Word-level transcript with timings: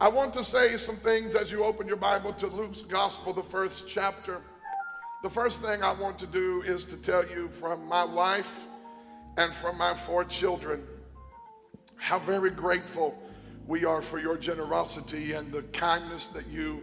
I 0.00 0.08
want 0.08 0.32
to 0.32 0.42
say 0.42 0.78
some 0.78 0.96
things 0.96 1.34
as 1.34 1.52
you 1.52 1.62
open 1.62 1.86
your 1.86 1.98
Bible 1.98 2.32
to 2.32 2.46
Luke's 2.46 2.80
Gospel, 2.80 3.34
the 3.34 3.42
first 3.42 3.86
chapter. 3.86 4.40
The 5.22 5.28
first 5.28 5.60
thing 5.60 5.82
I 5.82 5.92
want 5.92 6.18
to 6.20 6.26
do 6.26 6.62
is 6.62 6.84
to 6.84 6.96
tell 6.96 7.28
you 7.28 7.50
from 7.50 7.84
my 7.86 8.02
wife 8.02 8.64
and 9.36 9.52
from 9.52 9.76
my 9.76 9.94
four 9.94 10.24
children 10.24 10.82
how 11.96 12.18
very 12.18 12.48
grateful 12.48 13.14
we 13.66 13.84
are 13.84 14.00
for 14.00 14.18
your 14.18 14.38
generosity 14.38 15.32
and 15.32 15.52
the 15.52 15.64
kindness 15.64 16.28
that 16.28 16.46
you 16.46 16.82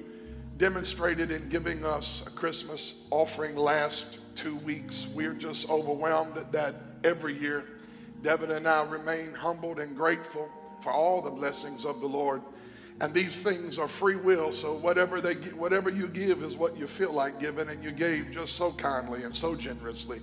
demonstrated 0.57 1.31
in 1.31 1.49
giving 1.49 1.83
us 1.83 2.23
a 2.27 2.29
Christmas 2.29 3.07
offering 3.09 3.55
last 3.55 4.19
two 4.35 4.57
weeks. 4.57 5.07
We're 5.15 5.33
just 5.33 5.71
overwhelmed 5.71 6.37
at 6.37 6.51
that 6.51 6.75
every 7.03 7.35
year. 7.35 7.65
Devin 8.21 8.51
and 8.51 8.67
I 8.67 8.83
remain 8.83 9.33
humbled 9.33 9.79
and 9.79 9.97
grateful 9.97 10.47
for 10.81 10.91
all 10.91 11.23
the 11.23 11.31
blessings 11.31 11.83
of 11.83 11.99
the 11.99 12.07
Lord. 12.07 12.43
And 12.99 13.13
these 13.13 13.41
things 13.41 13.77
are 13.77 13.87
free 13.87 14.15
will, 14.15 14.51
so 14.51 14.75
whatever 14.75 15.21
they 15.21 15.35
whatever 15.51 15.89
you 15.89 16.07
give 16.07 16.41
is 16.41 16.57
what 16.57 16.75
you 16.77 16.87
feel 16.87 17.13
like 17.13 17.39
giving, 17.39 17.69
and 17.69 17.83
you 17.83 17.91
gave 17.91 18.31
just 18.31 18.55
so 18.55 18.71
kindly 18.71 19.23
and 19.23 19.35
so 19.35 19.55
generously. 19.55 20.19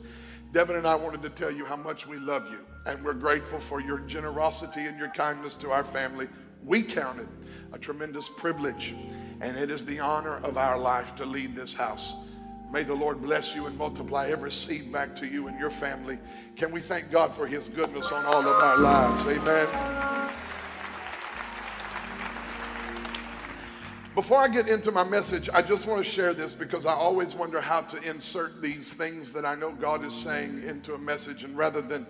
Devin 0.52 0.76
and 0.76 0.86
I 0.86 0.94
wanted 0.96 1.22
to 1.22 1.30
tell 1.30 1.50
you 1.50 1.64
how 1.64 1.76
much 1.76 2.06
we 2.06 2.16
love 2.16 2.50
you, 2.50 2.58
and 2.86 3.04
we're 3.04 3.12
grateful 3.12 3.60
for 3.60 3.80
your 3.80 3.98
generosity 4.00 4.86
and 4.86 4.98
your 4.98 5.08
kindness 5.08 5.54
to 5.56 5.70
our 5.70 5.84
family. 5.84 6.28
We 6.64 6.82
count 6.82 7.20
it 7.20 7.28
a 7.72 7.78
tremendous 7.78 8.28
privilege, 8.28 8.94
and 9.40 9.56
it 9.56 9.70
is 9.70 9.84
the 9.84 10.00
honor 10.00 10.36
of 10.38 10.56
our 10.56 10.78
life 10.78 11.14
to 11.16 11.24
lead 11.24 11.54
this 11.54 11.74
house. 11.74 12.14
May 12.72 12.82
the 12.82 12.94
Lord 12.94 13.22
bless 13.22 13.54
you 13.54 13.66
and 13.66 13.78
multiply 13.78 14.28
every 14.30 14.50
seed 14.50 14.92
back 14.92 15.14
to 15.16 15.26
you 15.26 15.46
and 15.46 15.58
your 15.60 15.70
family. 15.70 16.18
Can 16.56 16.72
we 16.72 16.80
thank 16.80 17.10
God 17.10 17.32
for 17.34 17.46
his 17.46 17.68
goodness 17.68 18.10
on 18.10 18.24
all 18.26 18.40
of 18.40 18.62
our 18.62 18.78
lives? 18.78 19.24
Amen. 19.26 20.34
Before 24.14 24.38
I 24.38 24.46
get 24.46 24.68
into 24.68 24.92
my 24.92 25.02
message, 25.02 25.50
I 25.52 25.60
just 25.60 25.88
want 25.88 26.04
to 26.04 26.08
share 26.08 26.34
this 26.34 26.54
because 26.54 26.86
I 26.86 26.92
always 26.92 27.34
wonder 27.34 27.60
how 27.60 27.80
to 27.80 28.00
insert 28.08 28.62
these 28.62 28.92
things 28.92 29.32
that 29.32 29.44
I 29.44 29.56
know 29.56 29.72
God 29.72 30.04
is 30.04 30.14
saying 30.14 30.62
into 30.62 30.94
a 30.94 30.98
message. 30.98 31.42
And 31.42 31.58
rather 31.58 31.82
than 31.82 32.06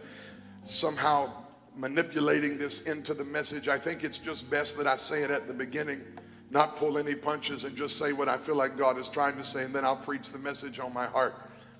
somehow 0.67 1.33
manipulating 1.75 2.59
this 2.59 2.83
into 2.83 3.15
the 3.15 3.25
message, 3.25 3.69
I 3.69 3.79
think 3.79 4.05
it's 4.05 4.19
just 4.19 4.51
best 4.51 4.77
that 4.77 4.87
I 4.87 4.97
say 4.97 5.23
it 5.23 5.31
at 5.31 5.49
the 5.49 5.55
beginning, 5.55 6.03
not 6.51 6.77
pull 6.77 6.99
any 6.99 7.15
punches 7.15 7.65
and 7.65 7.75
just 7.75 7.97
say 7.97 8.13
what 8.13 8.29
I 8.29 8.37
feel 8.37 8.57
like 8.57 8.77
God 8.77 8.99
is 8.99 9.09
trying 9.09 9.39
to 9.39 9.45
say, 9.45 9.65
and 9.65 9.75
then 9.75 9.87
I'll 9.87 9.97
preach 9.97 10.29
the 10.29 10.39
message 10.39 10.81
on 10.81 10.93
my 10.93 11.07
heart. 11.07 11.35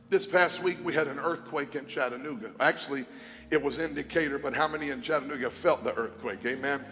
This 0.09 0.25
past 0.25 0.63
week, 0.63 0.79
we 0.83 0.95
had 0.95 1.07
an 1.07 1.19
earthquake 1.19 1.75
in 1.75 1.85
Chattanooga. 1.87 2.53
Actually, 2.61 3.05
it 3.51 3.63
was 3.63 3.79
in 3.79 3.93
Decatur, 3.93 4.39
but 4.39 4.57
how 4.57 4.69
many 4.69 4.89
in 4.89 5.03
Chattanooga 5.03 5.51
felt 5.51 5.85
the 5.85 5.95
earthquake? 5.95 6.47
Amen 6.47 6.83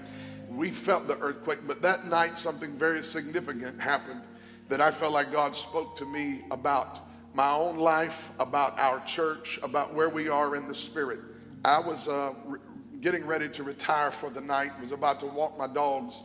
we 0.56 0.70
felt 0.70 1.06
the 1.06 1.18
earthquake, 1.18 1.60
but 1.66 1.82
that 1.82 2.06
night 2.06 2.38
something 2.38 2.76
very 2.76 3.02
significant 3.02 3.80
happened 3.80 4.22
that 4.68 4.80
I 4.80 4.90
felt 4.90 5.12
like 5.12 5.32
God 5.32 5.54
spoke 5.54 5.96
to 5.96 6.06
me 6.06 6.44
about 6.50 7.00
my 7.34 7.50
own 7.50 7.78
life, 7.78 8.30
about 8.38 8.78
our 8.78 9.00
church, 9.00 9.58
about 9.62 9.94
where 9.94 10.08
we 10.08 10.28
are 10.28 10.54
in 10.56 10.68
the 10.68 10.74
spirit. 10.74 11.20
I 11.64 11.78
was 11.78 12.08
uh, 12.08 12.32
re- 12.44 12.58
getting 13.00 13.26
ready 13.26 13.48
to 13.50 13.62
retire 13.62 14.10
for 14.10 14.30
the 14.30 14.40
night, 14.40 14.78
was 14.80 14.92
about 14.92 15.20
to 15.20 15.26
walk 15.26 15.58
my 15.58 15.66
dogs 15.66 16.20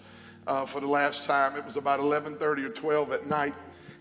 uh, 0.45 0.66
for 0.66 0.80
the 0.80 0.88
last 0.88 1.25
time. 1.25 1.55
It 1.55 1.66
was 1.66 1.78
about 1.78 2.00
11:30 2.00 2.66
or 2.66 2.70
12 2.70 3.11
at 3.11 3.28
night, 3.28 3.53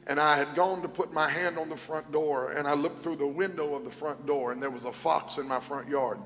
and 0.06 0.18
I 0.20 0.36
had 0.36 0.54
gone 0.54 0.82
to 0.82 0.88
put 0.88 1.12
my 1.12 1.28
hand 1.28 1.58
on 1.58 1.68
the 1.68 1.76
front 1.76 2.10
door, 2.12 2.52
and 2.52 2.66
I 2.66 2.74
looked 2.74 3.02
through 3.02 3.16
the 3.16 3.26
window 3.26 3.74
of 3.74 3.84
the 3.84 3.90
front 3.90 4.26
door, 4.26 4.52
and 4.52 4.62
there 4.62 4.70
was 4.70 4.84
a 4.84 4.92
fox 4.92 5.38
in 5.38 5.46
my 5.46 5.60
front 5.60 5.88
yard. 5.88 6.18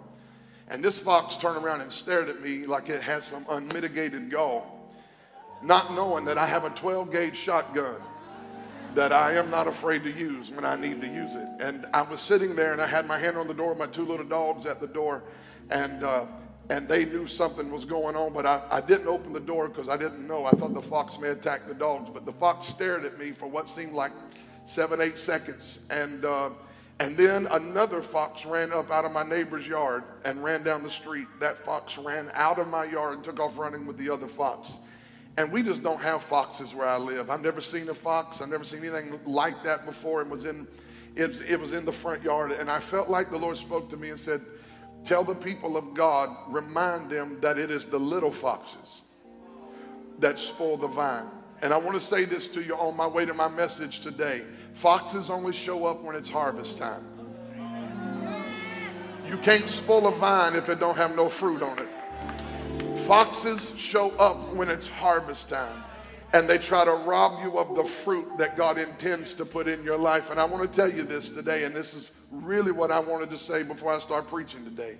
And 0.70 0.84
this 0.84 1.00
fox 1.00 1.34
turned 1.34 1.62
around 1.64 1.80
and 1.80 1.90
stared 1.90 2.28
at 2.28 2.40
me 2.40 2.64
like 2.64 2.88
it 2.88 3.02
had 3.02 3.24
some 3.24 3.44
unmitigated 3.50 4.30
gall, 4.30 4.88
not 5.62 5.92
knowing 5.94 6.24
that 6.26 6.38
I 6.38 6.46
have 6.46 6.64
a 6.64 6.70
12 6.70 7.10
gauge 7.10 7.36
shotgun 7.36 7.96
that 8.94 9.12
I 9.12 9.34
am 9.34 9.50
not 9.50 9.66
afraid 9.66 10.04
to 10.04 10.12
use 10.12 10.50
when 10.50 10.64
I 10.64 10.76
need 10.76 11.00
to 11.00 11.08
use 11.08 11.34
it. 11.34 11.46
And 11.58 11.86
I 11.92 12.02
was 12.02 12.20
sitting 12.20 12.54
there 12.54 12.72
and 12.72 12.80
I 12.80 12.86
had 12.86 13.06
my 13.06 13.18
hand 13.18 13.36
on 13.36 13.48
the 13.48 13.54
door, 13.54 13.74
my 13.74 13.86
two 13.86 14.04
little 14.04 14.26
dogs 14.26 14.64
at 14.64 14.80
the 14.80 14.86
door, 14.86 15.24
and 15.70 16.04
uh, 16.04 16.24
and 16.68 16.88
they 16.88 17.04
knew 17.04 17.26
something 17.26 17.68
was 17.72 17.84
going 17.84 18.14
on, 18.14 18.32
but 18.32 18.46
I, 18.46 18.62
I 18.70 18.80
didn't 18.80 19.08
open 19.08 19.32
the 19.32 19.40
door 19.40 19.68
because 19.68 19.88
I 19.88 19.96
didn't 19.96 20.24
know. 20.26 20.44
I 20.44 20.52
thought 20.52 20.72
the 20.72 20.80
fox 20.80 21.18
may 21.18 21.30
attack 21.30 21.66
the 21.66 21.74
dogs, 21.74 22.10
but 22.10 22.24
the 22.24 22.32
fox 22.32 22.66
stared 22.66 23.04
at 23.04 23.18
me 23.18 23.32
for 23.32 23.48
what 23.48 23.68
seemed 23.68 23.92
like 23.92 24.12
seven, 24.66 25.00
eight 25.00 25.18
seconds, 25.18 25.80
and. 25.90 26.24
Uh, 26.24 26.50
and 27.00 27.16
then 27.16 27.46
another 27.46 28.02
fox 28.02 28.44
ran 28.44 28.74
up 28.74 28.90
out 28.90 29.06
of 29.06 29.12
my 29.12 29.22
neighbor's 29.22 29.66
yard 29.66 30.04
and 30.26 30.44
ran 30.44 30.62
down 30.62 30.82
the 30.82 30.90
street. 30.90 31.26
That 31.40 31.56
fox 31.56 31.96
ran 31.96 32.30
out 32.34 32.58
of 32.58 32.68
my 32.68 32.84
yard 32.84 33.14
and 33.14 33.24
took 33.24 33.40
off 33.40 33.56
running 33.56 33.86
with 33.86 33.96
the 33.96 34.10
other 34.10 34.28
fox. 34.28 34.74
And 35.38 35.50
we 35.50 35.62
just 35.62 35.82
don't 35.82 36.00
have 36.02 36.22
foxes 36.22 36.74
where 36.74 36.86
I 36.86 36.98
live. 36.98 37.30
I've 37.30 37.40
never 37.40 37.62
seen 37.62 37.88
a 37.88 37.94
fox. 37.94 38.42
I've 38.42 38.50
never 38.50 38.64
seen 38.64 38.80
anything 38.80 39.18
like 39.24 39.64
that 39.64 39.86
before. 39.86 40.20
It 40.20 40.28
was 40.28 40.44
in, 40.44 40.68
it 41.16 41.40
it 41.48 41.58
was 41.58 41.72
in 41.72 41.86
the 41.86 41.92
front 41.92 42.22
yard. 42.22 42.52
And 42.52 42.70
I 42.70 42.80
felt 42.80 43.08
like 43.08 43.30
the 43.30 43.38
Lord 43.38 43.56
spoke 43.56 43.88
to 43.90 43.96
me 43.96 44.10
and 44.10 44.20
said, 44.20 44.44
Tell 45.02 45.24
the 45.24 45.34
people 45.34 45.78
of 45.78 45.94
God, 45.94 46.28
remind 46.52 47.08
them 47.08 47.40
that 47.40 47.58
it 47.58 47.70
is 47.70 47.86
the 47.86 47.98
little 47.98 48.30
foxes 48.30 49.00
that 50.18 50.36
spoil 50.36 50.76
the 50.76 50.88
vine. 50.88 51.28
And 51.62 51.72
I 51.72 51.78
want 51.78 51.98
to 51.98 52.04
say 52.04 52.26
this 52.26 52.46
to 52.48 52.62
you 52.62 52.74
on 52.74 52.94
my 52.94 53.06
way 53.06 53.24
to 53.24 53.32
my 53.32 53.48
message 53.48 54.00
today. 54.00 54.42
Foxes 54.72 55.30
only 55.30 55.52
show 55.52 55.84
up 55.86 56.02
when 56.02 56.16
it's 56.16 56.28
harvest 56.28 56.78
time. 56.78 57.04
You 59.28 59.36
can't 59.38 59.68
spoil 59.68 60.08
a 60.08 60.10
vine 60.10 60.56
if 60.56 60.68
it 60.68 60.80
don't 60.80 60.96
have 60.96 61.14
no 61.14 61.28
fruit 61.28 61.62
on 61.62 61.78
it. 61.78 62.98
Foxes 63.06 63.72
show 63.76 64.10
up 64.18 64.52
when 64.54 64.68
it's 64.68 64.86
harvest 64.86 65.48
time 65.48 65.84
and 66.32 66.48
they 66.48 66.58
try 66.58 66.84
to 66.84 66.92
rob 66.92 67.42
you 67.42 67.58
of 67.58 67.74
the 67.74 67.84
fruit 67.84 68.38
that 68.38 68.56
God 68.56 68.78
intends 68.78 69.34
to 69.34 69.44
put 69.44 69.66
in 69.66 69.82
your 69.82 69.98
life. 69.98 70.30
And 70.30 70.38
I 70.38 70.44
want 70.44 70.70
to 70.70 70.76
tell 70.76 70.90
you 70.90 71.02
this 71.02 71.28
today, 71.28 71.64
and 71.64 71.74
this 71.74 71.94
is 71.94 72.10
really 72.30 72.70
what 72.70 72.90
I 72.90 73.00
wanted 73.00 73.30
to 73.30 73.38
say 73.38 73.62
before 73.62 73.92
I 73.92 73.98
start 73.98 74.28
preaching 74.28 74.64
today, 74.64 74.96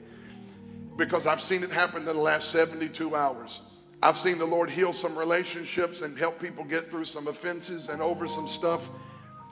because 0.97 1.27
I've 1.27 1.41
seen 1.41 1.63
it 1.63 1.71
happen 1.71 2.01
in 2.01 2.05
the 2.07 2.15
last 2.15 2.51
72 2.51 3.15
hours. 3.15 3.61
I've 4.03 4.19
seen 4.19 4.39
the 4.39 4.47
Lord 4.47 4.71
heal 4.71 4.93
some 4.93 5.17
relationships 5.17 6.03
and 6.03 6.19
help 6.19 6.41
people 6.41 6.65
get 6.65 6.91
through 6.91 7.05
some 7.05 7.29
offenses 7.29 7.91
and 7.91 8.03
over 8.03 8.27
some 8.27 8.49
stuff. 8.49 8.89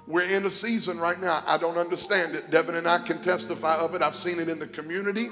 We're 0.08 0.22
in 0.22 0.46
a 0.46 0.50
season 0.50 0.98
right 0.98 1.20
now. 1.20 1.44
I 1.46 1.58
don't 1.58 1.76
understand 1.76 2.34
it. 2.34 2.50
Devin 2.50 2.76
and 2.76 2.88
I 2.88 2.98
can 2.98 3.20
testify 3.20 3.76
of 3.76 3.94
it. 3.94 4.00
I've 4.00 4.14
seen 4.14 4.41
it 4.41 4.48
in 4.48 4.58
the 4.58 4.66
community. 4.66 5.28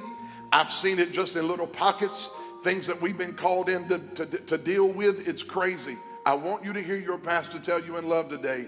I've 0.52 0.70
seen 0.70 0.98
it 0.98 1.12
just 1.12 1.34
in 1.34 1.48
little 1.48 1.66
pockets, 1.66 2.28
things 2.62 2.86
that 2.86 3.00
we've 3.00 3.16
been 3.16 3.32
called 3.32 3.70
in 3.70 3.88
to, 3.88 3.98
to, 3.98 4.26
to 4.26 4.58
deal 4.58 4.86
with. 4.86 5.26
It's 5.26 5.42
crazy. 5.42 5.96
I 6.26 6.34
want 6.34 6.62
you 6.62 6.74
to 6.74 6.82
hear 6.82 6.98
your 6.98 7.16
pastor 7.16 7.58
tell 7.58 7.82
you 7.82 7.96
in 7.96 8.06
love 8.06 8.28
today 8.28 8.66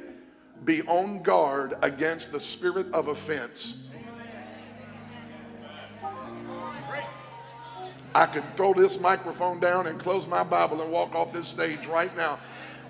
be 0.64 0.82
on 0.82 1.22
guard 1.22 1.76
against 1.82 2.32
the 2.32 2.40
spirit 2.40 2.86
of 2.92 3.08
offense. 3.08 3.88
I 8.14 8.26
could 8.26 8.44
throw 8.56 8.72
this 8.72 8.98
microphone 8.98 9.60
down 9.60 9.86
and 9.86 10.00
close 10.00 10.26
my 10.26 10.42
Bible 10.42 10.82
and 10.82 10.90
walk 10.90 11.14
off 11.14 11.32
this 11.32 11.46
stage 11.46 11.86
right 11.86 12.16
now 12.16 12.38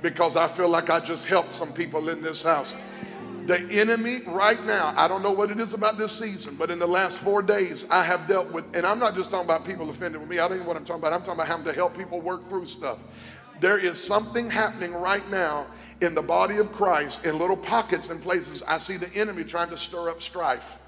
because 0.01 0.37
I 0.37 0.47
feel 0.47 0.69
like 0.69 0.89
I 0.89 1.01
just 1.01 1.27
helped 1.27 1.53
some 1.53 1.73
people 1.73 2.09
in 2.09 2.23
this 2.23 2.43
house. 2.43 2.75
The 3.49 3.61
enemy 3.71 4.21
right 4.27 4.63
now, 4.67 4.93
I 4.95 5.09
don't 5.09 5.23
know 5.23 5.33
what 5.33 5.51
it 5.51 5.59
is 5.59 5.73
about 5.73 5.97
this 5.97 6.13
season, 6.13 6.57
but 6.57 6.71
in 6.71 6.79
the 6.79 6.87
last 6.87 7.21
four 7.21 7.41
days, 7.41 7.87
I 7.89 8.05
have 8.05 8.27
dealt 8.29 8.53
with, 8.53 8.67
and 8.77 8.85
I'm 8.85 8.99
not 8.99 9.15
just 9.15 9.31
talking 9.31 9.47
about 9.47 9.65
people 9.65 9.89
offended 9.89 10.21
with 10.21 10.29
me. 10.29 10.39
I 10.39 10.47
don't 10.47 10.59
even 10.59 10.65
know 10.65 10.69
what 10.69 10.77
I'm 10.77 10.85
talking 10.85 11.01
about. 11.01 11.15
I'm 11.15 11.21
talking 11.21 11.33
about 11.33 11.47
having 11.47 11.65
to 11.65 11.73
help 11.73 11.97
people 11.97 12.21
work 12.21 12.47
through 12.51 12.67
stuff. 12.67 12.99
There 13.59 13.79
is 13.79 13.99
something 13.99 14.51
happening 14.51 14.93
right 14.93 15.27
now 15.31 15.67
in 16.03 16.15
the 16.15 16.21
body 16.21 16.59
of 16.59 16.75
Christ 16.75 17.25
in 17.25 17.39
little 17.39 17.57
pockets 17.57 18.11
and 18.11 18.23
places. 18.23 18.63
I 18.67 18.77
see 18.77 18.99
the 18.99 19.11
enemy 19.15 19.45
trying 19.45 19.71
to 19.71 19.79
stir 19.79 20.11
up 20.11 20.21
strife. 20.21 20.79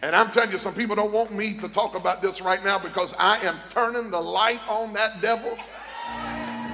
And 0.00 0.16
I'm 0.16 0.30
telling 0.30 0.52
you, 0.52 0.56
some 0.56 0.72
people 0.72 0.96
don't 0.96 1.12
want 1.12 1.34
me 1.34 1.52
to 1.58 1.68
talk 1.68 1.94
about 1.94 2.22
this 2.22 2.40
right 2.40 2.64
now 2.64 2.78
because 2.78 3.12
I 3.18 3.40
am 3.40 3.58
turning 3.68 4.10
the 4.10 4.22
light 4.22 4.60
on 4.70 4.94
that 4.94 5.20
devil. 5.20 5.58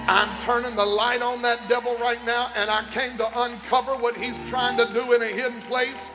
I'm 0.09 0.37
turning 0.41 0.75
the 0.75 0.85
light 0.85 1.23
on 1.23 1.43
that 1.43 1.69
devil 1.69 1.97
right 1.99 2.25
now, 2.25 2.51
and 2.57 2.69
I 2.69 2.85
came 2.91 3.17
to 3.19 3.43
uncover 3.43 3.93
what 3.93 4.17
he's 4.17 4.41
trying 4.49 4.77
to 4.79 4.93
do 4.93 5.13
in 5.13 5.23
a 5.23 5.29
hidden 5.29 5.61
place. 5.63 6.11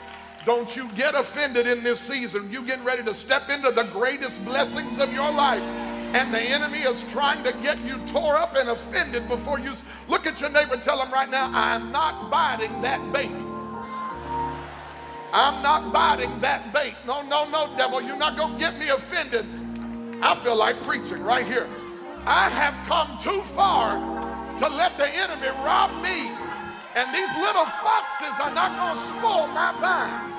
Don't 0.46 0.76
you 0.76 0.90
get 0.92 1.16
offended 1.16 1.68
in 1.68 1.84
this 1.84 2.02
season. 2.02 2.52
You 2.52 2.64
getting 2.64 2.84
ready 2.84 3.04
to 3.04 3.14
step 3.14 3.50
into 3.50 3.72
the 3.72 3.84
greatest 3.84 4.44
blessings 4.44 5.00
of 5.00 5.14
your 5.14 5.32
life. 5.32 5.62
And 6.14 6.34
the 6.34 6.42
enemy 6.42 6.80
is 6.80 7.04
trying 7.12 7.44
to 7.44 7.54
get 7.62 7.80
you 7.80 7.98
tore 8.08 8.36
up 8.36 8.56
and 8.56 8.70
offended 8.70 9.28
before 9.28 9.60
you 9.60 9.74
look 10.10 10.26
at 10.26 10.42
your 10.42 10.50
neighbor. 10.50 10.78
Tell 10.78 11.02
him 11.02 11.12
right 11.12 11.30
now, 11.30 11.48
I'm 11.54 11.92
not 11.92 12.30
biting 12.30 12.82
that 12.82 13.14
bait. 13.14 13.32
I'm 15.34 15.62
not 15.62 15.94
biting 15.94 16.40
that 16.42 16.74
bait. 16.74 16.96
No, 17.06 17.22
no, 17.22 17.48
no, 17.50 17.76
devil. 17.76 18.02
You're 18.02 18.18
not 18.18 18.38
going 18.38 18.54
to 18.54 18.60
get 18.60 18.80
me 18.80 18.90
offended. 18.90 19.46
I 20.22 20.36
feel 20.36 20.56
like 20.56 20.82
preaching 20.82 21.24
right 21.24 21.46
here. 21.46 21.68
I 22.26 22.50
have 22.50 22.74
come 22.88 23.18
too 23.20 23.42
far 23.54 23.98
to 24.58 24.68
let 24.68 24.98
the 24.98 25.08
enemy 25.08 25.48
rob 25.48 25.92
me. 26.02 26.32
And 26.96 27.14
these 27.14 27.30
little 27.38 27.66
foxes 27.66 28.40
are 28.42 28.54
not 28.54 28.76
going 28.80 28.96
to 28.96 29.02
spoil 29.20 29.48
my 29.48 29.72
vine. 29.80 30.34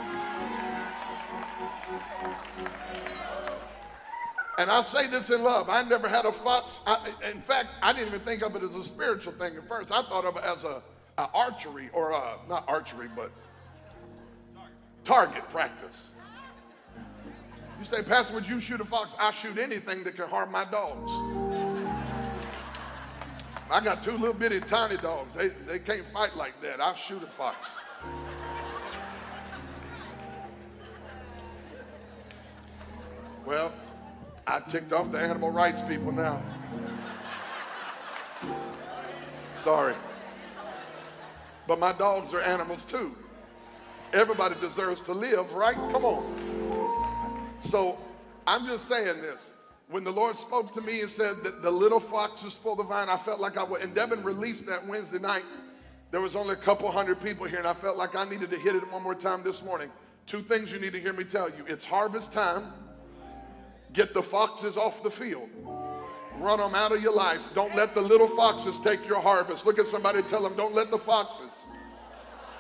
And 4.59 4.73
I 4.73 4.81
say 4.81 5.07
this 5.07 5.31
in 5.31 5.45
love. 5.45 5.69
I 5.69 5.83
never 5.83 6.09
had 6.09 6.25
a 6.27 6.33
fox. 6.33 6.81
I, 6.85 7.13
in 7.31 7.41
fact, 7.41 7.69
I 7.81 7.93
didn't 7.93 8.09
even 8.09 8.21
think 8.21 8.43
of 8.43 8.57
it 8.57 8.65
as 8.65 8.75
a 8.75 8.83
spiritual 8.83 9.35
thing 9.35 9.57
at 9.57 9.69
first. 9.69 9.93
I 9.93 10.03
thought 10.03 10.25
of 10.25 10.37
it 10.37 10.43
as 10.43 10.65
a, 10.65 10.83
a 11.17 11.31
archery 11.33 11.91
or 11.93 12.11
a, 12.11 12.39
not 12.49 12.65
archery, 12.67 13.09
but 13.15 13.31
target 15.05 15.49
practice. 15.51 16.09
You 17.79 17.85
say, 17.85 18.03
Pastor, 18.03 18.35
would 18.35 18.49
you 18.49 18.59
shoot 18.59 18.81
a 18.81 18.85
fox? 18.85 19.15
I 19.21 19.31
shoot 19.31 19.59
anything 19.59 20.03
that 20.03 20.17
can 20.17 20.29
harm 20.29 20.51
my 20.51 20.65
dogs. 20.65 21.13
I 23.71 23.81
got 23.85 24.03
two 24.03 24.13
little 24.13 24.33
bitty 24.33 24.61
tiny 24.61 24.97
dogs. 24.97 25.35
They, 25.35 25.49
they 25.49 25.79
can't 25.79 26.07
fight 26.07 26.37
like 26.37 26.61
that. 26.63 26.81
I'll 26.81 26.95
shoot 26.95 27.23
a 27.23 27.27
fox. 27.27 27.69
Well, 33.45 33.73
I 34.47 34.61
ticked 34.61 34.93
off 34.93 35.13
the 35.13 35.19
animal 35.19 35.51
rights 35.51 35.83
people 35.83 36.13
now. 36.13 36.43
Sorry. 39.55 39.95
But 41.67 41.79
my 41.79 41.93
dogs 41.93 42.33
are 42.33 42.41
animals 42.41 42.85
too. 42.87 43.15
Everybody 44.15 44.55
deserves 44.61 45.03
to 45.03 45.13
live, 45.13 45.53
right? 45.53 45.77
Come 45.93 46.07
on. 46.07 47.49
So 47.61 47.99
I'm 48.47 48.67
just 48.67 48.87
saying 48.87 49.21
this. 49.21 49.51
When 49.91 50.05
the 50.05 50.13
Lord 50.13 50.37
spoke 50.37 50.73
to 50.75 50.83
me 50.83 51.01
and 51.01 51.11
said 51.11 51.43
that 51.45 51.63
the 51.63 51.71
little 51.71 52.01
foxes 52.01 52.55
spoil 52.55 52.77
the 52.77 52.83
vine, 52.83 53.09
I 53.09 53.17
felt 53.17 53.41
like 53.41 53.57
I 53.57 53.63
would. 53.63 53.81
And 53.81 53.95
Devin 53.95 54.23
released 54.23 54.67
that 54.67 54.87
Wednesday 54.87 55.19
night. 55.19 55.45
There 56.11 56.21
was 56.21 56.37
only 56.37 56.55
a 56.55 56.57
couple 56.57 56.91
hundred 56.91 57.23
people 57.23 57.47
here, 57.47 57.59
and 57.59 57.67
I 57.67 57.75
felt 57.75 57.97
like 57.97 58.15
I 58.15 58.29
needed 58.29 58.51
to 58.51 58.59
hit 58.59 58.75
it 58.75 58.93
one 58.93 59.03
more 59.03 59.15
time 59.15 59.43
this 59.43 59.63
morning. 59.63 59.91
Two 60.27 60.43
things 60.43 60.71
you 60.71 60.79
need 60.79 60.93
to 60.93 61.01
hear 61.01 61.15
me 61.15 61.25
tell 61.25 61.49
you 61.49 61.65
it's 61.67 61.85
harvest 61.85 62.35
time. 62.35 62.73
Get 63.95 64.13
the 64.13 64.23
foxes 64.23 64.77
off 64.77 65.03
the 65.03 65.11
field. 65.11 65.49
Run 66.39 66.59
them 66.59 66.75
out 66.75 66.93
of 66.93 67.03
your 67.03 67.15
life. 67.15 67.43
Don't 67.55 67.75
let 67.75 67.95
the 67.95 68.01
little 68.01 68.29
foxes 68.29 68.79
take 68.81 69.07
your 69.09 69.21
harvest. 69.21 69.65
Look 69.65 69.79
at 69.79 69.87
somebody 69.87 70.23
tell 70.23 70.43
them, 70.43 70.55
don't 70.55 70.75
let 70.75 70.91
the 70.91 70.99
foxes 70.99 71.65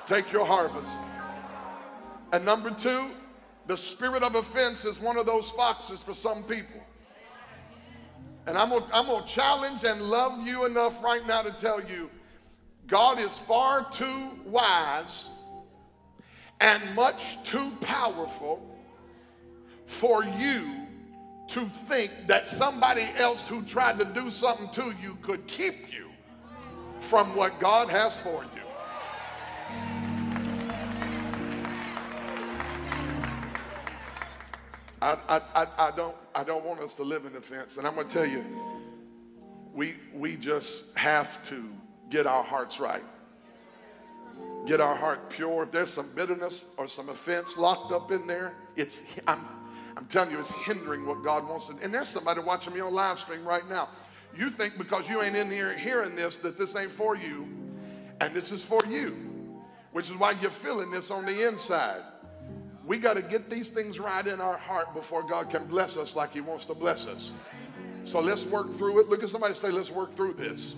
take 0.06 0.32
your 0.32 0.46
harvest. 0.46 0.90
And 2.32 2.44
number 2.44 2.70
two, 2.70 3.10
the 3.66 3.76
spirit 3.76 4.22
of 4.22 4.34
offense 4.34 4.86
is 4.86 4.98
one 4.98 5.19
of 5.19 5.26
those 5.26 5.50
foxes 5.50 6.02
for 6.02 6.14
some 6.14 6.42
people. 6.44 6.80
And 8.48 8.56
I'm 8.56 8.70
gonna, 8.70 8.86
I'm 8.94 9.04
gonna 9.04 9.26
challenge 9.26 9.84
and 9.84 10.00
love 10.00 10.46
you 10.46 10.64
enough 10.64 11.04
right 11.04 11.24
now 11.26 11.42
to 11.42 11.52
tell 11.52 11.84
you 11.84 12.08
God 12.86 13.20
is 13.20 13.36
far 13.36 13.90
too 13.90 14.30
wise 14.46 15.28
and 16.58 16.94
much 16.94 17.36
too 17.44 17.70
powerful 17.82 18.66
for 19.84 20.24
you 20.24 20.66
to 21.48 21.66
think 21.86 22.10
that 22.26 22.48
somebody 22.48 23.06
else 23.16 23.46
who 23.46 23.62
tried 23.64 23.98
to 23.98 24.06
do 24.06 24.30
something 24.30 24.70
to 24.70 24.94
you 25.02 25.18
could 25.20 25.46
keep 25.46 25.92
you 25.92 26.08
from 27.00 27.36
what 27.36 27.60
God 27.60 27.90
has 27.90 28.18
for 28.18 28.44
you. 28.54 28.57
I, 35.00 35.40
I, 35.54 35.66
I, 35.78 35.90
don't, 35.92 36.16
I 36.34 36.44
don't 36.44 36.64
want 36.64 36.80
us 36.80 36.94
to 36.96 37.02
live 37.02 37.24
in 37.24 37.36
offense. 37.36 37.76
And 37.76 37.86
I'm 37.86 37.94
going 37.94 38.08
to 38.08 38.12
tell 38.12 38.26
you, 38.26 38.44
we, 39.72 39.94
we 40.14 40.36
just 40.36 40.84
have 40.96 41.42
to 41.44 41.68
get 42.10 42.26
our 42.26 42.42
hearts 42.42 42.80
right. 42.80 43.04
Get 44.66 44.80
our 44.80 44.96
heart 44.96 45.30
pure. 45.30 45.62
If 45.64 45.72
there's 45.72 45.92
some 45.92 46.08
bitterness 46.14 46.74
or 46.78 46.88
some 46.88 47.08
offense 47.08 47.56
locked 47.56 47.92
up 47.92 48.10
in 48.10 48.26
there, 48.26 48.54
it's, 48.76 49.00
I'm, 49.26 49.46
I'm 49.96 50.06
telling 50.06 50.30
you, 50.30 50.40
it's 50.40 50.50
hindering 50.50 51.06
what 51.06 51.22
God 51.22 51.48
wants 51.48 51.66
to. 51.66 51.76
And 51.82 51.94
there's 51.94 52.08
somebody 52.08 52.40
watching 52.40 52.74
me 52.74 52.80
on 52.80 52.92
live 52.92 53.18
stream 53.18 53.44
right 53.44 53.68
now. 53.68 53.88
You 54.36 54.50
think 54.50 54.78
because 54.78 55.08
you 55.08 55.22
ain't 55.22 55.36
in 55.36 55.50
here 55.50 55.76
hearing 55.76 56.14
this 56.14 56.36
that 56.36 56.56
this 56.56 56.76
ain't 56.76 56.92
for 56.92 57.16
you, 57.16 57.48
and 58.20 58.34
this 58.34 58.52
is 58.52 58.62
for 58.62 58.84
you, 58.86 59.16
which 59.92 60.10
is 60.10 60.16
why 60.16 60.32
you're 60.32 60.50
feeling 60.50 60.90
this 60.90 61.10
on 61.10 61.24
the 61.24 61.48
inside. 61.48 62.02
We 62.88 62.96
got 62.96 63.14
to 63.14 63.23
get 63.23 63.50
these 63.50 63.69
things 63.69 63.99
right 63.99 64.26
in 64.26 64.40
our 64.40 64.56
heart 64.56 64.94
before 64.94 65.23
God 65.23 65.50
can 65.50 65.67
bless 65.67 65.99
us 65.99 66.17
like 66.17 66.32
He 66.32 66.40
wants 66.40 66.64
to 66.64 66.75
bless 66.75 67.06
us. 67.06 67.32
So 68.02 68.19
let's 68.19 68.46
work 68.46 68.75
through 68.79 69.00
it. 69.00 69.08
Look 69.11 69.23
at 69.23 69.29
somebody 69.29 69.55
say, 69.56 69.70
let's 69.70 69.90
work 69.90 70.17
through 70.17 70.32
this. 70.32 70.75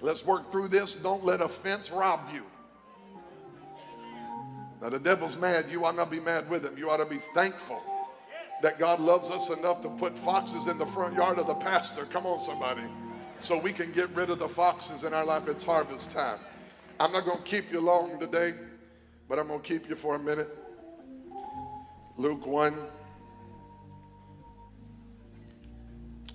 Let's 0.00 0.24
work 0.24 0.50
through 0.50 0.68
this. 0.68 0.94
Don't 0.94 1.22
let 1.26 1.42
offense 1.42 1.90
rob 1.90 2.20
you. 2.32 2.42
Now, 4.80 4.88
the 4.88 4.98
devil's 4.98 5.36
mad. 5.36 5.66
You 5.70 5.84
ought 5.84 5.94
not 5.94 6.10
be 6.10 6.20
mad 6.20 6.48
with 6.48 6.64
him. 6.64 6.78
You 6.78 6.88
ought 6.88 6.98
to 6.98 7.04
be 7.04 7.20
thankful 7.34 7.82
that 8.62 8.78
God 8.78 8.98
loves 8.98 9.30
us 9.30 9.50
enough 9.50 9.82
to 9.82 9.90
put 9.90 10.18
foxes 10.18 10.68
in 10.68 10.78
the 10.78 10.86
front 10.86 11.16
yard 11.16 11.38
of 11.38 11.48
the 11.48 11.54
pastor. 11.54 12.06
Come 12.06 12.24
on, 12.24 12.38
somebody. 12.38 12.84
So 13.42 13.58
we 13.58 13.74
can 13.74 13.92
get 13.92 14.08
rid 14.14 14.30
of 14.30 14.38
the 14.38 14.48
foxes 14.48 15.04
in 15.04 15.12
our 15.12 15.24
life. 15.26 15.48
It's 15.48 15.62
harvest 15.62 16.10
time. 16.12 16.38
I'm 16.98 17.12
not 17.12 17.26
going 17.26 17.42
to 17.42 17.44
keep 17.44 17.70
you 17.70 17.80
long 17.80 18.18
today 18.18 18.54
but 19.28 19.38
I'm 19.38 19.48
going 19.48 19.60
to 19.60 19.66
keep 19.66 19.88
you 19.88 19.96
for 19.96 20.14
a 20.14 20.18
minute. 20.18 20.56
Luke 22.16 22.46
1. 22.46 22.78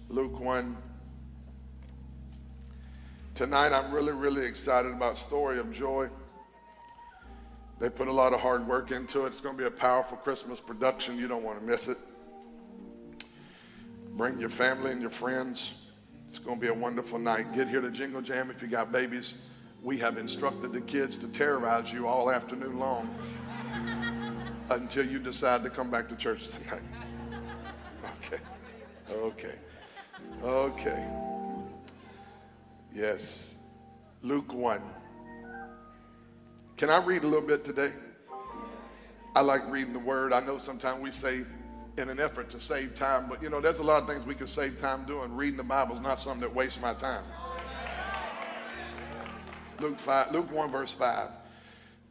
Luke 0.10 0.40
1. 0.40 0.78
Tonight, 3.34 3.74
I'm 3.74 3.92
really, 3.92 4.12
really 4.12 4.46
excited 4.46 4.92
about 4.92 5.18
Story 5.18 5.58
of 5.58 5.72
Joy. 5.72 6.10
They 7.80 7.90
put 7.90 8.08
a 8.08 8.12
lot 8.12 8.34
of 8.34 8.40
hard 8.40 8.68
work 8.68 8.92
into 8.92 9.26
it. 9.26 9.30
It's 9.30 9.42
going 9.42 9.56
to 9.56 9.60
be 9.60 9.68
a 9.68 9.72
powerful 9.72 10.18
Christmas 10.18 10.60
production. 10.60 11.18
You 11.18 11.28
don't 11.28 11.44
want 11.44 11.60
to 11.60 11.66
miss 11.66 11.88
it. 11.88 11.98
Bring 14.12 14.38
your 14.38 14.50
family 14.50 14.92
and 14.92 15.02
your 15.02 15.10
friends. 15.10 15.74
It's 16.28 16.38
going 16.38 16.58
to 16.58 16.62
be 16.62 16.68
a 16.68 16.74
wonderful 16.74 17.18
night. 17.18 17.54
Get 17.56 17.68
here 17.68 17.82
to 17.82 17.90
Jingle 17.90 18.22
Jam 18.22 18.52
if 18.52 18.62
you 18.62 18.68
got 18.68 18.92
babies. 18.92 19.38
We 19.82 19.98
have 19.98 20.18
instructed 20.18 20.74
the 20.74 20.82
kids 20.82 21.16
to 21.18 21.28
terrorize 21.28 21.92
you 21.92 22.08
all 22.08 22.30
afternoon 22.30 22.78
long 22.78 23.10
until 24.70 25.06
you 25.06 25.18
decide 25.18 25.64
to 25.64 25.70
come 25.72 25.90
back 25.90 26.08
to 26.10 26.16
church 26.16 26.50
tonight. 26.50 26.82
Okay. 28.20 28.42
Okay. 29.12 29.56
Okay. 30.44 31.08
Yes. 32.94 33.56
Luke 34.22 34.54
1. 34.54 34.82
Can 36.78 36.90
I 36.92 37.04
read 37.04 37.24
a 37.24 37.28
little 37.28 37.48
bit 37.48 37.66
today? 37.66 37.92
I 39.36 39.42
like 39.42 39.68
reading 39.70 39.94
the 39.94 40.00
word. 40.00 40.32
I 40.32 40.42
know 40.42 40.58
sometimes 40.58 41.02
we 41.02 41.12
say 41.12 41.44
in 41.98 42.10
an 42.10 42.20
effort 42.20 42.50
to 42.52 42.60
save 42.60 42.94
time, 42.94 43.28
but 43.30 43.42
you 43.42 43.50
know, 43.50 43.62
there's 43.62 43.80
a 43.80 43.84
lot 43.84 44.04
of 44.04 44.08
things 44.08 44.26
we 44.26 44.36
can 44.36 44.48
save 44.48 44.80
time 44.80 45.06
doing. 45.06 45.36
Reading 45.36 45.58
the 45.58 45.64
Bible 45.64 45.96
is 45.96 46.02
not 46.02 46.20
something 46.20 46.42
that 46.42 46.54
wastes 46.54 46.80
my 46.80 46.94
time. 46.94 47.24
Luke 49.82 50.00
5, 50.00 50.32
Luke 50.32 50.52
1, 50.52 50.70
verse 50.70 50.94
5. 50.94 51.30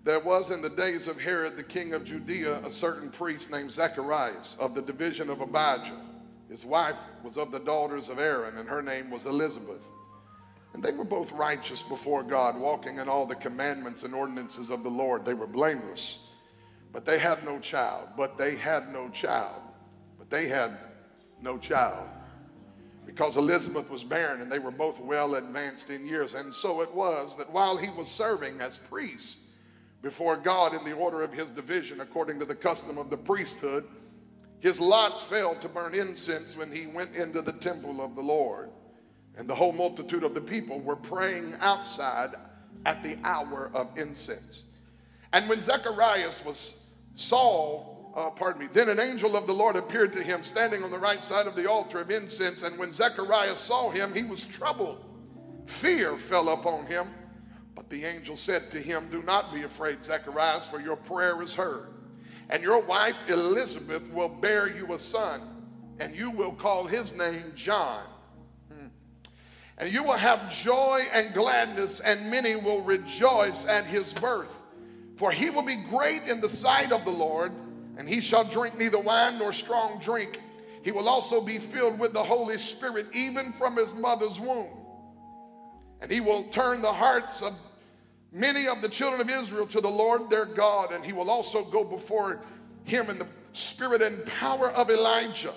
There 0.03 0.21
was 0.21 0.50
in 0.50 0.61
the 0.61 0.71
days 0.71 1.07
of 1.07 1.21
Herod, 1.21 1.57
the 1.57 1.62
king 1.62 1.95
of 1.95 2.05
Judea, 2.05 2.65
a 2.65 2.71
certain 2.71 3.11
priest 3.11 3.50
named 3.50 3.71
Zacharias 3.71 4.57
of 4.59 4.75
the 4.75 4.83
division 4.83 5.31
of 5.31 5.41
Abijah. 5.41 6.00
His 6.49 6.65
wife 6.65 6.99
was 7.23 7.37
of 7.37 7.53
the 7.53 7.61
daughters 7.61 8.09
of 8.09 8.19
Aaron, 8.19 8.59
and 8.59 8.69
her 8.69 8.83
name 8.83 9.11
was 9.11 9.27
Elizabeth. 9.27 9.87
And 10.73 10.83
they 10.83 10.93
were 10.93 11.05
both 11.05 11.31
righteous 11.33 11.83
before 11.83 12.23
God, 12.23 12.59
walking 12.59 12.99
in 12.99 13.09
all 13.09 13.27
the 13.27 13.35
commandments 13.37 14.03
and 14.03 14.15
ordinances 14.15 14.71
of 14.71 14.83
the 14.83 14.91
Lord. 14.91 15.25
They 15.25 15.35
were 15.35 15.47
blameless. 15.47 16.29
But 16.93 17.05
they 17.05 17.19
had 17.19 17.45
no 17.45 17.61
child. 17.61 18.09
But 18.17 18.37
they 18.37 18.57
had 18.57 18.93
no 18.93 19.09
child. 19.11 19.62
But 20.19 20.31
they 20.31 20.49
had 20.49 20.77
no 21.41 21.59
child 21.59 22.09
because 23.07 23.37
Elizabeth 23.37 23.88
was 23.90 24.04
barren 24.04 24.40
and 24.40 24.50
they 24.50 24.59
were 24.59 24.71
both 24.71 25.00
well 25.00 25.35
advanced 25.35 25.90
in 25.90 26.07
years. 26.07 26.35
And 26.35 26.52
so 26.52 26.80
it 26.80 26.92
was 26.95 27.37
that 27.37 27.50
while 27.50 27.76
he 27.76 27.88
was 27.90 28.11
serving 28.11 28.61
as 28.61 28.78
priest 28.78 29.38
before 30.02 30.37
God 30.37 30.75
in 30.75 30.85
the 30.85 30.92
order 30.92 31.23
of 31.23 31.33
his 31.33 31.50
division, 31.50 32.00
according 32.00 32.38
to 32.38 32.45
the 32.45 32.54
custom 32.54 32.99
of 32.99 33.11
the 33.11 33.16
priesthood, 33.16 33.87
his 34.61 34.78
lot 34.78 35.23
fell 35.28 35.54
to 35.57 35.69
burn 35.69 35.95
incense 35.95 36.57
when 36.57 36.71
he 36.71 36.87
went 36.87 37.14
into 37.16 37.42
the 37.42 37.52
temple 37.52 38.00
of 38.00 38.14
the 38.14 38.23
Lord. 38.23 38.71
And 39.37 39.49
the 39.49 39.54
whole 39.54 39.73
multitude 39.73 40.23
of 40.23 40.35
the 40.35 40.40
people 40.40 40.80
were 40.80 40.97
praying 40.97 41.57
outside 41.61 42.35
at 42.85 43.02
the 43.02 43.16
hour 43.25 43.71
of 43.75 43.88
incense. 43.97 44.64
And 45.33 45.49
when 45.49 45.62
Zacharias 45.62 46.45
was 46.45 46.85
Saul 47.14 47.89
uh, 48.14 48.31
pardon 48.31 48.62
me, 48.62 48.69
then 48.73 48.88
an 48.88 48.99
angel 48.99 49.37
of 49.37 49.47
the 49.47 49.52
Lord 49.52 49.76
appeared 49.76 50.12
to 50.14 50.23
him 50.23 50.43
standing 50.43 50.83
on 50.83 50.90
the 50.90 50.99
right 50.99 51.23
side 51.23 51.47
of 51.47 51.55
the 51.55 51.71
altar 51.71 52.00
of 52.00 52.11
incense. 52.11 52.62
And 52.62 52.76
when 52.76 52.93
Zechariah 52.93 53.57
saw 53.57 53.90
him, 53.90 54.12
he 54.12 54.25
was 54.25 54.45
troubled. 54.45 55.05
Fear 55.67 56.17
fell 56.19 56.49
upon 56.49 56.87
him. 56.87 57.09
But 57.76 57.88
the 57.88 58.05
angel 58.05 58.37
said 58.37 58.71
to 58.73 58.81
him, 58.81 59.09
Do 59.11 59.23
not 59.23 59.55
be 59.55 59.62
afraid, 59.62 60.05
Zechariah, 60.05 60.61
for 60.61 60.81
your 60.81 60.97
prayer 60.97 61.40
is 61.40 61.55
heard. 61.55 61.87
And 62.49 62.64
your 62.64 62.81
wife 62.81 63.17
Elizabeth 63.29 64.11
will 64.11 64.29
bear 64.29 64.69
you 64.69 64.93
a 64.93 64.99
son, 64.99 65.43
and 66.00 66.17
you 66.17 66.31
will 66.31 66.52
call 66.52 66.87
his 66.87 67.12
name 67.12 67.52
John. 67.55 68.02
Hmm. 68.73 68.88
And 69.79 69.93
you 69.93 70.02
will 70.02 70.17
have 70.17 70.52
joy 70.52 71.07
and 71.12 71.33
gladness, 71.33 72.00
and 72.00 72.29
many 72.29 72.57
will 72.57 72.81
rejoice 72.81 73.67
at 73.67 73.87
his 73.87 74.12
birth. 74.14 74.52
For 75.14 75.31
he 75.31 75.49
will 75.50 75.62
be 75.62 75.76
great 75.76 76.25
in 76.25 76.40
the 76.40 76.49
sight 76.49 76.90
of 76.90 77.05
the 77.05 77.12
Lord 77.12 77.52
and 78.00 78.09
he 78.09 78.23
shall 78.23 78.45
drink 78.45 78.78
neither 78.78 78.99
wine 78.99 79.38
nor 79.38 79.52
strong 79.52 79.99
drink. 79.99 80.40
He 80.83 80.90
will 80.90 81.07
also 81.07 81.38
be 81.38 81.59
filled 81.59 81.99
with 81.99 82.14
the 82.14 82.25
Holy 82.25 82.57
Spirit 82.57 83.09
even 83.12 83.52
from 83.52 83.76
his 83.76 83.92
mother's 83.92 84.40
womb. 84.40 84.71
And 86.00 86.11
he 86.11 86.23
will 86.23 86.45
turn 86.45 86.80
the 86.80 86.95
hearts 86.95 87.42
of 87.42 87.52
many 88.33 88.66
of 88.69 88.80
the 88.80 88.88
children 88.88 89.21
of 89.21 89.28
Israel 89.28 89.66
to 89.66 89.83
the 89.83 89.90
Lord 89.90 90.30
their 90.30 90.47
God. 90.47 90.92
And 90.92 91.04
he 91.04 91.12
will 91.12 91.28
also 91.28 91.62
go 91.62 91.85
before 91.85 92.40
him 92.85 93.11
in 93.11 93.19
the 93.19 93.26
spirit 93.52 94.00
and 94.00 94.25
power 94.25 94.71
of 94.71 94.88
Elijah 94.88 95.52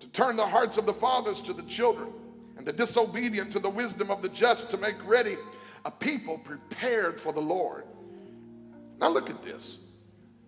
to 0.00 0.08
turn 0.08 0.34
the 0.34 0.44
hearts 0.44 0.76
of 0.76 0.86
the 0.86 0.94
fathers 0.94 1.40
to 1.42 1.52
the 1.52 1.62
children 1.62 2.12
and 2.56 2.66
the 2.66 2.72
disobedient 2.72 3.52
to 3.52 3.60
the 3.60 3.70
wisdom 3.70 4.10
of 4.10 4.20
the 4.20 4.30
just 4.30 4.68
to 4.70 4.76
make 4.76 4.96
ready 5.06 5.36
a 5.84 5.92
people 5.92 6.38
prepared 6.38 7.20
for 7.20 7.32
the 7.32 7.40
Lord. 7.40 7.84
Now 8.98 9.10
look 9.10 9.30
at 9.30 9.44
this. 9.44 9.83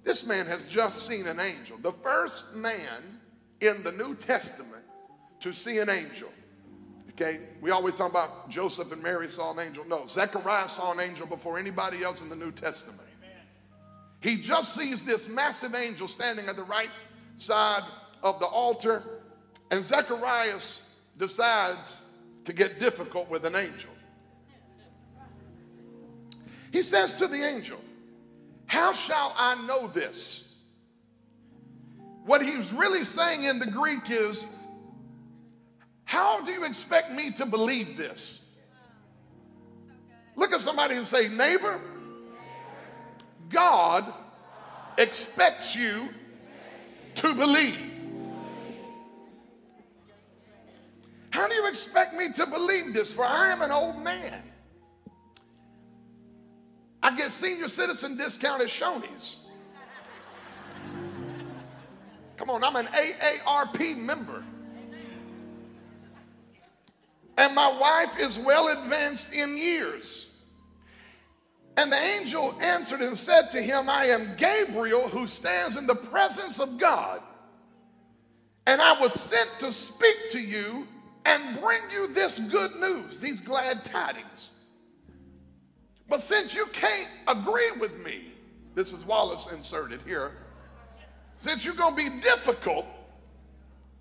This 0.07 0.25
man 0.25 0.47
has 0.47 0.69
just 0.69 1.09
seen 1.09 1.27
an 1.27 1.41
angel. 1.41 1.79
The 1.79 1.93
first 1.93 2.55
man 2.55 3.19
in 3.61 3.83
the 3.83 3.91
New 3.91 4.15
Testament 4.15 4.85
to 5.41 5.53
see 5.53 5.81
an 5.81 5.91
angel. 5.91 6.29
Okay, 7.11 7.41
we 7.61 7.73
always 7.73 7.95
talk 7.95 8.11
about 8.11 8.49
Joseph 8.49 8.93
and 8.93 9.03
Mary 9.03 9.29
saw 9.29 9.53
an 9.53 9.59
angel. 9.59 9.85
No, 9.85 10.07
Zechariah 10.07 10.69
saw 10.69 10.93
an 10.93 11.01
angel 11.01 11.27
before 11.27 11.59
anybody 11.59 12.05
else 12.05 12.21
in 12.21 12.29
the 12.29 12.37
New 12.37 12.53
Testament. 12.53 13.01
He 14.21 14.37
just 14.37 14.77
sees 14.77 15.05
this 15.05 15.29
massive 15.29 15.75
angel 15.75 16.07
standing 16.07 16.47
at 16.47 16.55
the 16.55 16.65
right 16.65 16.91
side 17.37 17.83
of 18.23 18.39
the 18.39 18.47
altar, 18.47 19.03
and 19.73 19.83
Zechariah 19.83 20.61
decides 21.19 21.99
to 22.45 22.53
get 22.53 22.79
difficult 22.79 23.29
with 23.29 23.45
an 23.45 23.57
angel. 23.57 23.91
He 26.71 26.85
says 26.85 27.17
to 27.17 27.27
the 27.27 27.43
angel, 27.43 27.81
How 28.67 28.93
shall 28.93 29.35
I 29.37 29.55
know 29.67 29.89
this? 29.89 30.43
What 32.25 32.43
he's 32.43 32.73
really 32.73 33.05
saying 33.05 33.45
in 33.45 33.59
the 33.59 33.67
Greek 33.67 34.11
is, 34.11 34.47
How 36.05 36.41
do 36.41 36.51
you 36.51 36.65
expect 36.65 37.13
me 37.13 37.31
to 37.33 37.47
believe 37.47 37.97
this? 37.97 38.51
Look 40.35 40.53
at 40.53 40.61
somebody 40.61 40.97
and 40.97 41.07
say, 41.07 41.29
Neighbor, 41.29 41.81
God 43.49 44.13
expects 44.99 45.75
you 45.75 46.09
to 47.17 47.35
believe. 47.35 47.93
How 51.31 51.47
do 51.47 51.55
you 51.55 51.67
expect 51.69 52.15
me 52.15 52.33
to 52.33 52.47
believe 52.47 52.95
this? 52.95 53.15
For 53.15 53.25
I 53.25 53.53
am 53.53 53.63
an 53.63 53.71
old 53.71 54.03
man. 54.03 54.43
I 57.07 57.15
get 57.15 57.31
senior 57.31 57.69
citizen 57.69 58.17
discount 58.17 58.63
at 58.63 58.67
Shoney's. 58.67 59.37
Come 62.37 62.51
on, 62.51 62.65
I'm 62.65 62.75
an 62.75 62.87
AARP 62.87 63.97
member. 63.97 64.43
And 67.39 67.55
my 67.55 67.69
wife 67.69 68.19
is 68.19 68.37
well 68.37 68.77
advanced 68.77 69.33
in 69.33 69.57
years. 69.57 70.35
And 71.77 71.93
the 71.93 71.97
angel 71.97 72.59
answered 72.61 73.03
and 73.03 73.17
said 73.17 73.53
to 73.53 73.63
him, 73.63 73.89
I 73.89 74.07
am 74.07 74.35
Gabriel 74.37 75.09
who 75.09 75.29
stands 75.29 75.77
in 75.77 75.87
the 75.87 75.95
presence 75.95 76.59
of 76.59 76.77
God. 76.77 77.23
And 78.67 78.83
I 78.83 79.01
was 79.01 79.13
sent 79.13 79.49
to 79.61 79.71
speak 79.71 80.17
to 80.31 80.41
you 80.41 80.89
and 81.25 81.61
bring 81.61 81.83
you 81.93 82.09
this 82.09 82.41
good 82.41 82.75
news, 82.81 83.21
these 83.21 83.39
glad 83.39 83.85
tidings. 83.85 84.51
But 86.09 86.23
since 86.23 86.55
you 86.55 86.67
can't 86.67 87.09
agree 87.27 87.73
with 87.73 87.99
me, 88.05 88.33
this 88.75 88.93
is 88.93 89.05
Wallace 89.05 89.49
inserted 89.53 90.01
here, 90.07 90.33
since 91.39 91.65
you're 91.65 91.75
going 91.75 91.97
to 91.97 92.11
be 92.11 92.21
difficult, 92.21 92.87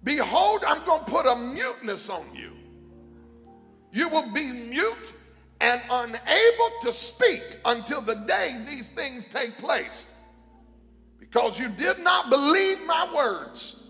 behold, 0.03 0.63
I'm 0.65 0.85
going 0.85 1.03
to 1.03 1.11
put 1.11 1.25
a 1.25 1.35
muteness 1.35 2.09
on 2.09 2.33
you. 2.33 2.51
You 3.91 4.09
will 4.09 4.29
be 4.33 4.45
mute 4.51 5.13
and 5.61 5.81
unable 5.89 6.69
to 6.83 6.93
speak 6.93 7.43
until 7.65 8.01
the 8.01 8.15
day 8.15 8.63
these 8.69 8.89
things 8.89 9.25
take 9.25 9.57
place. 9.57 10.07
Because 11.19 11.57
you 11.57 11.69
did 11.69 11.99
not 11.99 12.29
believe 12.29 12.85
my 12.85 13.11
words 13.13 13.85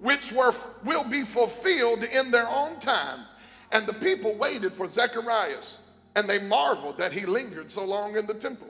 which 0.00 0.32
were, 0.32 0.54
will 0.84 1.04
be 1.04 1.22
fulfilled 1.22 2.04
in 2.04 2.30
their 2.30 2.48
own 2.48 2.80
time. 2.80 3.26
And 3.70 3.86
the 3.86 3.92
people 3.92 4.34
waited 4.34 4.72
for 4.72 4.86
Zechariah, 4.86 5.62
and 6.14 6.28
they 6.28 6.38
marveled 6.38 6.98
that 6.98 7.12
he 7.12 7.26
lingered 7.26 7.70
so 7.70 7.84
long 7.84 8.16
in 8.16 8.26
the 8.26 8.34
temple. 8.34 8.68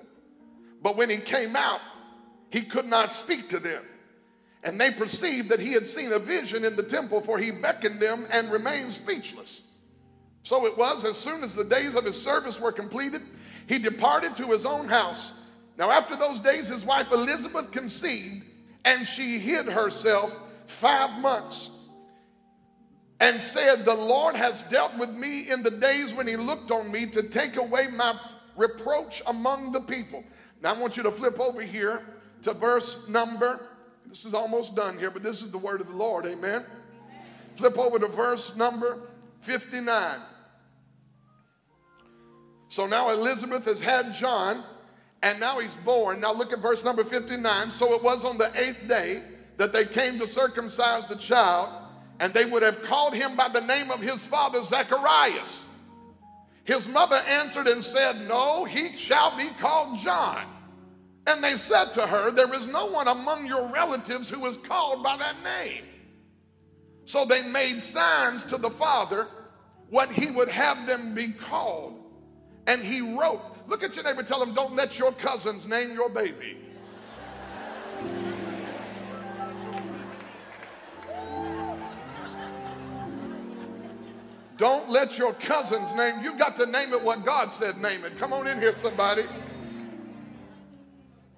But 0.83 0.97
when 0.97 1.11
he 1.11 1.19
came 1.19 1.57
out, 1.57 1.81
he 2.51 2.63
could 2.63 2.87
not 2.87 3.11
speak 3.11 3.49
to 3.51 3.59
them. 3.59 3.83
And 4.63 4.79
they 4.79 4.91
perceived 4.91 5.49
that 5.49 5.61
he 5.61 5.73
had 5.73 5.87
seen 5.87 6.13
a 6.13 6.19
vision 6.19 6.65
in 6.65 6.77
the 6.77 6.83
temple, 6.83 7.21
for 7.23 7.39
he 7.39 7.51
beckoned 7.51 8.01
them 8.01 8.27
and 8.31 8.51
remained 8.51 8.93
speechless. 8.93 9.63
So 10.43 10.67
it 10.67 10.77
was, 10.77 11.05
as 11.05 11.17
soon 11.17 11.43
as 11.43 11.55
the 11.55 11.65
days 11.65 11.95
of 11.95 12.05
his 12.05 12.21
service 12.21 12.61
were 12.61 12.73
completed, 12.73 13.23
he 13.67 13.79
departed 13.79 14.37
to 14.37 14.47
his 14.47 14.67
own 14.67 14.89
house. 14.89 15.33
Now, 15.79 15.91
after 15.91 16.17
those 16.17 16.41
days, 16.41 16.67
his 16.67 16.85
wife 16.85 17.11
Elizabeth 17.13 17.71
conceived, 17.71 18.45
and 18.85 19.07
she 19.07 19.39
hid 19.39 19.67
herself 19.67 20.35
five 20.67 21.19
months 21.21 21.71
and 23.21 23.43
said, 23.43 23.85
The 23.85 23.95
Lord 23.95 24.35
has 24.35 24.63
dealt 24.63 24.97
with 24.97 25.11
me 25.11 25.51
in 25.51 25.63
the 25.63 25.71
days 25.71 26.13
when 26.13 26.27
he 26.27 26.37
looked 26.37 26.71
on 26.71 26.91
me 26.91 27.07
to 27.07 27.23
take 27.23 27.57
away 27.57 27.87
my 27.87 28.19
reproach 28.57 29.23
among 29.27 29.73
the 29.73 29.81
people. 29.81 30.25
Now 30.63 30.75
I 30.75 30.79
want 30.79 30.97
you 30.97 31.03
to 31.05 31.11
flip 31.11 31.39
over 31.39 31.63
here 31.63 32.03
to 32.43 32.55
verse 32.55 33.09
number, 33.09 33.69
this 34.07 34.25
is 34.25 34.35
almost 34.35 34.75
done 34.75 34.99
here, 34.99 35.11
but 35.11 35.23
this 35.23 35.43
is 35.43 35.51
the 35.51 35.59
word 35.59 35.81
of 35.81 35.89
the 35.89 35.97
Lord, 35.97 36.27
amen. 36.27 36.65
Flip 37.57 37.79
over 37.79 37.99
to 37.99 38.09
verse 38.09 38.57
number 38.57 38.99
59. 39.43 40.21
So 42.69 42.87
now 42.87 43.11
Elizabeth 43.11 43.65
has 43.67 43.81
had 43.81 44.15
John, 44.15 44.65
and 45.23 45.39
now 45.39 45.59
he's 45.59 45.75
born. 45.77 46.21
Now 46.21 46.33
look 46.33 46.53
at 46.53 46.61
verse 46.61 46.85
number 46.85 47.05
59. 47.05 47.71
So 47.71 47.93
it 47.93 48.03
was 48.03 48.25
on 48.25 48.39
the 48.39 48.51
eighth 48.55 48.87
day 48.89 49.23
that 49.59 49.73
they 49.73 49.85
came 49.85 50.19
to 50.19 50.27
circumcise 50.27 51.07
the 51.07 51.17
child, 51.17 51.69
and 52.21 52.35
they 52.35 52.45
would 52.45 52.63
have 52.63 52.83
called 52.83 53.15
him 53.15 53.35
by 53.35 53.49
the 53.49 53.63
name 53.63 53.91
of 53.91 54.01
his 54.01 54.27
father, 54.27 54.63
Zacharias. 54.63 55.65
His 56.65 56.87
mother 56.87 57.17
answered 57.17 57.67
and 57.67 57.83
said, 57.83 58.29
No, 58.29 58.65
he 58.67 58.95
shall 58.97 59.37
be 59.37 59.49
called 59.59 59.99
John. 59.99 60.47
And 61.27 61.43
they 61.43 61.57
said 61.57 61.87
to 61.95 62.07
her, 62.07 62.31
There 62.31 62.53
is 62.55 62.67
no 62.67 62.87
one 62.87 63.09
among 63.09 63.47
your 63.47 63.67
relatives 63.69 64.29
who 64.29 64.45
is 64.47 64.59
called 64.59 65.03
by 65.03 65.17
that 65.17 65.37
name. 65.43 65.85
So 67.07 67.25
they 67.25 67.41
made 67.41 67.83
signs 67.83 68.45
to 68.45 68.59
the 68.59 68.71
father 68.71 69.27
what 69.89 70.13
he 70.13 70.31
would 70.31 70.49
have 70.49 70.87
them 70.87 71.15
be 71.15 71.29
called. 71.29 72.05
And 72.67 72.83
he 72.83 73.01
wrote, 73.01 73.41
Look 73.67 73.83
at 73.83 73.95
your 73.97 74.05
neighbor, 74.05 74.23
tell 74.23 74.43
him, 74.43 74.53
Don't 74.53 74.77
let 74.77 74.99
your 74.99 75.13
cousins 75.13 75.67
name 75.67 75.95
your 75.95 76.11
baby. 76.11 76.59
Don't 84.61 84.91
let 84.91 85.17
your 85.17 85.33
cousin's 85.33 85.95
name, 85.95 86.23
You've 86.23 86.37
got 86.37 86.55
to 86.57 86.67
name 86.67 86.93
it 86.93 87.03
what 87.03 87.25
God 87.25 87.51
said 87.51 87.79
name 87.79 88.05
it. 88.05 88.19
Come 88.19 88.35
on 88.35 88.47
in 88.47 88.61
here, 88.61 88.77
somebody. 88.77 89.25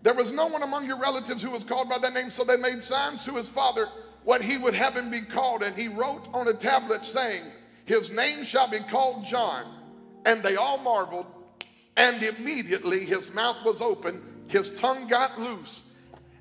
There 0.02 0.12
was 0.12 0.32
no 0.32 0.48
one 0.48 0.64
among 0.64 0.86
your 0.86 0.98
relatives 0.98 1.40
who 1.40 1.50
was 1.50 1.62
called 1.62 1.88
by 1.88 1.98
that 1.98 2.14
name, 2.14 2.32
so 2.32 2.42
they 2.42 2.56
made 2.56 2.82
signs 2.82 3.22
to 3.22 3.36
his 3.36 3.48
father 3.48 3.88
what 4.24 4.42
he 4.42 4.58
would 4.58 4.74
have 4.74 4.96
him 4.96 5.08
be 5.08 5.20
called. 5.20 5.62
And 5.62 5.76
he 5.76 5.86
wrote 5.86 6.26
on 6.34 6.48
a 6.48 6.52
tablet 6.52 7.04
saying, 7.04 7.44
His 7.84 8.10
name 8.10 8.42
shall 8.42 8.68
be 8.68 8.80
called 8.80 9.24
John. 9.24 9.72
And 10.24 10.42
they 10.42 10.56
all 10.56 10.78
marveled. 10.78 11.26
And 11.96 12.20
immediately 12.24 13.04
his 13.04 13.32
mouth 13.32 13.64
was 13.64 13.80
open, 13.80 14.20
his 14.48 14.74
tongue 14.74 15.06
got 15.06 15.40
loose, 15.40 15.84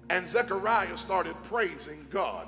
and 0.10 0.26
Zechariah 0.26 0.98
started 0.98 1.36
praising 1.44 2.08
God. 2.10 2.48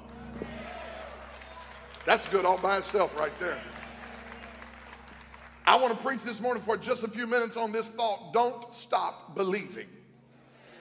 That's 2.07 2.25
good 2.29 2.45
all 2.45 2.57
by 2.57 2.79
itself, 2.79 3.15
right 3.15 3.39
there. 3.39 3.61
I 5.65 5.75
want 5.75 5.97
to 5.97 6.03
preach 6.05 6.23
this 6.23 6.41
morning 6.41 6.61
for 6.63 6.75
just 6.75 7.03
a 7.03 7.07
few 7.07 7.25
minutes 7.25 7.55
on 7.55 7.71
this 7.71 7.87
thought. 7.87 8.33
Don't 8.33 8.73
stop 8.73 9.35
believing. 9.35 9.87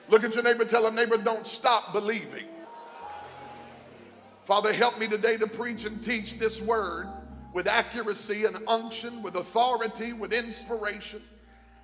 Look 0.09 0.23
at 0.23 0.35
your 0.35 0.43
neighbor, 0.43 0.65
tell 0.65 0.85
a 0.85 0.91
neighbor, 0.91 1.17
don't 1.17 1.47
stop 1.47 1.93
believing. 1.93 2.45
Father, 4.43 4.73
help 4.73 4.99
me 4.99 5.07
today 5.07 5.37
to 5.37 5.47
preach 5.47 5.85
and 5.85 6.03
teach 6.03 6.37
this 6.37 6.61
word 6.61 7.07
with 7.53 7.67
accuracy 7.67 8.43
and 8.43 8.57
unction, 8.67 9.21
with 9.23 9.37
authority, 9.37 10.11
with 10.11 10.33
inspiration. 10.33 11.21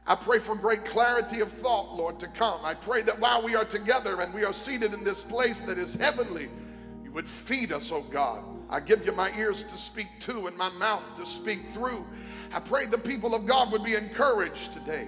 I 0.06 0.16
pray 0.16 0.40
for 0.40 0.56
great 0.56 0.84
clarity 0.84 1.40
of 1.40 1.52
thought, 1.52 1.96
Lord, 1.96 2.20
to 2.20 2.28
come. 2.28 2.66
I 2.66 2.74
pray 2.74 3.02
that 3.04 3.18
while 3.18 3.42
we 3.42 3.56
are 3.56 3.64
together 3.64 4.20
and 4.20 4.34
we 4.34 4.44
are 4.44 4.52
seated 4.52 4.94
in 4.94 5.06
this 5.06 5.22
place 5.22 5.62
that 5.62 5.78
is 5.78 5.94
heavenly, 5.94 6.50
you 7.04 7.12
would 7.12 7.28
feed 7.28 7.72
us, 7.72 7.92
oh 7.92 8.02
God. 8.02 8.44
I 8.70 8.80
give 8.80 9.06
you 9.06 9.14
my 9.14 9.36
ears 9.38 9.64
to 9.64 9.78
speak 9.78 10.08
to 10.22 10.48
and 10.48 10.58
my 10.58 10.70
mouth 10.70 11.04
to 11.16 11.26
speak 11.26 11.70
through. 11.74 12.06
I 12.52 12.60
pray 12.60 12.86
the 12.86 12.98
people 12.98 13.36
of 13.36 13.46
God 13.46 13.72
would 13.72 13.84
be 13.84 13.96
encouraged 13.96 14.74
today. 14.74 15.08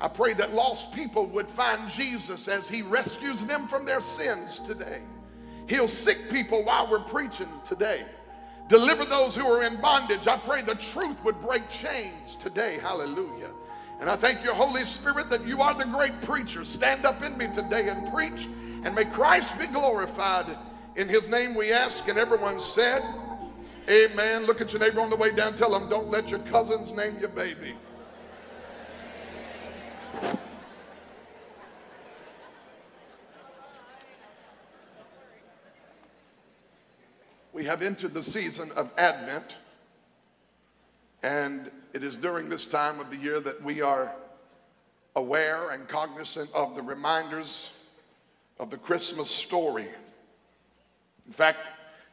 I 0.00 0.08
pray 0.08 0.32
that 0.34 0.54
lost 0.54 0.92
people 0.92 1.26
would 1.26 1.48
find 1.48 1.90
Jesus 1.90 2.48
as 2.48 2.68
he 2.68 2.80
rescues 2.80 3.44
them 3.44 3.68
from 3.68 3.84
their 3.84 4.00
sins 4.00 4.58
today. 4.58 5.02
Heal 5.68 5.88
sick 5.88 6.30
people 6.30 6.64
while 6.64 6.90
we're 6.90 7.00
preaching 7.00 7.48
today. 7.64 8.06
Deliver 8.68 9.04
those 9.04 9.36
who 9.36 9.46
are 9.46 9.64
in 9.64 9.80
bondage. 9.80 10.26
I 10.26 10.38
pray 10.38 10.62
the 10.62 10.76
truth 10.76 11.22
would 11.24 11.40
break 11.42 11.68
chains 11.68 12.34
today. 12.34 12.78
Hallelujah. 12.78 13.50
And 14.00 14.08
I 14.08 14.16
thank 14.16 14.42
you, 14.42 14.52
Holy 14.52 14.84
Spirit, 14.84 15.28
that 15.28 15.46
you 15.46 15.60
are 15.60 15.74
the 15.74 15.84
great 15.84 16.18
preacher. 16.22 16.64
Stand 16.64 17.04
up 17.04 17.22
in 17.22 17.36
me 17.36 17.48
today 17.52 17.88
and 17.88 18.10
preach, 18.10 18.48
and 18.84 18.94
may 18.94 19.04
Christ 19.04 19.58
be 19.58 19.66
glorified. 19.66 20.56
In 20.96 21.08
his 21.08 21.28
name 21.28 21.54
we 21.54 21.72
ask, 21.72 22.08
and 22.08 22.18
everyone 22.18 22.58
said, 22.58 23.02
Amen. 23.90 24.46
Look 24.46 24.60
at 24.60 24.72
your 24.72 24.78
neighbor 24.78 25.00
on 25.00 25.10
the 25.10 25.16
way 25.16 25.32
down. 25.32 25.56
Tell 25.56 25.72
them, 25.72 25.88
don't 25.88 26.10
let 26.10 26.28
your 26.28 26.38
cousins 26.40 26.92
name 26.92 27.18
your 27.18 27.28
baby. 27.28 27.74
We 37.52 37.64
have 37.64 37.82
entered 37.82 38.14
the 38.14 38.22
season 38.22 38.70
of 38.76 38.92
Advent, 38.96 39.56
and 41.24 41.68
it 41.92 42.04
is 42.04 42.14
during 42.14 42.48
this 42.48 42.68
time 42.68 43.00
of 43.00 43.10
the 43.10 43.16
year 43.16 43.40
that 43.40 43.60
we 43.60 43.82
are 43.82 44.14
aware 45.16 45.70
and 45.70 45.88
cognizant 45.88 46.48
of 46.54 46.76
the 46.76 46.82
reminders 46.82 47.72
of 48.60 48.70
the 48.70 48.78
Christmas 48.78 49.28
story. 49.28 49.88
In 51.26 51.32
fact, 51.32 51.58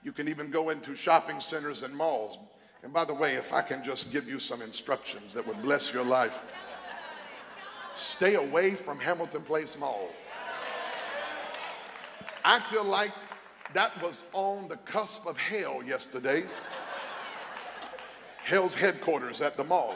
you 0.04 0.12
can 0.12 0.27
even 0.27 0.50
go 0.50 0.70
into 0.70 0.96
shopping 0.96 1.39
centers 1.39 1.84
and 1.84 1.96
malls. 1.96 2.38
And 2.84 2.94
by 2.94 3.06
the 3.06 3.13
way, 3.13 3.36
if 3.36 3.54
I 3.54 3.62
can 3.62 3.84
just 3.84 4.12
give 4.12 4.27
you 4.27 4.39
some 4.39 4.62
instructions 4.62 5.34
that 5.34 5.46
would 5.46 5.62
bless 5.62 5.94
your 5.94 6.04
life, 6.04 6.39
stay 7.96 8.36
away 8.36 8.75
from 8.75 9.00
Hamilton 9.00 9.42
Place 9.42 9.77
Mall. 9.77 10.10
I 12.46 12.60
feel 12.60 12.86
like 12.86 13.12
that 13.74 14.01
was 14.01 14.24
on 14.32 14.70
the 14.70 14.77
cusp 14.77 15.25
of 15.25 15.38
hell 15.38 15.84
yesterday. 15.84 16.46
Hell's 18.44 18.74
headquarters 18.74 19.42
at 19.42 19.58
the 19.58 19.63
mall. 19.66 19.96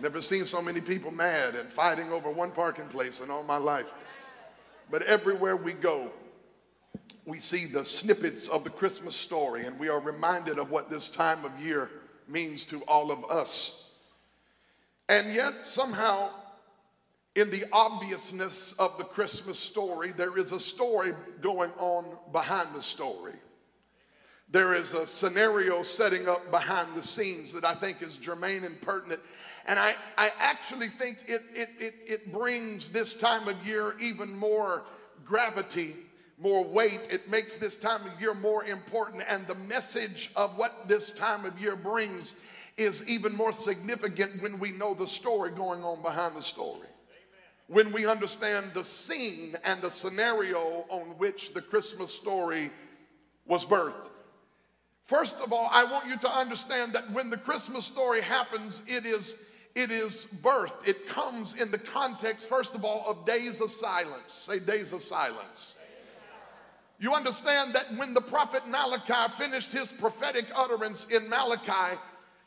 Never 0.00 0.20
seen 0.20 0.44
so 0.44 0.60
many 0.60 0.80
people 0.80 1.12
mad 1.12 1.54
and 1.54 1.72
fighting 1.72 2.10
over 2.10 2.28
one 2.28 2.50
parking 2.50 2.88
place 2.88 3.20
in 3.20 3.30
all 3.30 3.44
my 3.44 3.58
life. 3.58 3.92
But 4.90 5.02
everywhere 5.02 5.54
we 5.56 5.72
go, 5.72 6.10
we 7.26 7.38
see 7.38 7.66
the 7.66 7.84
snippets 7.84 8.48
of 8.48 8.64
the 8.64 8.70
Christmas 8.70 9.16
story 9.16 9.66
and 9.66 9.78
we 9.78 9.88
are 9.88 10.00
reminded 10.00 10.58
of 10.58 10.70
what 10.70 10.90
this 10.90 11.08
time 11.08 11.44
of 11.44 11.64
year 11.64 11.90
means 12.28 12.64
to 12.66 12.82
all 12.82 13.10
of 13.10 13.24
us. 13.30 13.92
And 15.08 15.32
yet, 15.34 15.66
somehow, 15.66 16.30
in 17.34 17.50
the 17.50 17.64
obviousness 17.72 18.72
of 18.74 18.96
the 18.96 19.04
Christmas 19.04 19.58
story, 19.58 20.12
there 20.12 20.38
is 20.38 20.52
a 20.52 20.60
story 20.60 21.12
going 21.40 21.70
on 21.78 22.06
behind 22.32 22.74
the 22.74 22.82
story. 22.82 23.34
There 24.50 24.74
is 24.74 24.92
a 24.92 25.06
scenario 25.06 25.82
setting 25.82 26.28
up 26.28 26.50
behind 26.50 26.94
the 26.94 27.02
scenes 27.02 27.52
that 27.52 27.64
I 27.64 27.74
think 27.74 28.02
is 28.02 28.16
germane 28.16 28.64
and 28.64 28.80
pertinent. 28.80 29.20
And 29.66 29.78
I, 29.78 29.94
I 30.16 30.30
actually 30.38 30.90
think 30.90 31.18
it, 31.26 31.42
it, 31.54 31.70
it, 31.80 31.94
it 32.06 32.32
brings 32.32 32.88
this 32.90 33.14
time 33.14 33.48
of 33.48 33.66
year 33.66 33.96
even 33.98 34.36
more 34.36 34.84
gravity, 35.24 35.96
more 36.38 36.64
weight. 36.64 37.00
It 37.10 37.30
makes 37.30 37.56
this 37.56 37.76
time 37.76 38.06
of 38.06 38.20
year 38.20 38.34
more 38.34 38.64
important. 38.64 39.22
And 39.28 39.46
the 39.46 39.54
message 39.54 40.30
of 40.36 40.56
what 40.56 40.88
this 40.88 41.10
time 41.10 41.44
of 41.44 41.60
year 41.60 41.76
brings 41.76 42.34
is 42.76 43.08
even 43.08 43.34
more 43.36 43.52
significant 43.52 44.42
when 44.42 44.58
we 44.58 44.72
know 44.72 44.94
the 44.94 45.06
story 45.06 45.50
going 45.50 45.84
on 45.84 46.02
behind 46.02 46.36
the 46.36 46.42
story 46.42 46.88
when 47.68 47.92
we 47.92 48.06
understand 48.06 48.70
the 48.74 48.84
scene 48.84 49.56
and 49.64 49.80
the 49.80 49.90
scenario 49.90 50.84
on 50.88 51.02
which 51.18 51.54
the 51.54 51.62
Christmas 51.62 52.12
story 52.12 52.70
was 53.46 53.64
birthed. 53.64 54.10
First 55.06 55.40
of 55.40 55.52
all, 55.52 55.68
I 55.70 55.84
want 55.84 56.06
you 56.06 56.16
to 56.18 56.30
understand 56.30 56.94
that 56.94 57.10
when 57.12 57.30
the 57.30 57.36
Christmas 57.36 57.84
story 57.84 58.22
happens, 58.22 58.82
it 58.86 59.06
is 59.06 59.36
it 59.74 59.90
is 59.90 60.26
birthed. 60.40 60.86
It 60.86 61.08
comes 61.08 61.54
in 61.54 61.72
the 61.72 61.78
context, 61.78 62.48
first 62.48 62.76
of 62.76 62.84
all, 62.84 63.04
of 63.08 63.26
days 63.26 63.60
of 63.60 63.72
silence. 63.72 64.32
Say 64.32 64.60
days 64.60 64.92
of 64.92 65.02
silence. 65.02 65.74
You 67.04 67.12
understand 67.12 67.74
that 67.74 67.94
when 67.98 68.14
the 68.14 68.22
prophet 68.22 68.66
Malachi 68.66 69.30
finished 69.36 69.74
his 69.74 69.92
prophetic 69.92 70.46
utterance 70.54 71.06
in 71.10 71.28
Malachi, 71.28 72.00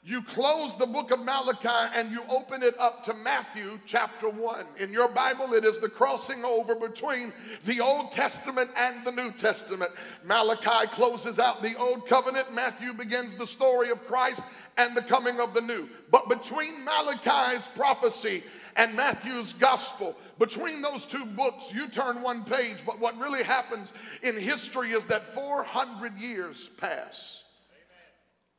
you 0.03 0.23
close 0.23 0.75
the 0.79 0.87
book 0.87 1.11
of 1.11 1.23
Malachi 1.23 1.93
and 1.93 2.11
you 2.11 2.23
open 2.27 2.63
it 2.63 2.73
up 2.79 3.03
to 3.03 3.13
Matthew 3.13 3.79
chapter 3.85 4.27
1. 4.27 4.65
In 4.79 4.91
your 4.91 5.09
Bible, 5.09 5.53
it 5.53 5.63
is 5.63 5.77
the 5.77 5.87
crossing 5.87 6.43
over 6.43 6.73
between 6.73 7.33
the 7.65 7.79
Old 7.81 8.11
Testament 8.11 8.71
and 8.75 9.05
the 9.05 9.11
New 9.11 9.31
Testament. 9.31 9.91
Malachi 10.25 10.87
closes 10.87 11.37
out 11.37 11.61
the 11.61 11.77
Old 11.77 12.07
Covenant, 12.07 12.51
Matthew 12.51 12.93
begins 12.93 13.35
the 13.35 13.45
story 13.45 13.91
of 13.91 14.07
Christ 14.07 14.41
and 14.77 14.97
the 14.97 15.03
coming 15.03 15.39
of 15.39 15.53
the 15.53 15.61
New. 15.61 15.87
But 16.09 16.29
between 16.29 16.83
Malachi's 16.83 17.67
prophecy 17.75 18.43
and 18.77 18.95
Matthew's 18.95 19.53
gospel, 19.53 20.15
between 20.37 20.81
those 20.81 21.05
two 21.05 21.25
books, 21.25 21.73
you 21.73 21.87
turn 21.87 22.21
one 22.21 22.43
page, 22.43 22.85
but 22.85 22.99
what 22.99 23.17
really 23.17 23.43
happens 23.43 23.91
in 24.21 24.37
history 24.39 24.91
is 24.91 25.05
that 25.05 25.33
400 25.33 26.15
years 26.17 26.69
pass. 26.77 27.43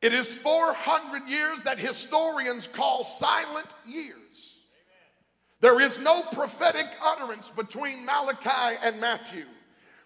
It 0.01 0.13
is 0.13 0.35
400 0.35 1.29
years 1.29 1.61
that 1.63 1.79
historians 1.79 2.67
call 2.67 3.03
silent 3.03 3.67
years. 3.85 4.57
There 5.61 5.81
is 5.81 5.99
no 5.99 6.23
prophetic 6.23 6.87
utterance 7.01 7.49
between 7.49 8.05
Malachi 8.05 8.77
and 8.81 8.99
Matthew. 8.99 9.45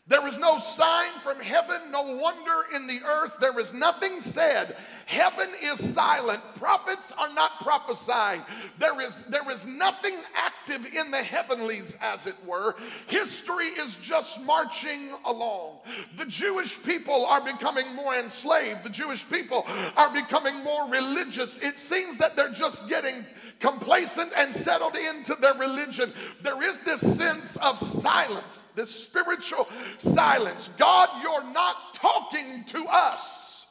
There 0.06 0.28
is 0.28 0.38
no 0.38 0.58
sign 0.58 1.12
from 1.20 1.40
heaven, 1.40 1.90
no 1.90 2.02
wonder 2.02 2.66
in 2.76 2.88
the 2.88 3.02
earth. 3.04 3.36
There 3.40 3.58
is 3.58 3.72
nothing 3.72 4.20
said. 4.20 4.76
Heaven 5.06 5.48
is 5.62 5.80
silent. 5.94 6.42
Prophets 6.56 7.14
are 7.18 7.34
not 7.34 7.62
prophesying. 7.62 8.42
There 8.80 9.00
is, 9.00 9.22
there 9.30 9.50
is 9.50 9.66
nothing 9.66 10.16
active 10.36 10.86
in 10.94 11.10
the 11.10 11.24
heavenlies, 11.24 11.96
as 12.02 12.26
it 12.26 12.36
were. 12.46 12.76
History 13.08 13.68
is 13.68 13.96
just 13.96 14.42
marching 14.44 15.12
along. 15.24 15.78
The 16.18 16.26
Jewish 16.26 16.84
people 16.84 17.26
are 17.26 17.42
becoming 17.42 17.96
more 17.96 18.14
enslaved. 18.14 18.84
The 18.84 18.90
Jewish 18.90 19.28
people 19.30 19.66
are 19.96 20.14
becoming 20.14 20.62
more 20.66 20.90
religious. 20.90 21.58
It 21.60 21.80
seems 21.80 22.18
that 22.18 22.36
they're 22.36 22.50
just 22.52 22.90
getting 22.90 23.26
complacent 23.60 24.32
and 24.36 24.54
settled 24.54 24.96
into 24.96 25.36
their 25.36 25.54
religion. 25.56 26.14
There 26.42 26.62
is 26.64 26.80
this 26.80 27.02
sense 27.02 27.58
of 27.58 27.80
silence, 27.80 28.66
this 28.76 28.90
spiritual 28.90 29.68
silence. 29.98 30.70
God, 30.78 31.10
you're 31.22 31.52
not 31.52 31.94
talking 31.94 32.64
to 32.66 32.86
us. 32.86 33.68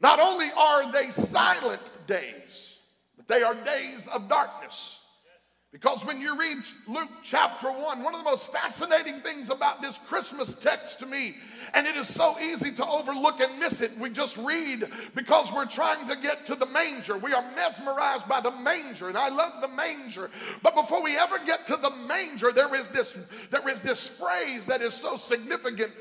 Not 0.00 0.18
only 0.18 0.50
are 0.56 0.90
they 0.90 1.10
silent 1.10 1.82
days, 2.06 2.78
but 3.16 3.28
they 3.28 3.42
are 3.42 3.54
days 3.54 4.08
of 4.08 4.28
darkness. 4.28 4.99
Because 5.72 6.04
when 6.04 6.20
you 6.20 6.36
read 6.36 6.58
Luke 6.88 7.10
chapter 7.22 7.70
1, 7.70 8.02
one 8.02 8.12
of 8.12 8.24
the 8.24 8.28
most 8.28 8.50
fascinating 8.50 9.20
things 9.20 9.50
about 9.50 9.80
this 9.80 9.98
Christmas 10.08 10.56
text 10.56 10.98
to 10.98 11.06
me, 11.06 11.36
and 11.74 11.86
it 11.86 11.94
is 11.94 12.08
so 12.12 12.36
easy 12.40 12.72
to 12.72 12.84
overlook 12.84 13.38
and 13.38 13.56
miss 13.60 13.80
it, 13.80 13.96
we 13.96 14.10
just 14.10 14.36
read 14.36 14.90
because 15.14 15.52
we're 15.52 15.66
trying 15.66 16.08
to 16.08 16.16
get 16.16 16.44
to 16.46 16.56
the 16.56 16.66
manger. 16.66 17.16
We 17.16 17.32
are 17.34 17.44
mesmerized 17.54 18.26
by 18.26 18.40
the 18.40 18.50
manger, 18.50 19.08
and 19.08 19.16
I 19.16 19.28
love 19.28 19.60
the 19.60 19.68
manger. 19.68 20.28
But 20.60 20.74
before 20.74 21.04
we 21.04 21.16
ever 21.16 21.38
get 21.38 21.68
to 21.68 21.76
the 21.76 21.90
manger, 21.90 22.50
there 22.50 22.74
is 22.74 22.88
this, 22.88 23.16
there 23.50 23.68
is 23.68 23.80
this 23.80 24.08
phrase 24.08 24.64
that 24.66 24.82
is 24.82 24.94
so 24.94 25.14
significant 25.14 25.92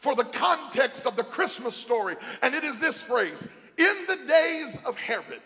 for 0.00 0.14
the 0.14 0.24
context 0.24 1.04
of 1.04 1.16
the 1.16 1.24
Christmas 1.24 1.76
story, 1.76 2.16
and 2.40 2.54
it 2.54 2.64
is 2.64 2.78
this 2.78 3.02
phrase 3.02 3.46
In 3.76 4.06
the 4.08 4.16
days 4.26 4.78
of 4.86 4.96
Herod. 4.96 5.42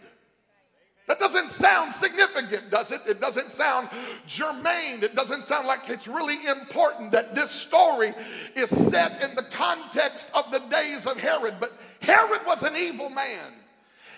That 1.09 1.19
doesn't 1.19 1.51
sound 1.51 1.93
significant, 1.93 2.71
does 2.71 2.93
it? 2.93 3.03
It 3.07 3.21
doesn't 3.21 3.51
sound 3.51 3.89
germane. 4.27 5.03
It 5.03 5.17
doesn't 5.17 5.45
sound 5.45 5.67
like 5.67 5.91
it's 5.91 6.07
really 6.07 6.47
important 6.47 7.11
that 7.13 7.35
this 7.35 7.51
story 7.51 8.15
is 8.55 8.71
set 8.71 9.21
in 9.21 9.35
the 9.35 9.43
context 9.43 10.29
of 10.33 10.51
the 10.53 10.61
days 10.61 11.07
of 11.07 11.19
Herod. 11.19 11.57
But 11.59 11.73
Herod 12.01 12.43
was 12.47 12.63
an 12.63 12.77
evil 12.77 13.11
man. 13.11 13.53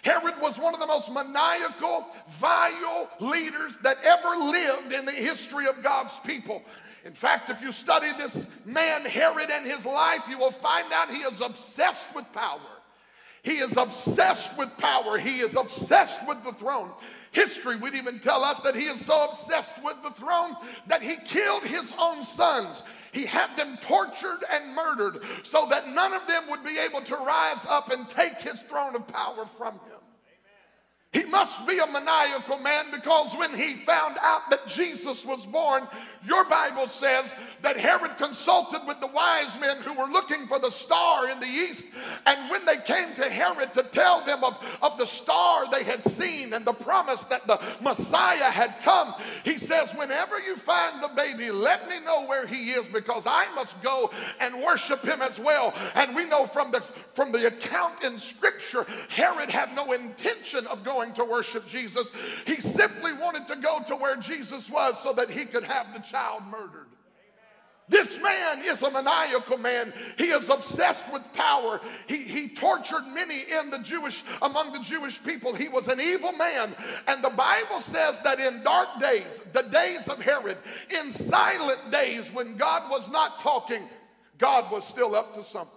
Herod 0.03 0.35
was 0.43 0.59
one 0.59 0.75
of 0.75 0.81
the 0.81 0.87
most 0.87 1.11
maniacal, 1.11 2.07
vile 2.29 3.09
leaders 3.21 3.79
that 3.83 3.97
ever 4.05 4.37
lived 4.37 4.93
in 4.93 5.07
the 5.07 5.13
history 5.13 5.67
of 5.67 5.83
God's 5.83 6.19
people. 6.21 6.63
In 7.07 7.15
fact, 7.15 7.49
if 7.49 7.61
you 7.63 7.73
study 7.73 8.13
this 8.19 8.47
man, 8.67 9.07
Herod, 9.07 9.51
and 9.51 9.67
his 9.67 9.87
life, 9.87 10.23
you 10.29 10.39
will 10.39 10.51
find 10.51 10.93
out 10.93 11.11
he 11.11 11.23
is 11.23 11.41
obsessed 11.41 12.15
with 12.15 12.31
power. 12.35 12.61
He 13.45 13.59
is 13.59 13.77
obsessed 13.77 14.57
with 14.57 14.77
power. 14.79 15.19
He 15.19 15.41
is 15.41 15.55
obsessed 15.55 16.27
with 16.27 16.43
the 16.43 16.53
throne. 16.53 16.91
History 17.31 17.77
would 17.77 17.95
even 17.95 18.19
tell 18.19 18.43
us 18.43 18.59
that 18.61 18.75
he 18.75 18.87
is 18.87 19.05
so 19.05 19.29
obsessed 19.31 19.85
with 19.85 19.97
the 20.03 20.13
throne 20.13 20.57
that 20.87 21.03
he 21.03 21.17
killed 21.17 21.63
his 21.63 21.93
own 21.99 22.25
sons. 22.25 22.83
He 23.13 23.27
had 23.27 23.55
them 23.57 23.77
tortured 23.83 24.45
and 24.51 24.75
murdered 24.75 25.23
so 25.43 25.67
that 25.69 25.93
none 25.93 26.15
of 26.15 26.27
them 26.27 26.45
would 26.49 26.65
be 26.65 26.79
able 26.79 27.03
to 27.03 27.17
rise 27.17 27.67
up 27.69 27.93
and 27.93 28.09
take 28.09 28.41
his 28.41 28.63
throne 28.63 28.97
of 28.97 29.07
power 29.09 29.45
from 29.45 29.75
him. 29.75 29.99
He 31.13 31.25
must 31.25 31.67
be 31.67 31.79
a 31.79 31.87
maniacal 31.87 32.59
man 32.59 32.87
because 32.93 33.37
when 33.37 33.55
he 33.55 33.77
found 33.77 34.17
out 34.23 34.49
that 34.51 34.67
Jesus 34.67 35.25
was 35.27 35.45
born, 35.45 35.87
your 36.27 36.45
Bible 36.45 36.87
says 36.87 37.35
that 37.63 37.79
Herod 37.79 38.17
consulted 38.17 38.81
with 38.87 39.01
the 39.01 39.07
wise 39.07 39.59
men 39.59 39.79
who 39.79 39.93
were 39.95 40.11
looking 40.11 40.47
for 40.47 40.59
the 40.59 40.71
star 40.71 41.29
in 41.29 41.41
the 41.41 41.47
east. 41.47 41.85
And 42.27 42.51
when 42.51 42.65
they 42.65 42.79
came 42.79 43.15
to 43.15 43.31
Herod 43.31 43.73
to 43.75 43.83
tell 43.83 44.25
them 44.25 44.45
of, 44.45 44.59
of 44.83 44.99
the 44.99 45.07
star 45.07 45.71
they 45.71 45.83
had 45.83 46.03
seen 46.05 46.53
and 46.53 46.65
the 46.65 46.73
promise 46.73 47.25
that 47.25 47.47
the 47.47 47.61
Messiah 47.81 48.51
had 48.51 48.77
come, 48.83 49.15
he 49.45 49.59
says, 49.59 49.93
Whenever 49.93 50.39
you 50.41 50.57
find 50.57 51.03
the 51.03 51.09
baby, 51.09 51.51
let 51.51 51.89
me 51.89 52.01
know 52.01 52.25
where 52.27 52.47
he 52.47 52.73
is 52.73 52.87
because 52.89 53.25
I 53.27 53.53
must 53.55 53.81
go 53.83 54.11
and 54.41 54.63
worship 54.63 55.03
him 55.05 55.21
as 55.21 55.39
well. 55.39 55.75
And 55.95 56.15
we 56.15 56.25
know 56.25 56.47
from 56.47 56.71
the, 56.71 56.81
from 57.15 57.33
the 57.33 57.47
account 57.47 58.03
in 58.03 58.19
Scripture, 58.19 58.87
Herod 59.09 59.51
had 59.51 59.75
no 59.75 59.93
intention 59.93 60.67
of 60.67 60.85
going 60.85 61.13
to 61.15 61.25
worship 61.25 61.67
Jesus. 61.69 62.13
He 62.47 62.61
simply 62.61 63.13
wanted 63.13 63.47
to 63.49 63.57
go 63.57 63.81
to 63.87 63.97
where 63.97 64.17
Jesus 64.17 64.71
was 64.71 65.03
so 65.03 65.13
that 65.13 65.31
he 65.31 65.45
could 65.45 65.65
have 65.65 65.93
the 65.93 66.01
child 66.15 66.45
murdered. 66.49 66.87
This 67.89 68.19
man 68.23 68.63
is 68.65 68.83
a 68.83 68.91
maniacal 68.91 69.59
man. 69.59 69.93
He 70.17 70.27
is 70.27 70.49
obsessed 70.49 71.13
with 71.13 71.23
power. 71.35 71.81
He, 72.07 72.19
he 72.19 72.49
tortured 72.49 73.05
many 73.13 73.41
in 73.41 73.69
the 73.69 73.81
Jewish, 73.81 74.23
among 74.41 74.73
the 74.73 74.79
Jewish 74.79 75.23
people. 75.23 75.55
He 75.55 75.69
was 75.69 75.89
an 75.89 76.01
evil 76.01 76.33
man. 76.33 76.75
And 77.09 77.23
the 77.23 77.31
Bible 77.31 77.81
says 77.81 78.19
that 78.21 78.39
in 78.39 78.63
dark 78.63 79.01
days, 79.01 79.41
the 79.53 79.63
days 79.63 80.09
of 80.09 80.23
Herod, 80.23 80.57
in 80.89 81.11
silent 81.13 81.91
days 81.91 82.33
when 82.33 82.57
God 82.57 82.91
was 82.91 83.11
not 83.11 83.41
talking, 83.41 83.83
God 84.39 84.71
was 84.71 84.87
still 84.87 85.15
up 85.15 85.35
to 85.35 85.43
something. 85.43 85.74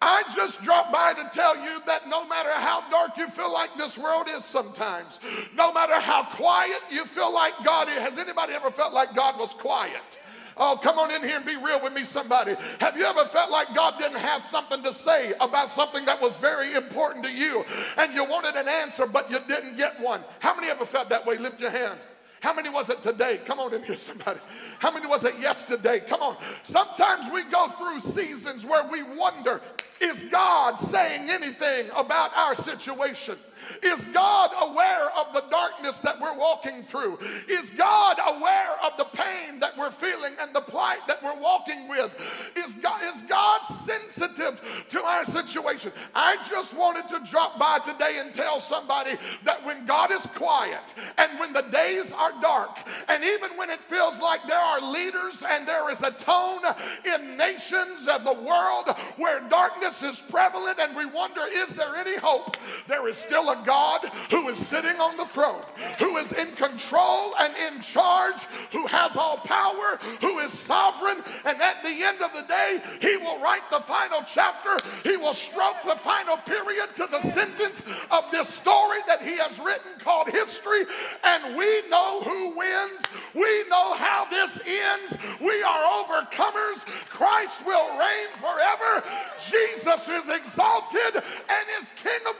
I 0.00 0.22
just 0.34 0.62
dropped 0.62 0.92
by 0.92 1.14
to 1.14 1.28
tell 1.32 1.56
you 1.56 1.80
that 1.86 2.08
no 2.08 2.26
matter 2.26 2.52
how 2.52 2.88
dark 2.90 3.16
you 3.16 3.28
feel 3.28 3.52
like 3.52 3.70
this 3.76 3.98
world 3.98 4.28
is 4.30 4.44
sometimes, 4.44 5.18
no 5.54 5.72
matter 5.72 5.98
how 6.00 6.24
quiet 6.24 6.80
you 6.90 7.04
feel 7.04 7.32
like 7.32 7.52
God 7.64 7.88
is, 7.88 7.98
has 7.98 8.18
anybody 8.18 8.52
ever 8.52 8.70
felt 8.70 8.92
like 8.92 9.14
God 9.14 9.38
was 9.38 9.52
quiet? 9.52 10.20
Oh, 10.56 10.78
come 10.80 10.98
on 10.98 11.10
in 11.10 11.22
here 11.22 11.36
and 11.36 11.46
be 11.46 11.56
real 11.56 11.80
with 11.80 11.92
me, 11.92 12.04
somebody. 12.04 12.56
Have 12.80 12.96
you 12.96 13.04
ever 13.04 13.24
felt 13.26 13.50
like 13.50 13.74
God 13.74 13.96
didn't 13.98 14.18
have 14.18 14.44
something 14.44 14.82
to 14.82 14.92
say 14.92 15.32
about 15.40 15.70
something 15.70 16.04
that 16.04 16.20
was 16.20 16.36
very 16.38 16.74
important 16.74 17.24
to 17.24 17.32
you 17.32 17.64
and 17.96 18.12
you 18.12 18.24
wanted 18.24 18.56
an 18.56 18.68
answer, 18.68 19.06
but 19.06 19.30
you 19.30 19.38
didn't 19.46 19.76
get 19.76 20.00
one? 20.00 20.22
How 20.40 20.54
many 20.54 20.68
ever 20.68 20.84
felt 20.84 21.08
that 21.10 21.24
way? 21.24 21.38
Lift 21.38 21.60
your 21.60 21.70
hand. 21.70 21.98
How 22.40 22.54
many 22.54 22.68
was 22.68 22.88
it 22.88 23.02
today? 23.02 23.40
Come 23.44 23.58
on 23.58 23.74
in 23.74 23.82
here, 23.82 23.96
somebody. 23.96 24.40
How 24.78 24.92
many 24.92 25.06
was 25.06 25.24
it 25.24 25.38
yesterday? 25.38 26.00
Come 26.00 26.22
on. 26.22 26.36
Sometimes 26.62 27.32
we 27.32 27.42
go 27.44 27.68
through 27.70 28.00
seasons 28.00 28.64
where 28.64 28.86
we 28.88 29.02
wonder 29.02 29.60
is 30.00 30.22
God 30.30 30.76
saying 30.76 31.28
anything 31.28 31.90
about 31.96 32.30
our 32.36 32.54
situation? 32.54 33.36
Is 33.82 34.04
God 34.06 34.50
aware 34.60 35.10
of 35.16 35.32
the 35.34 35.44
darkness 35.50 35.98
that 36.00 36.20
we're 36.20 36.36
walking 36.36 36.82
through? 36.84 37.18
Is 37.48 37.70
God 37.70 38.18
aware 38.24 38.76
of 38.84 38.92
the 38.98 39.04
pain 39.04 39.60
that 39.60 39.76
we're 39.76 39.90
feeling 39.90 40.34
and 40.40 40.54
the 40.54 40.60
plight 40.60 41.00
that 41.06 41.22
we're 41.22 41.38
walking 41.40 41.88
with? 41.88 42.14
Is 42.56 42.74
God, 42.74 43.00
is 43.14 43.22
God 43.22 43.60
sensitive 43.84 44.60
to 44.88 45.02
our 45.02 45.24
situation? 45.24 45.92
I 46.14 46.36
just 46.48 46.76
wanted 46.76 47.08
to 47.08 47.20
drop 47.30 47.58
by 47.58 47.78
today 47.78 48.18
and 48.18 48.32
tell 48.32 48.60
somebody 48.60 49.12
that 49.44 49.64
when 49.64 49.86
God 49.86 50.10
is 50.12 50.26
quiet 50.34 50.94
and 51.16 51.38
when 51.38 51.52
the 51.52 51.62
days 51.62 52.12
are 52.12 52.32
dark, 52.40 52.78
and 53.08 53.22
even 53.24 53.56
when 53.56 53.70
it 53.70 53.82
feels 53.84 54.18
like 54.20 54.40
there 54.46 54.58
are 54.58 54.80
leaders 54.80 55.42
and 55.48 55.66
there 55.66 55.90
is 55.90 56.02
a 56.02 56.10
tone 56.12 56.62
in 57.04 57.36
nations 57.36 58.08
of 58.08 58.24
the 58.24 58.32
world 58.32 58.94
where 59.16 59.40
darkness 59.48 60.02
is 60.02 60.18
prevalent 60.18 60.78
and 60.78 60.96
we 60.96 61.06
wonder, 61.06 61.42
is 61.50 61.70
there 61.70 61.94
any 61.96 62.16
hope? 62.16 62.56
There 62.86 63.08
is 63.08 63.16
still 63.16 63.47
a 63.50 63.62
God 63.64 64.04
who 64.30 64.48
is 64.48 64.58
sitting 64.58 64.96
on 65.00 65.16
the 65.16 65.26
throne, 65.26 65.62
who 65.98 66.16
is 66.16 66.32
in 66.32 66.52
control 66.52 67.34
and 67.38 67.54
in 67.56 67.80
charge, 67.82 68.42
who 68.72 68.86
has 68.86 69.16
all 69.16 69.38
power, 69.38 69.98
who 70.20 70.38
is 70.40 70.52
sovereign. 70.52 71.22
And 71.44 71.60
at 71.60 71.82
the 71.82 72.02
end 72.02 72.22
of 72.22 72.32
the 72.32 72.42
day, 72.42 72.80
he 73.00 73.16
will 73.16 73.40
write 73.40 73.68
the 73.70 73.80
final 73.80 74.20
chapter. 74.26 74.76
He 75.02 75.16
will 75.16 75.34
stroke 75.34 75.76
the 75.84 75.96
final 75.96 76.36
period 76.38 76.94
to 76.96 77.08
the 77.10 77.20
sentence 77.20 77.82
of 78.10 78.30
this 78.30 78.48
story 78.48 78.98
that 79.06 79.22
he 79.22 79.36
has 79.36 79.58
written 79.58 79.92
called 79.98 80.28
history. 80.28 80.84
And 81.24 81.56
we 81.56 81.88
know 81.88 82.20
who 82.22 82.56
wins. 82.56 83.02
We 83.34 83.64
know 83.68 83.94
how 83.94 84.26
this 84.30 84.60
ends. 84.66 85.18
We 85.40 85.62
are 85.62 86.04
overcomers. 86.04 86.84
Christ 87.08 87.64
will 87.66 87.88
reign 87.98 88.28
forever. 88.36 89.04
Jesus 89.40 90.08
is 90.08 90.28
exalted 90.28 91.16
and 91.16 91.64
is 91.80 91.92
King 91.96 92.20
of 92.28 92.38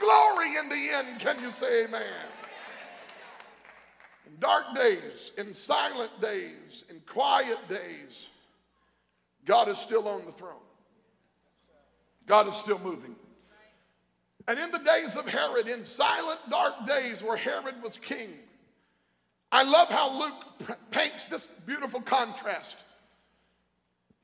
Can 1.19 1.41
you 1.41 1.51
say 1.51 1.85
amen? 1.85 2.03
In 4.25 4.33
dark 4.39 4.75
days, 4.75 5.31
in 5.37 5.53
silent 5.53 6.11
days, 6.21 6.83
in 6.89 7.01
quiet 7.07 7.57
days, 7.67 8.27
God 9.45 9.67
is 9.69 9.77
still 9.77 10.07
on 10.07 10.25
the 10.25 10.31
throne. 10.31 10.55
God 12.27 12.47
is 12.47 12.55
still 12.55 12.79
moving. 12.79 13.15
And 14.47 14.59
in 14.59 14.71
the 14.71 14.79
days 14.79 15.15
of 15.15 15.27
Herod, 15.27 15.67
in 15.67 15.83
silent, 15.85 16.39
dark 16.49 16.87
days 16.87 17.21
where 17.21 17.37
Herod 17.37 17.81
was 17.83 17.97
king, 17.97 18.29
I 19.51 19.63
love 19.63 19.89
how 19.89 20.19
Luke 20.19 20.77
paints 20.91 21.25
this 21.25 21.47
beautiful 21.65 22.01
contrast. 22.01 22.77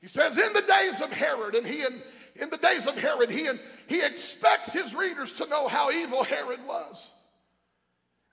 He 0.00 0.08
says, 0.08 0.38
In 0.38 0.52
the 0.52 0.62
days 0.62 1.00
of 1.00 1.10
Herod, 1.10 1.54
and 1.54 1.66
he 1.66 1.82
in, 1.82 2.02
in 2.40 2.50
the 2.50 2.58
days 2.58 2.86
of 2.86 2.96
Herod, 2.96 3.30
he, 3.30 3.48
he 3.86 4.02
expects 4.02 4.72
his 4.72 4.94
readers 4.94 5.32
to 5.34 5.46
know 5.46 5.68
how 5.68 5.90
evil 5.90 6.22
Herod 6.22 6.60
was. 6.66 7.10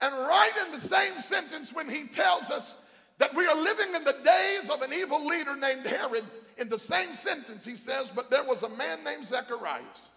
And 0.01 0.13
right 0.13 0.51
in 0.65 0.71
the 0.71 0.79
same 0.79 1.21
sentence, 1.21 1.73
when 1.73 1.89
he 1.89 2.07
tells 2.07 2.49
us 2.49 2.75
that 3.19 3.33
we 3.35 3.45
are 3.45 3.55
living 3.55 3.95
in 3.95 4.03
the 4.03 4.17
days 4.23 4.69
of 4.69 4.81
an 4.81 4.91
evil 4.91 5.25
leader 5.25 5.55
named 5.55 5.85
Herod, 5.85 6.25
in 6.57 6.69
the 6.69 6.79
same 6.79 7.13
sentence, 7.13 7.63
he 7.65 7.77
says, 7.77 8.11
But 8.13 8.29
there 8.29 8.43
was 8.43 8.63
a 8.63 8.69
man 8.69 9.03
named 9.03 9.25
Zacharias. 9.25 10.09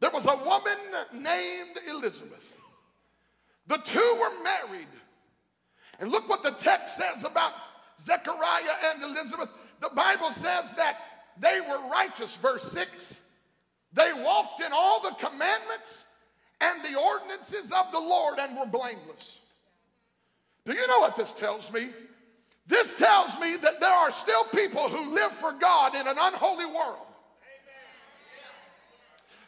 There 0.00 0.10
was 0.10 0.26
a 0.26 0.36
woman 0.36 0.78
named 1.12 1.78
Elizabeth. 1.88 2.52
The 3.66 3.78
two 3.78 4.18
were 4.20 4.42
married. 4.42 4.88
And 6.00 6.10
look 6.10 6.28
what 6.28 6.42
the 6.42 6.50
text 6.50 6.96
says 6.96 7.24
about 7.24 7.52
Zechariah 8.00 8.76
and 8.86 9.02
Elizabeth. 9.02 9.48
The 9.80 9.90
Bible 9.90 10.32
says 10.32 10.70
that 10.76 11.00
they 11.38 11.60
were 11.60 11.88
righteous, 11.90 12.36
verse 12.36 12.70
6. 12.72 13.20
They 13.92 14.12
walked 14.12 14.60
in 14.60 14.72
all 14.72 15.00
the 15.00 15.14
commandments 15.14 16.04
and 16.60 16.84
the 16.84 16.98
ordinances 16.98 17.70
of 17.72 17.92
the 17.92 18.00
Lord 18.00 18.38
and 18.38 18.56
were 18.56 18.66
blameless. 18.66 19.38
Do 20.64 20.72
you 20.72 20.86
know 20.86 21.00
what 21.00 21.16
this 21.16 21.32
tells 21.32 21.72
me? 21.72 21.90
This 22.66 22.94
tells 22.94 23.38
me 23.38 23.56
that 23.56 23.80
there 23.80 23.92
are 23.92 24.10
still 24.10 24.44
people 24.44 24.88
who 24.88 25.14
live 25.14 25.32
for 25.32 25.52
God 25.52 25.94
in 25.94 26.06
an 26.06 26.16
unholy 26.18 26.66
world. 26.66 27.06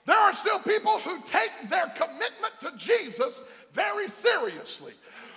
There 0.04 0.18
are 0.18 0.32
still 0.32 0.60
people 0.60 0.98
who 1.00 1.20
take 1.22 1.68
their 1.68 1.88
commitment 1.88 2.60
to 2.60 2.72
Jesus 2.76 3.42
very 3.72 4.08
seriously. 4.08 4.92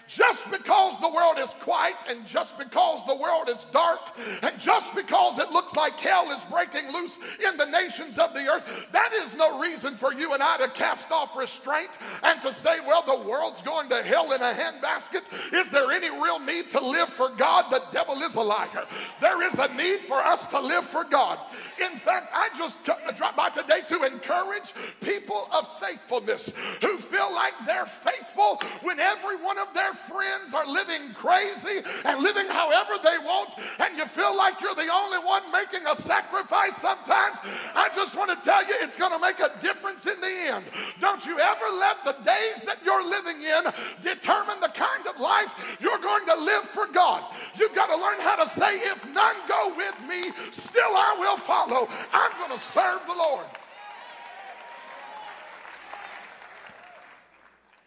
Just 0.10 0.50
because 0.50 1.00
the 1.00 1.10
world 1.10 1.38
is 1.38 1.54
quiet 1.60 1.94
and 2.10 2.26
just 2.26 2.58
because 2.58 3.06
the 3.06 3.16
world 3.16 3.48
is 3.48 3.66
dark 3.72 4.00
and 4.42 4.60
just 4.60 4.96
because 4.96 5.38
it 5.38 5.52
looks 5.52 5.76
like 5.76 6.00
hell 6.00 6.32
is 6.32 6.44
breaking 6.46 6.92
loose 6.92 7.20
in 7.48 7.58
the 7.58 7.66
nations 7.68 8.18
of 8.18 8.34
the 8.34 8.48
earth, 8.48 8.88
that 8.92 9.14
is 9.14 9.36
no 9.36 9.62
reason 9.62 9.96
for 9.96 10.12
you 10.12 10.34
and 10.34 10.42
I 10.42 10.58
to 10.58 10.70
cast 10.70 11.12
off 11.12 11.38
restraint 11.38 11.92
and 12.24 12.42
to 12.42 12.52
say, 12.52 12.80
well, 12.88 13.04
the 13.06 13.30
world's 13.30 13.62
going 13.62 13.88
to 13.90 14.02
hell 14.02 14.32
in 14.32 14.42
a 14.42 14.52
handbasket. 14.52 15.22
Is 15.54 15.70
there 15.70 15.92
any 15.92 16.10
real 16.10 16.40
need 16.40 16.72
to 16.72 16.84
live 16.84 17.10
for 17.10 17.30
God? 17.30 17.70
The 17.70 17.84
devil 17.92 18.20
is 18.24 18.34
a 18.34 18.42
liar. 18.42 18.88
There 19.22 19.44
is 19.44 19.60
a 19.60 19.72
need 19.76 20.06
for 20.06 20.18
us 20.18 20.48
to 20.48 20.60
live 20.60 20.86
for 20.86 21.04
God. 21.04 21.38
In 21.80 21.98
fact, 21.98 22.32
I 22.34 22.50
just 22.58 22.84
dropped 22.84 23.38
by 23.38 23.50
today 23.50 23.82
to 23.90 24.04
encourage 24.06 24.74
people 25.02 25.48
of 25.52 25.68
faithfulness 25.80 26.52
who 26.82 26.98
feel 26.98 27.32
like 27.32 27.54
they're 27.68 27.86
faithful 27.86 28.60
when 28.82 29.00
every 29.00 29.36
one 29.36 29.60
of 29.60 29.72
their 29.76 29.94
friends 30.08 30.54
are 30.54 30.66
living 30.66 31.14
crazy 31.14 31.82
and 32.06 32.22
living 32.22 32.48
however 32.48 32.94
they 33.04 33.18
want, 33.20 33.54
and 33.80 33.98
you 33.98 34.06
feel 34.06 34.36
like 34.36 34.62
you're 34.62 34.76
the 34.76 34.92
only 34.92 35.20
one 35.20 35.52
making 35.52 35.86
a 35.88 35.96
sacrifice 35.96 36.78
sometimes, 36.78 37.38
I 37.76 37.90
just 37.94 38.16
want 38.16 38.30
to 38.32 38.38
tell 38.44 38.66
you 38.66 38.76
it's 38.82 38.96
going 38.96 39.12
to 39.12 39.20
make 39.20 39.40
a 39.40 39.52
difference 39.62 40.06
in 40.06 40.20
the 40.22 40.28
end. 40.28 40.66
Don't 41.00 41.26
you 41.26 41.40
ever 41.40 41.66
let 41.78 42.04
the 42.06 42.14
days 42.24 42.62
that 42.66 42.80
you're 42.84 43.08
living 43.08 43.42
in 43.42 43.64
determine 44.02 44.60
the 44.62 44.70
kind 44.70 45.08
of 45.08 45.20
life 45.20 45.54
you're 45.80 46.00
going 46.00 46.26
to 46.28 46.36
live 46.36 46.64
for 46.64 46.88
God. 46.88 47.24
You've 47.58 47.76
got 47.76 47.88
to 47.88 47.96
learn 47.96 48.20
how 48.20 48.44
to 48.44 48.48
say, 48.50 48.80
if 48.80 49.06
none 49.14 49.36
go 49.48 49.74
with 49.76 49.96
me, 50.08 50.32
still 50.52 50.96
I 50.96 51.16
will 51.20 51.38
follow. 51.38 51.88
I'm 52.14 52.32
going 52.38 52.52
to 52.52 52.64
serve 52.64 53.02
the 53.08 53.14
Lord. 53.14 53.46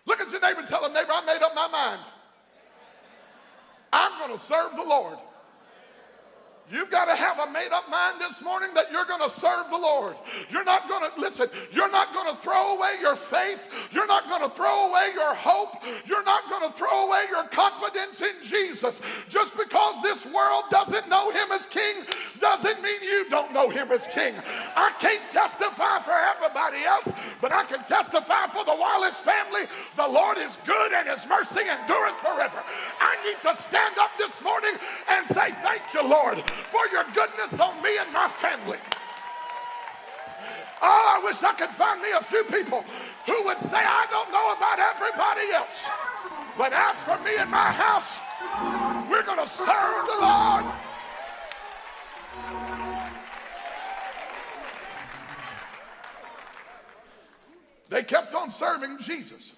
Look 0.05 0.21
at 0.21 0.31
your 0.32 0.32
neighbor 0.43 0.61
and 0.61 0.69
tell 0.69 0.85
him, 0.85 0.93
neighbor, 0.93 1.13
I 1.13 1.25
made 1.25 1.43
up 1.43 1.55
my 1.55 1.69
mind. 1.69 2.01
I'm 3.93 4.19
going 4.19 4.33
to 4.33 4.43
serve 4.43 4.75
the 4.77 4.83
Lord. 4.83 5.19
You've 6.71 6.91
got 6.91 7.05
to 7.05 7.15
have 7.15 7.39
a 7.39 7.51
made 7.51 7.71
up 7.71 7.91
mind 7.91 8.19
this 8.19 8.41
morning 8.41 8.71
that 8.75 8.91
you're 8.91 9.05
going 9.05 9.21
to 9.21 9.29
serve 9.29 9.69
the 9.71 9.77
Lord. 9.77 10.17
You're 10.49 10.65
not 10.65 10.89
going 10.89 11.11
to, 11.11 11.21
listen, 11.21 11.49
you're 11.71 11.91
not 11.91 12.15
going 12.15 12.35
to 12.35 12.41
throw 12.41 12.77
away 12.77 12.95
your 13.01 13.15
faith. 13.15 13.69
You're 13.91 14.07
not 14.07 14.27
going 14.29 14.49
to 14.49 14.57
throw 14.57 14.89
away 14.89 15.11
your 15.13 15.35
hope. 15.35 15.85
You're 16.07 16.25
not 16.25 16.49
going 16.49 16.71
to 16.71 16.77
throw 16.77 17.07
away 17.07 17.25
your 17.29 17.45
confidence 17.49 18.23
in 18.23 18.35
Jesus. 18.43 19.03
Just 19.29 19.55
because 19.57 19.97
this 20.03 20.25
world 20.25 20.65
doesn't 20.71 21.09
know 21.11 21.31
him 21.31 21.53
as 21.53 21.67
king 21.67 22.05
doesn't 22.43 22.83
mean 22.83 23.01
you 23.01 23.31
don't 23.31 23.55
know 23.55 23.71
him 23.71 23.91
as 23.93 24.07
king. 24.09 24.35
I 24.75 24.93
can't 24.99 25.23
testify 25.31 26.01
for 26.01 26.13
everybody 26.13 26.85
else, 26.85 27.09
but 27.41 27.53
I 27.53 27.65
can 27.65 27.83
testify 27.85 28.49
for 28.49 28.65
the 28.67 28.75
Wallace 28.75 29.19
family. 29.19 29.71
The 29.97 30.07
Lord 30.07 30.37
is 30.37 30.59
good 30.67 30.93
and 30.93 31.09
his 31.09 31.25
mercy 31.27 31.63
endureth 31.63 32.19
forever. 32.19 32.61
I 33.01 33.17
need 33.25 33.39
to 33.49 33.57
stand 33.57 33.97
up 33.97 34.11
this 34.19 34.43
morning 34.43 34.75
and 35.09 35.27
say, 35.29 35.55
Thank 35.63 35.83
you, 35.95 36.03
Lord, 36.03 36.43
for 36.69 36.85
your 36.91 37.05
goodness 37.15 37.59
on 37.61 37.81
me 37.81 37.97
and 37.97 38.13
my 38.13 38.29
family. 38.29 38.79
Oh, 40.83 41.21
I 41.23 41.25
wish 41.25 41.41
I 41.45 41.55
could 41.55 41.71
find 41.71 42.03
me 42.03 42.11
a 42.11 42.23
few 42.23 42.43
people 42.45 42.85
who 43.25 43.45
would 43.45 43.61
say, 43.71 43.79
I 43.79 44.05
don't 44.11 44.33
know 44.35 44.51
about 44.51 44.83
everybody 44.83 45.55
else, 45.55 45.87
but 46.59 46.73
as 46.75 46.97
for 47.07 47.17
me 47.23 47.39
and 47.39 47.49
my 47.49 47.71
house, 47.71 48.19
we're 49.09 49.23
going 49.23 49.39
to 49.39 49.47
serve 49.47 50.07
the 50.11 50.19
Lord. 50.19 50.67
They 57.89 58.03
kept 58.03 58.35
on 58.35 58.51
serving 58.51 58.99
Jesus. 59.01 59.53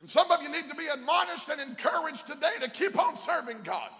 And 0.00 0.08
some 0.08 0.30
of 0.30 0.42
you 0.42 0.48
need 0.48 0.68
to 0.70 0.74
be 0.74 0.86
admonished 0.86 1.50
and 1.50 1.60
encouraged 1.60 2.26
today 2.26 2.54
to 2.60 2.70
keep 2.70 2.98
on 2.98 3.16
serving 3.16 3.58
God. 3.64 3.90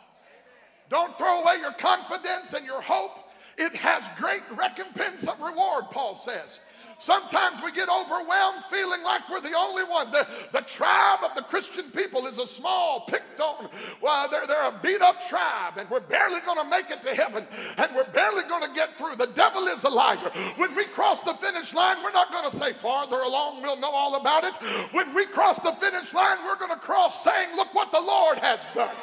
Don't 0.89 1.17
throw 1.19 1.43
away 1.43 1.57
your 1.61 1.73
confidence 1.73 2.55
and 2.55 2.65
your 2.65 2.81
hope. 2.81 3.31
It 3.57 3.75
has 3.77 4.05
great 4.19 4.43
recompense 4.57 5.27
of 5.27 5.41
reward, 5.41 5.85
Paul 5.91 6.17
says. 6.17 6.59
Sometimes 6.99 7.61
we 7.63 7.73
get 7.73 7.89
overwhelmed 7.89 8.65
feeling 8.71 9.03
like 9.03 9.29
we're 9.31 9.41
the 9.41 9.57
only 9.57 9.85
ones. 9.85 10.11
The, 10.11 10.27
the 10.53 10.61
tribe 10.61 11.21
of 11.25 11.35
the 11.35 11.43
Christian 11.43 11.91
people 11.91 12.27
is 12.27 12.39
a 12.39 12.47
small, 12.47 13.05
picked 13.09 13.41
on, 13.41 13.69
well, 14.01 14.29
they're, 14.31 14.47
they're 14.47 14.69
a 14.69 14.81
beat 14.83 15.03
up 15.03 15.21
tribe, 15.29 15.75
and 15.77 15.89
we're 15.91 16.01
barely 16.01 16.41
going 16.41 16.59
to 16.59 16.69
make 16.69 16.91
it 16.91 17.03
to 17.03 17.15
heaven, 17.15 17.47
and 17.77 17.95
we're 17.95 18.11
barely 18.11 18.43
going 18.49 18.63
to 18.63 18.75
get 18.75 18.97
through. 18.97 19.17
The 19.17 19.27
devil 19.27 19.67
is 19.67 19.85
a 19.85 19.89
liar. 19.89 20.31
When 20.57 20.75
we 20.75 20.85
cross 20.85 21.23
the 21.23 21.35
finish 21.35 21.75
line, 21.75 22.03
we're 22.03 22.13
not 22.13 22.31
going 22.31 22.51
to 22.51 22.57
say 22.57 22.73
farther 22.73 23.21
along, 23.21 23.63
we'll 23.63 23.79
know 23.79 23.91
all 23.91 24.15
about 24.15 24.45
it. 24.45 24.55
When 24.93 25.15
we 25.15 25.27
cross 25.27 25.59
the 25.59 25.73
finish 25.73 26.15
line, 26.15 26.39
we're 26.45 26.57
going 26.57 26.71
to 26.71 26.79
cross 26.79 27.25
saying, 27.25 27.57
Look 27.57 27.75
what 27.75 27.91
the 27.91 28.01
Lord 28.01 28.39
has 28.39 28.65
done. 28.75 28.95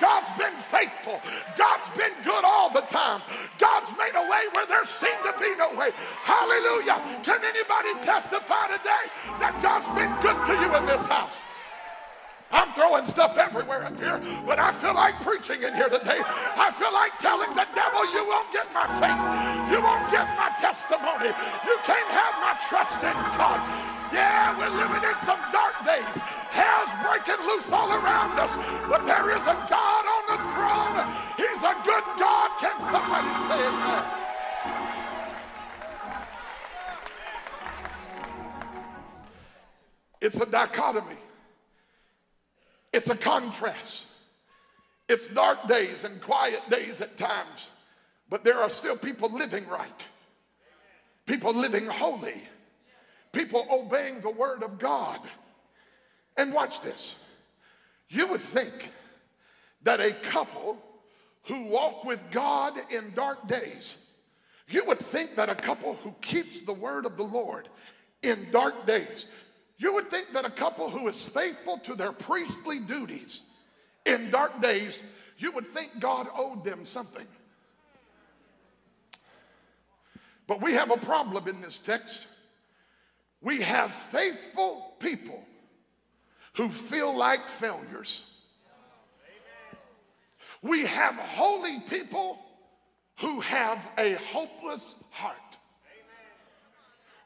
God's 0.00 0.30
been 0.38 0.56
faithful, 0.70 1.20
God's 1.56 1.88
been 1.96 2.12
good 2.24 2.44
all 2.44 2.70
the 2.70 2.82
time. 2.82 3.22
God's 3.58 3.90
made 3.98 4.14
a 4.14 4.28
way 4.28 4.44
where 4.54 4.66
there 4.66 4.84
seemed 4.84 5.22
to 5.24 5.34
be 5.38 5.54
no 5.56 5.74
way. 5.74 5.90
Hallelujah. 6.22 7.20
Can 7.22 7.35
can 7.36 7.44
anybody 7.44 7.92
testify 8.00 8.64
today 8.72 9.12
that 9.44 9.52
God's 9.60 9.88
been 9.92 10.08
good 10.24 10.40
to 10.48 10.52
you 10.56 10.72
in 10.72 10.86
this 10.88 11.04
house? 11.04 11.36
I'm 12.48 12.72
throwing 12.72 13.04
stuff 13.04 13.36
everywhere 13.36 13.84
up 13.84 13.98
here, 14.00 14.22
but 14.46 14.56
I 14.56 14.72
feel 14.72 14.94
like 14.94 15.20
preaching 15.20 15.60
in 15.60 15.74
here 15.74 15.90
today. 15.90 16.22
I 16.24 16.72
feel 16.72 16.94
like 16.94 17.18
telling 17.20 17.52
the 17.52 17.66
devil, 17.76 18.08
you 18.14 18.24
won't 18.24 18.48
get 18.54 18.70
my 18.72 18.88
faith. 18.96 19.20
You 19.68 19.84
won't 19.84 20.08
get 20.08 20.24
my 20.38 20.48
testimony. 20.56 21.34
You 21.66 21.76
can't 21.84 22.12
have 22.14 22.34
my 22.40 22.54
trust 22.70 23.02
in 23.04 23.18
God. 23.36 23.60
Yeah, 24.14 24.56
we're 24.56 24.72
living 24.72 25.04
in 25.04 25.16
some 25.26 25.42
dark 25.52 25.76
days. 25.84 26.16
Hell's 26.54 26.88
breaking 27.04 27.42
loose 27.44 27.68
all 27.68 27.92
around 27.92 28.38
us, 28.40 28.54
but 28.88 29.04
there 29.04 29.36
is 29.36 29.42
a 29.44 29.58
God 29.68 29.85
It's 40.26 40.38
a 40.38 40.44
dichotomy, 40.44 41.20
it's 42.92 43.08
a 43.08 43.16
contrast. 43.16 44.06
It's 45.08 45.28
dark 45.28 45.68
days 45.68 46.02
and 46.02 46.20
quiet 46.20 46.68
days 46.68 47.00
at 47.00 47.16
times, 47.16 47.70
but 48.28 48.42
there 48.42 48.58
are 48.58 48.68
still 48.68 48.96
people 48.96 49.32
living 49.32 49.68
right, 49.68 50.04
people 51.26 51.54
living 51.54 51.86
holy, 51.86 52.42
people 53.30 53.68
obeying 53.70 54.20
the 54.20 54.30
word 54.30 54.64
of 54.64 54.80
God. 54.80 55.20
And 56.36 56.52
watch 56.52 56.80
this. 56.80 57.14
You 58.08 58.26
would 58.26 58.40
think 58.40 58.90
that 59.84 60.00
a 60.00 60.10
couple 60.10 60.76
who 61.44 61.66
walk 61.66 62.04
with 62.04 62.20
God 62.32 62.74
in 62.90 63.12
dark 63.14 63.46
days, 63.46 64.10
you 64.66 64.84
would 64.86 64.98
think 64.98 65.36
that 65.36 65.48
a 65.48 65.54
couple 65.54 65.94
who 66.02 66.12
keeps 66.20 66.58
the 66.62 66.72
word 66.72 67.06
of 67.06 67.16
the 67.16 67.22
Lord 67.22 67.68
in 68.22 68.48
dark 68.50 68.86
days, 68.88 69.26
you 69.78 69.92
would 69.94 70.10
think 70.10 70.32
that 70.32 70.44
a 70.44 70.50
couple 70.50 70.88
who 70.88 71.08
is 71.08 71.22
faithful 71.22 71.78
to 71.78 71.94
their 71.94 72.12
priestly 72.12 72.78
duties 72.78 73.42
in 74.06 74.30
dark 74.30 74.62
days, 74.62 75.02
you 75.38 75.52
would 75.52 75.66
think 75.66 75.98
God 76.00 76.28
owed 76.34 76.64
them 76.64 76.84
something. 76.84 77.26
But 80.46 80.62
we 80.62 80.72
have 80.74 80.90
a 80.90 80.96
problem 80.96 81.48
in 81.48 81.60
this 81.60 81.76
text. 81.76 82.26
We 83.42 83.60
have 83.62 83.92
faithful 83.92 84.94
people 84.98 85.42
who 86.54 86.70
feel 86.70 87.14
like 87.14 87.48
failures. 87.48 88.30
We 90.62 90.86
have 90.86 91.14
holy 91.16 91.80
people 91.80 92.38
who 93.18 93.40
have 93.40 93.86
a 93.98 94.14
hopeless 94.14 95.04
heart. 95.10 95.36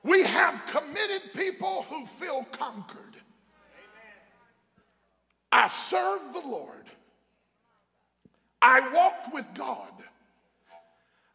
We 0.03 0.23
have 0.23 0.65
committed 0.67 1.33
people 1.35 1.85
who 1.89 2.07
feel 2.07 2.47
conquered. 2.53 3.17
I 5.53 5.69
served 5.69 6.33
the 6.33 6.41
Lord. 6.41 6.87
I 8.63 8.93
walked 8.93 9.35
with 9.35 9.47
God. 9.55 9.93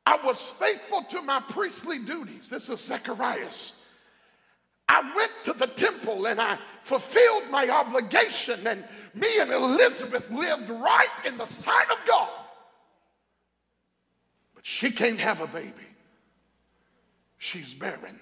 I 0.06 0.18
was 0.24 0.42
faithful 0.42 1.04
to 1.04 1.22
my 1.22 1.40
priestly 1.42 2.00
duties. 2.00 2.50
This 2.50 2.70
is 2.70 2.80
Zacharias. 2.80 3.74
I 4.88 5.02
went 5.16 5.32
to 5.46 5.54
the 5.54 5.68
temple 5.68 6.28
and 6.28 6.40
I 6.40 6.60
fulfilled 6.84 7.50
my 7.50 7.68
obligation, 7.70 8.68
and 8.68 8.84
me 9.16 9.40
and 9.40 9.52
Elizabeth 9.52 10.30
lived 10.30 10.70
right 10.70 11.26
in 11.26 11.38
the 11.38 11.46
sight 11.46 11.90
of 11.90 11.98
God. 12.06 12.30
But 14.54 14.66
she 14.66 14.92
can't 14.92 15.20
have 15.20 15.42
a 15.42 15.48
baby, 15.48 15.74
she's 17.40 17.74
barren. 17.74 18.20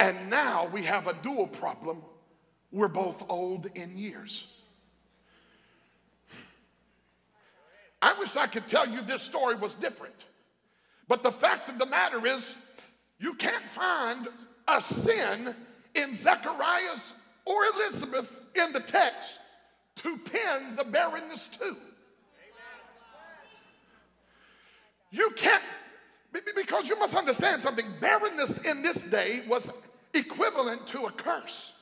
And 0.00 0.28
now 0.28 0.66
we 0.66 0.82
have 0.82 1.06
a 1.06 1.14
dual 1.14 1.46
problem. 1.46 2.02
We're 2.72 2.88
both 2.88 3.24
old 3.28 3.66
in 3.74 3.96
years. 3.96 4.46
I 8.02 8.18
wish 8.18 8.36
I 8.36 8.46
could 8.46 8.66
tell 8.66 8.86
you 8.86 9.00
this 9.00 9.22
story 9.22 9.54
was 9.54 9.74
different. 9.74 10.14
But 11.08 11.22
the 11.22 11.32
fact 11.32 11.68
of 11.70 11.78
the 11.78 11.86
matter 11.86 12.26
is, 12.26 12.54
you 13.18 13.34
can't 13.34 13.64
find 13.64 14.28
a 14.68 14.80
sin 14.80 15.54
in 15.94 16.14
Zechariah's 16.14 17.14
or 17.44 17.64
Elizabeth 17.76 18.40
in 18.54 18.72
the 18.72 18.80
text 18.80 19.38
to 19.96 20.16
pin 20.18 20.76
the 20.76 20.84
barrenness 20.84 21.48
to. 21.48 21.76
You 25.10 25.30
can't 25.36 25.62
because 26.56 26.88
you 26.88 26.98
must 26.98 27.14
understand 27.14 27.62
something. 27.62 27.86
Barrenness 28.00 28.58
in 28.58 28.82
this 28.82 29.02
day 29.02 29.42
was 29.48 29.70
equivalent 30.12 30.86
to 30.88 31.06
a 31.06 31.10
curse. 31.10 31.72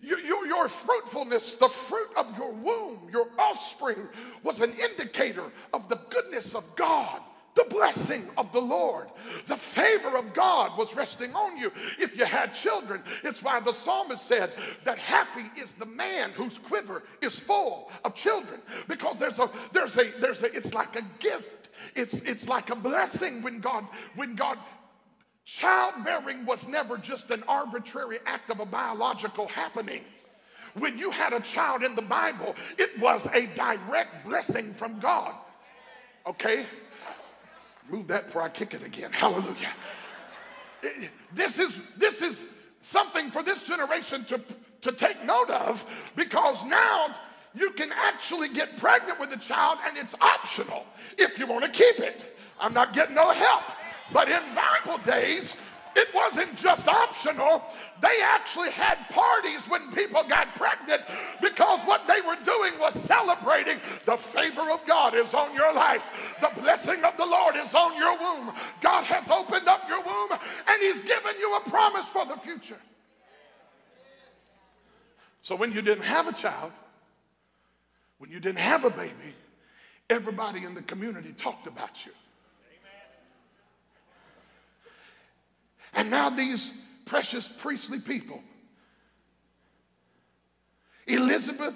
Your, 0.00 0.68
fruitfulness, 0.68 1.54
the 1.54 1.68
fruit 1.68 2.08
of 2.16 2.36
your 2.36 2.52
womb, 2.52 3.08
your 3.12 3.28
offspring, 3.38 4.08
was 4.42 4.60
an 4.60 4.72
indicator 4.74 5.44
of 5.72 5.88
the 5.88 5.96
goodness 6.10 6.54
of 6.54 6.64
God, 6.76 7.20
the 7.54 7.64
blessing 7.64 8.28
of 8.36 8.52
the 8.52 8.60
Lord. 8.60 9.08
The 9.46 9.56
favor 9.56 10.16
of 10.16 10.32
God 10.32 10.76
was 10.78 10.94
resting 10.94 11.34
on 11.34 11.56
you 11.56 11.72
if 11.98 12.16
you 12.16 12.24
had 12.24 12.54
children. 12.54 13.02
It's 13.24 13.42
why 13.42 13.58
the 13.60 13.72
psalmist 13.72 14.26
said 14.26 14.52
that 14.84 14.98
happy 14.98 15.50
is 15.60 15.72
the 15.72 15.86
man 15.86 16.30
whose 16.32 16.58
quiver 16.58 17.02
is 17.20 17.38
full 17.38 17.90
of 18.04 18.14
children 18.14 18.60
because 18.88 19.18
there's 19.18 19.38
a, 19.38 19.50
there's 19.72 19.96
a, 19.98 20.12
there's 20.20 20.42
a, 20.42 20.52
it's 20.54 20.74
like 20.74 20.96
a 20.96 21.02
gift 21.18 21.65
it's, 21.94 22.14
it's 22.22 22.48
like 22.48 22.70
a 22.70 22.76
blessing 22.76 23.42
when 23.42 23.60
God, 23.60 23.86
when 24.14 24.34
God, 24.34 24.58
childbearing 25.44 26.44
was 26.44 26.66
never 26.66 26.98
just 26.98 27.30
an 27.30 27.42
arbitrary 27.46 28.18
act 28.26 28.50
of 28.50 28.60
a 28.60 28.66
biological 28.66 29.46
happening. 29.46 30.02
When 30.74 30.98
you 30.98 31.10
had 31.10 31.32
a 31.32 31.40
child 31.40 31.82
in 31.82 31.94
the 31.94 32.02
Bible, 32.02 32.54
it 32.76 32.98
was 32.98 33.26
a 33.32 33.46
direct 33.46 34.26
blessing 34.26 34.74
from 34.74 34.98
God. 34.98 35.34
Okay? 36.26 36.66
Move 37.88 38.08
that 38.08 38.26
before 38.26 38.42
I 38.42 38.48
kick 38.48 38.74
it 38.74 38.82
again. 38.82 39.12
Hallelujah. 39.12 39.72
This 41.32 41.58
is, 41.58 41.80
this 41.96 42.20
is 42.20 42.44
something 42.82 43.30
for 43.30 43.42
this 43.42 43.62
generation 43.62 44.24
to, 44.26 44.40
to 44.82 44.92
take 44.92 45.24
note 45.24 45.50
of 45.50 45.84
because 46.14 46.64
now 46.64 47.14
you 47.56 47.70
can 47.70 47.90
actually 47.92 48.48
get 48.48 48.76
pregnant 48.76 49.18
with 49.18 49.32
a 49.32 49.38
child 49.38 49.78
and 49.86 49.96
it's 49.96 50.14
optional 50.20 50.84
if 51.16 51.38
you 51.38 51.46
want 51.46 51.64
to 51.64 51.70
keep 51.70 52.00
it. 52.00 52.36
I'm 52.60 52.74
not 52.74 52.92
getting 52.92 53.14
no 53.14 53.30
help. 53.30 53.62
But 54.12 54.28
in 54.28 54.42
Bible 54.54 54.98
days, 55.04 55.54
it 55.96 56.08
wasn't 56.14 56.54
just 56.56 56.86
optional. 56.86 57.64
They 58.02 58.20
actually 58.22 58.70
had 58.70 59.08
parties 59.08 59.64
when 59.66 59.90
people 59.92 60.22
got 60.28 60.54
pregnant 60.54 61.02
because 61.40 61.82
what 61.84 62.06
they 62.06 62.20
were 62.20 62.36
doing 62.44 62.78
was 62.78 62.94
celebrating 62.94 63.80
the 64.04 64.16
favor 64.16 64.70
of 64.70 64.84
God 64.86 65.14
is 65.14 65.32
on 65.32 65.54
your 65.54 65.72
life. 65.72 66.36
The 66.42 66.50
blessing 66.60 67.02
of 67.02 67.16
the 67.16 67.24
Lord 67.24 67.56
is 67.56 67.74
on 67.74 67.96
your 67.96 68.18
womb. 68.18 68.52
God 68.82 69.04
has 69.04 69.30
opened 69.30 69.66
up 69.66 69.88
your 69.88 70.02
womb 70.02 70.32
and 70.32 70.82
He's 70.82 71.00
given 71.00 71.32
you 71.40 71.56
a 71.56 71.60
promise 71.70 72.08
for 72.08 72.26
the 72.26 72.36
future. 72.36 72.78
So 75.40 75.56
when 75.56 75.72
you 75.72 75.80
didn't 75.80 76.04
have 76.04 76.28
a 76.28 76.32
child, 76.32 76.72
when 78.18 78.30
you 78.30 78.40
didn't 78.40 78.60
have 78.60 78.84
a 78.84 78.90
baby, 78.90 79.34
everybody 80.08 80.64
in 80.64 80.74
the 80.74 80.82
community 80.82 81.32
talked 81.32 81.66
about 81.66 82.04
you. 82.06 82.12
And 85.94 86.10
now 86.10 86.28
these 86.28 86.72
precious 87.06 87.48
priestly 87.48 87.98
people, 87.98 88.42
Elizabeth 91.06 91.74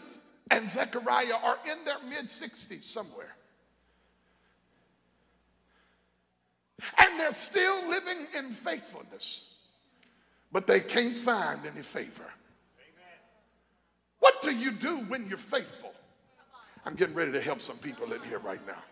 and 0.50 0.68
Zechariah, 0.68 1.36
are 1.42 1.58
in 1.64 1.84
their 1.84 1.98
mid 2.08 2.26
60s 2.26 2.82
somewhere. 2.82 3.34
And 6.98 7.18
they're 7.18 7.32
still 7.32 7.88
living 7.88 8.26
in 8.36 8.52
faithfulness, 8.52 9.54
but 10.52 10.66
they 10.66 10.80
can't 10.80 11.16
find 11.16 11.60
any 11.66 11.82
favor. 11.82 12.24
What 14.18 14.42
do 14.42 14.54
you 14.54 14.72
do 14.72 14.96
when 15.04 15.28
you're 15.28 15.38
faithful? 15.38 15.79
I'm 16.84 16.94
getting 16.94 17.14
ready 17.14 17.32
to 17.32 17.40
help 17.40 17.60
some 17.60 17.78
people 17.78 18.12
in 18.12 18.22
here 18.22 18.38
right 18.38 18.64
now. 18.66 18.82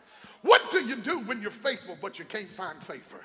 What 0.42 0.70
do 0.70 0.84
you 0.84 0.96
do 0.96 1.20
when 1.20 1.42
you're 1.42 1.50
faithful 1.50 1.96
but 2.00 2.18
you 2.18 2.24
can't 2.24 2.50
find 2.50 2.82
favor? 2.82 3.20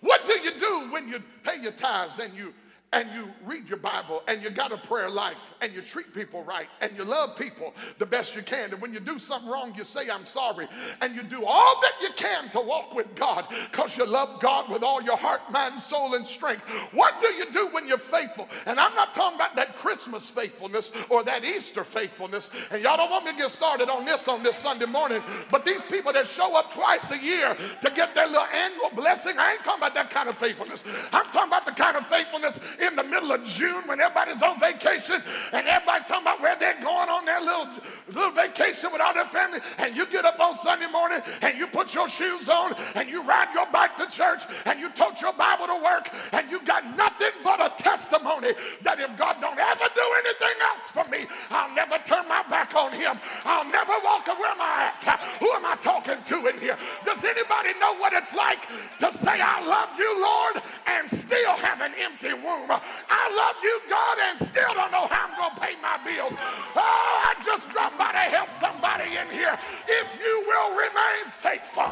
What 0.00 0.26
do 0.26 0.38
you 0.40 0.58
do 0.58 0.88
when 0.90 1.08
you 1.08 1.22
pay 1.44 1.60
your 1.60 1.72
tithes 1.72 2.18
and 2.18 2.34
you 2.34 2.52
and 2.96 3.14
you 3.14 3.28
read 3.44 3.68
your 3.68 3.76
Bible 3.76 4.22
and 4.26 4.42
you 4.42 4.48
got 4.48 4.72
a 4.72 4.78
prayer 4.78 5.10
life 5.10 5.52
and 5.60 5.74
you 5.74 5.82
treat 5.82 6.14
people 6.14 6.42
right 6.44 6.66
and 6.80 6.96
you 6.96 7.04
love 7.04 7.36
people 7.36 7.74
the 7.98 8.06
best 8.06 8.34
you 8.34 8.40
can. 8.40 8.72
And 8.72 8.80
when 8.80 8.94
you 8.94 9.00
do 9.00 9.18
something 9.18 9.50
wrong, 9.50 9.74
you 9.76 9.84
say, 9.84 10.08
I'm 10.08 10.24
sorry. 10.24 10.66
And 11.02 11.14
you 11.14 11.22
do 11.22 11.44
all 11.44 11.78
that 11.82 11.92
you 12.00 12.08
can 12.16 12.48
to 12.52 12.60
walk 12.60 12.94
with 12.94 13.14
God 13.14 13.48
because 13.70 13.98
you 13.98 14.06
love 14.06 14.40
God 14.40 14.70
with 14.70 14.82
all 14.82 15.02
your 15.02 15.18
heart, 15.18 15.42
mind, 15.50 15.78
soul, 15.78 16.14
and 16.14 16.26
strength. 16.26 16.62
What 16.92 17.20
do 17.20 17.26
you 17.34 17.52
do 17.52 17.66
when 17.66 17.86
you're 17.86 17.98
faithful? 17.98 18.48
And 18.64 18.80
I'm 18.80 18.94
not 18.94 19.12
talking 19.12 19.36
about 19.36 19.56
that 19.56 19.76
Christmas 19.76 20.30
faithfulness 20.30 20.90
or 21.10 21.22
that 21.24 21.44
Easter 21.44 21.84
faithfulness. 21.84 22.48
And 22.70 22.82
y'all 22.82 22.96
don't 22.96 23.10
want 23.10 23.26
me 23.26 23.32
to 23.32 23.36
get 23.36 23.50
started 23.50 23.90
on 23.90 24.06
this 24.06 24.26
on 24.26 24.42
this 24.42 24.56
Sunday 24.56 24.86
morning. 24.86 25.22
But 25.50 25.66
these 25.66 25.82
people 25.82 26.14
that 26.14 26.26
show 26.26 26.56
up 26.56 26.72
twice 26.72 27.10
a 27.10 27.18
year 27.18 27.54
to 27.82 27.90
get 27.90 28.14
their 28.14 28.26
little 28.26 28.44
annual 28.44 28.88
blessing, 28.94 29.36
I 29.36 29.52
ain't 29.52 29.64
talking 29.64 29.80
about 29.80 29.94
that 29.94 30.08
kind 30.08 30.30
of 30.30 30.38
faithfulness. 30.38 30.82
I'm 31.12 31.26
talking 31.26 31.48
about 31.48 31.66
the 31.66 31.72
kind 31.72 31.98
of 31.98 32.06
faithfulness 32.06 32.58
in 32.86 32.96
the 32.96 33.02
middle 33.02 33.32
of 33.32 33.44
June 33.44 33.82
when 33.86 34.00
everybody's 34.00 34.42
on 34.42 34.58
vacation 34.58 35.22
and 35.52 35.66
everybody's 35.66 36.06
talking 36.06 36.22
about 36.22 36.40
where 36.40 36.56
they're 36.56 36.80
going 36.80 37.08
on 37.08 37.24
their 37.24 37.40
little, 37.40 37.68
little 38.08 38.30
vacation 38.30 38.90
with 38.92 39.00
all 39.00 39.12
their 39.12 39.26
family, 39.26 39.60
and 39.78 39.96
you 39.96 40.06
get 40.06 40.24
up 40.24 40.38
on 40.40 40.54
Sunday 40.54 40.90
morning 40.90 41.20
and 41.42 41.58
you 41.58 41.66
put 41.66 41.92
your 41.94 42.08
shoes 42.08 42.48
on 42.48 42.74
and 42.94 43.08
you 43.08 43.22
ride 43.22 43.48
your 43.54 43.66
bike 43.72 43.96
to 43.96 44.06
church 44.08 44.44
and 44.64 44.80
you 44.80 44.88
tote 44.90 45.20
your 45.20 45.32
Bible 45.32 45.66
to 45.66 45.82
work 45.82 46.08
and 46.32 46.50
you 46.50 46.62
got 46.64 46.84
nothing 46.96 47.32
but 47.42 47.60
a 47.60 47.70
testimony 47.82 48.54
that 48.82 49.00
if 49.00 49.16
God 49.18 49.36
don't 49.40 49.58
ever 49.58 49.88
do 49.94 50.06
anything 50.24 50.56
else 50.62 50.90
for 50.92 51.04
me, 51.10 51.26
I'll 51.50 51.74
never 51.74 51.98
turn 52.04 52.28
my 52.28 52.42
back 52.48 52.74
on 52.74 52.92
him. 52.92 53.18
I'll 53.44 53.64
never 53.64 53.92
walk 54.04 54.28
away. 54.28 54.36
Where 54.36 54.52
am 54.52 54.60
I 54.60 54.92
at? 54.92 55.20
Who 55.40 55.50
am 55.52 55.64
I 55.64 55.76
talking 55.76 56.22
to 56.26 56.46
in 56.46 56.58
here? 56.60 56.76
Does 57.04 57.24
anybody 57.24 57.78
know 57.80 57.96
what 57.96 58.12
it's 58.12 58.34
like 58.34 58.68
to 58.98 59.10
say, 59.12 59.40
I 59.40 59.64
love 59.64 59.88
you, 59.98 60.20
Lord, 60.20 60.62
and 60.86 61.10
still 61.10 61.56
have 61.56 61.80
an 61.80 61.92
empty 61.98 62.34
womb? 62.34 62.65
I 62.68 63.24
love 63.36 63.56
you, 63.62 63.80
God, 63.88 64.18
and 64.28 64.48
still 64.48 64.74
don't 64.74 64.90
know 64.90 65.06
how 65.06 65.28
I'm 65.28 65.36
going 65.36 65.54
to 65.54 65.60
pay 65.60 65.74
my 65.80 65.98
bills. 66.04 66.34
Oh, 66.74 67.22
I 67.26 67.34
just 67.44 67.68
dropped 67.70 67.98
by 67.98 68.12
to 68.12 68.18
help 68.18 68.50
somebody 68.58 69.16
in 69.16 69.28
here. 69.30 69.58
If 69.86 70.06
you 70.18 70.44
will 70.46 70.70
remain 70.76 71.24
faithful, 71.30 71.88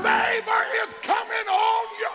favor 0.00 0.62
is 0.84 0.96
coming 1.02 1.46
on 1.48 1.86
you. 2.00 2.12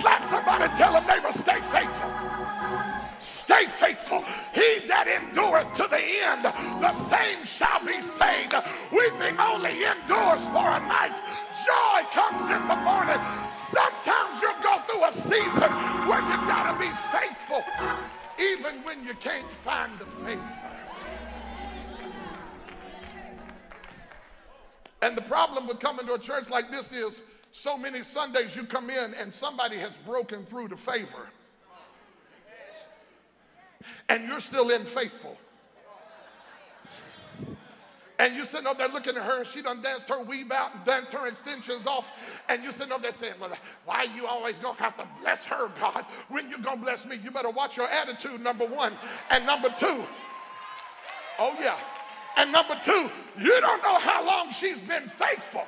Slap 0.00 0.28
somebody, 0.30 0.72
tell 0.76 0.92
them 0.92 1.06
neighbor, 1.06 1.32
stay 1.32 1.60
faithful. 1.60 2.39
Stay 3.50 3.66
faithful. 3.66 4.22
He 4.54 4.86
that 4.86 5.08
endureth 5.08 5.72
to 5.72 5.88
the 5.90 5.98
end, 5.98 6.44
the 6.44 6.92
same 7.10 7.42
shall 7.42 7.84
be 7.84 8.00
saved. 8.00 8.54
Weeping 8.92 9.40
only 9.40 9.82
endures 9.82 10.46
for 10.54 10.70
a 10.70 10.78
night. 10.78 11.18
Joy 11.66 12.06
comes 12.14 12.46
in 12.46 12.62
the 12.70 12.78
morning. 12.86 13.18
Sometimes 13.58 14.38
you'll 14.40 14.62
go 14.62 14.78
through 14.86 15.02
a 15.02 15.12
season 15.12 15.70
where 16.06 16.22
you 16.22 16.36
gotta 16.46 16.78
be 16.78 16.94
faithful, 17.10 17.64
even 18.38 18.84
when 18.84 19.04
you 19.04 19.14
can't 19.14 19.50
find 19.64 19.98
the 19.98 20.06
favor. 20.22 20.54
And 25.02 25.16
the 25.16 25.22
problem 25.22 25.66
with 25.66 25.80
coming 25.80 26.06
to 26.06 26.14
a 26.14 26.20
church 26.20 26.50
like 26.50 26.70
this 26.70 26.92
is 26.92 27.20
so 27.50 27.76
many 27.76 28.04
Sundays 28.04 28.54
you 28.54 28.62
come 28.62 28.90
in 28.90 29.12
and 29.14 29.34
somebody 29.34 29.76
has 29.78 29.96
broken 29.96 30.46
through 30.46 30.68
the 30.68 30.76
favor. 30.76 31.26
And 34.10 34.28
you're 34.28 34.40
still 34.40 34.70
unfaithful. 34.70 35.38
And 38.18 38.34
you 38.36 38.44
sitting 38.44 38.66
up 38.66 38.76
there 38.76 38.88
looking 38.88 39.16
at 39.16 39.22
her, 39.22 39.38
and 39.38 39.46
she 39.46 39.62
done 39.62 39.80
danced 39.80 40.08
her 40.10 40.20
weave 40.20 40.50
out 40.50 40.74
and 40.74 40.84
danced 40.84 41.10
her 41.12 41.26
extensions 41.26 41.86
off. 41.86 42.12
And 42.50 42.62
you 42.62 42.70
sitting 42.70 42.92
up 42.92 43.00
there 43.00 43.14
saying, 43.14 43.34
Well, 43.40 43.56
why 43.86 44.02
you 44.14 44.26
always 44.26 44.56
gonna 44.56 44.76
have 44.78 44.96
to 44.98 45.06
bless 45.22 45.44
her, 45.44 45.70
God? 45.80 46.04
When 46.28 46.50
you 46.50 46.58
gonna 46.58 46.82
bless 46.82 47.06
me? 47.06 47.18
You 47.24 47.30
better 47.30 47.48
watch 47.48 47.78
your 47.78 47.88
attitude, 47.88 48.42
number 48.42 48.66
one. 48.66 48.92
And 49.30 49.46
number 49.46 49.70
two, 49.70 50.04
oh 51.38 51.56
yeah. 51.60 51.78
And 52.36 52.52
number 52.52 52.78
two, 52.82 53.10
you 53.38 53.60
don't 53.60 53.82
know 53.82 53.98
how 53.98 54.26
long 54.26 54.50
she's 54.50 54.80
been 54.80 55.08
faithful. 55.08 55.64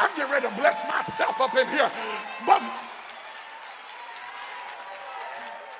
I'm 0.00 0.14
getting 0.16 0.32
ready 0.32 0.48
to 0.48 0.54
bless 0.56 0.86
myself 0.88 1.40
up 1.40 1.54
in 1.56 1.66
here. 1.68 1.90
But 2.44 2.62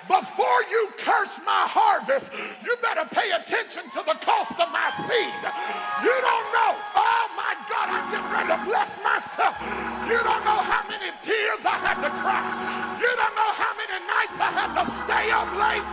before 0.09 0.61
you 0.73 0.89
curse 0.97 1.37
my 1.45 1.69
harvest, 1.69 2.33
you 2.65 2.73
better 2.81 3.05
pay 3.13 3.29
attention 3.37 3.85
to 3.93 4.01
the 4.09 4.17
cost 4.25 4.57
of 4.57 4.73
my 4.73 4.89
seed. 5.05 5.41
You 6.01 6.17
don't 6.17 6.49
know. 6.57 6.73
Oh 6.97 7.25
my 7.37 7.53
God, 7.69 7.93
I'm 7.93 8.09
getting 8.09 8.33
ready 8.33 8.49
to 8.57 8.61
bless 8.65 8.97
myself. 9.05 9.53
You 10.09 10.17
don't 10.25 10.45
know 10.49 10.65
how 10.65 10.81
many 10.89 11.13
tears 11.21 11.61
I 11.61 11.77
had 11.85 12.01
to 12.01 12.09
cry. 12.25 12.41
You 12.97 13.13
don't 13.21 13.37
know 13.37 13.53
how 13.53 13.73
many 13.77 14.01
nights 14.09 14.37
I 14.41 14.49
had 14.49 14.73
to 14.81 14.85
stay 15.05 15.29
up 15.29 15.53
late. 15.61 15.93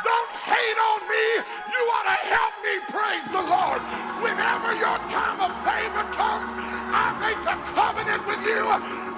Don't 0.00 0.32
hate 0.48 0.78
on 0.80 1.00
me. 1.04 1.26
You 1.44 1.80
ought 1.92 2.08
to 2.08 2.18
help 2.24 2.54
me 2.64 2.74
praise 2.88 3.28
the 3.28 3.44
Lord. 3.44 3.84
Whenever 4.24 4.72
your 4.72 4.96
time 5.12 5.44
of 5.44 5.52
favor 5.60 6.08
comes, 6.16 6.56
I 6.56 7.12
make 7.20 7.44
a 7.44 7.60
covenant 7.76 8.24
with 8.24 8.40
you 8.48 8.64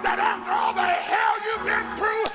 that 0.02 0.18
after 0.18 0.50
all 0.50 0.74
the 0.74 0.82
hell 0.82 1.36
you've 1.46 1.62
been 1.62 1.86
through, 1.94 2.26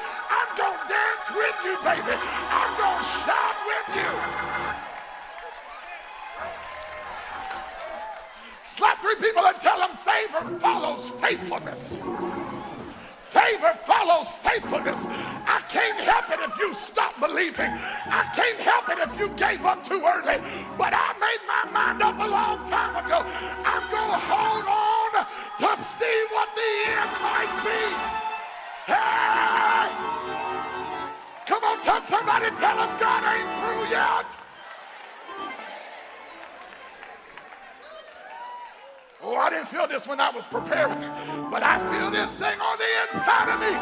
dance 1.26 1.38
with 1.38 1.56
you, 1.66 1.78
baby. 1.84 2.18
I'm 2.50 2.78
going 2.78 2.98
to 2.98 3.04
shout 3.04 3.56
with 3.68 3.96
you. 3.96 4.12
Slap 8.64 9.02
three 9.02 9.16
people 9.16 9.46
and 9.46 9.60
tell 9.60 9.80
them 9.80 9.98
favor 10.04 10.60
follows 10.60 11.10
faithfulness. 11.22 11.98
Favor 13.22 13.74
follows 13.86 14.30
faithfulness. 14.44 15.06
I 15.06 15.62
can't 15.70 16.00
help 16.00 16.30
it 16.30 16.40
if 16.44 16.58
you 16.58 16.74
stop 16.74 17.20
believing. 17.20 17.72
I 17.72 18.30
can't 18.36 18.60
help 18.60 18.90
it 18.90 19.00
if 19.00 19.20
you 19.20 19.30
gave 19.30 19.66
up 19.66 19.88
too 19.88 20.02
early. 20.06 20.42
But 20.78 20.94
I 20.94 21.14
made 21.20 21.42
my 21.48 21.72
mind 21.72 22.02
up 22.02 22.18
a 22.20 22.28
long 22.28 22.70
time 22.70 23.06
ago. 23.06 23.24
I'm 23.66 23.90
going 23.92 24.12
to 24.12 24.20
hold 24.20 24.66
on 24.66 25.26
to 25.60 25.84
see 25.84 26.26
what 26.32 26.50
the 26.56 26.72
end 26.92 27.12
might 27.22 27.64
be. 27.64 28.94
Hey! 28.94 30.45
Come 31.46 31.64
on, 31.64 31.82
touch 31.84 32.06
somebody, 32.06 32.50
tell 32.58 32.76
them 32.76 32.90
God 33.00 33.22
ain't 33.22 33.50
through 33.62 33.90
yet. 33.94 34.26
Oh, 39.22 39.36
I 39.36 39.50
didn't 39.50 39.68
feel 39.68 39.88
this 39.88 40.08
when 40.08 40.20
I 40.20 40.32
was 40.32 40.46
preparing, 40.46 40.98
but 41.50 41.62
I 41.62 41.78
feel 41.94 42.10
this 42.10 42.34
thing 42.38 42.60
on 42.60 42.78
the 42.78 42.90
inside 43.06 43.50
of 43.54 43.60
me. 43.62 43.74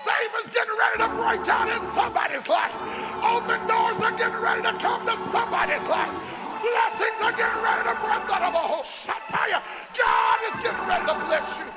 Favor's 0.00 0.50
getting 0.52 0.76
ready 0.80 0.98
to 1.04 1.08
break 1.12 1.46
out 1.48 1.68
in 1.68 1.80
somebody's 1.92 2.48
life. 2.48 2.76
Open 3.20 3.60
doors 3.68 4.00
are 4.00 4.16
getting 4.16 4.40
ready 4.40 4.62
to 4.62 4.72
come 4.80 5.04
to 5.04 5.16
somebody's 5.30 5.84
life. 5.88 6.12
Blessings 6.60 7.20
are 7.20 7.32
getting 7.32 7.62
ready 7.62 7.84
to 7.84 7.94
break 8.00 8.24
out 8.32 8.42
of 8.48 8.54
a 8.54 8.64
whole 8.64 8.84
shataya. 8.84 9.60
God 9.92 10.38
is 10.48 10.56
getting 10.62 10.86
ready 10.88 11.06
to 11.06 11.14
bless 11.28 11.48
you. 11.60 11.68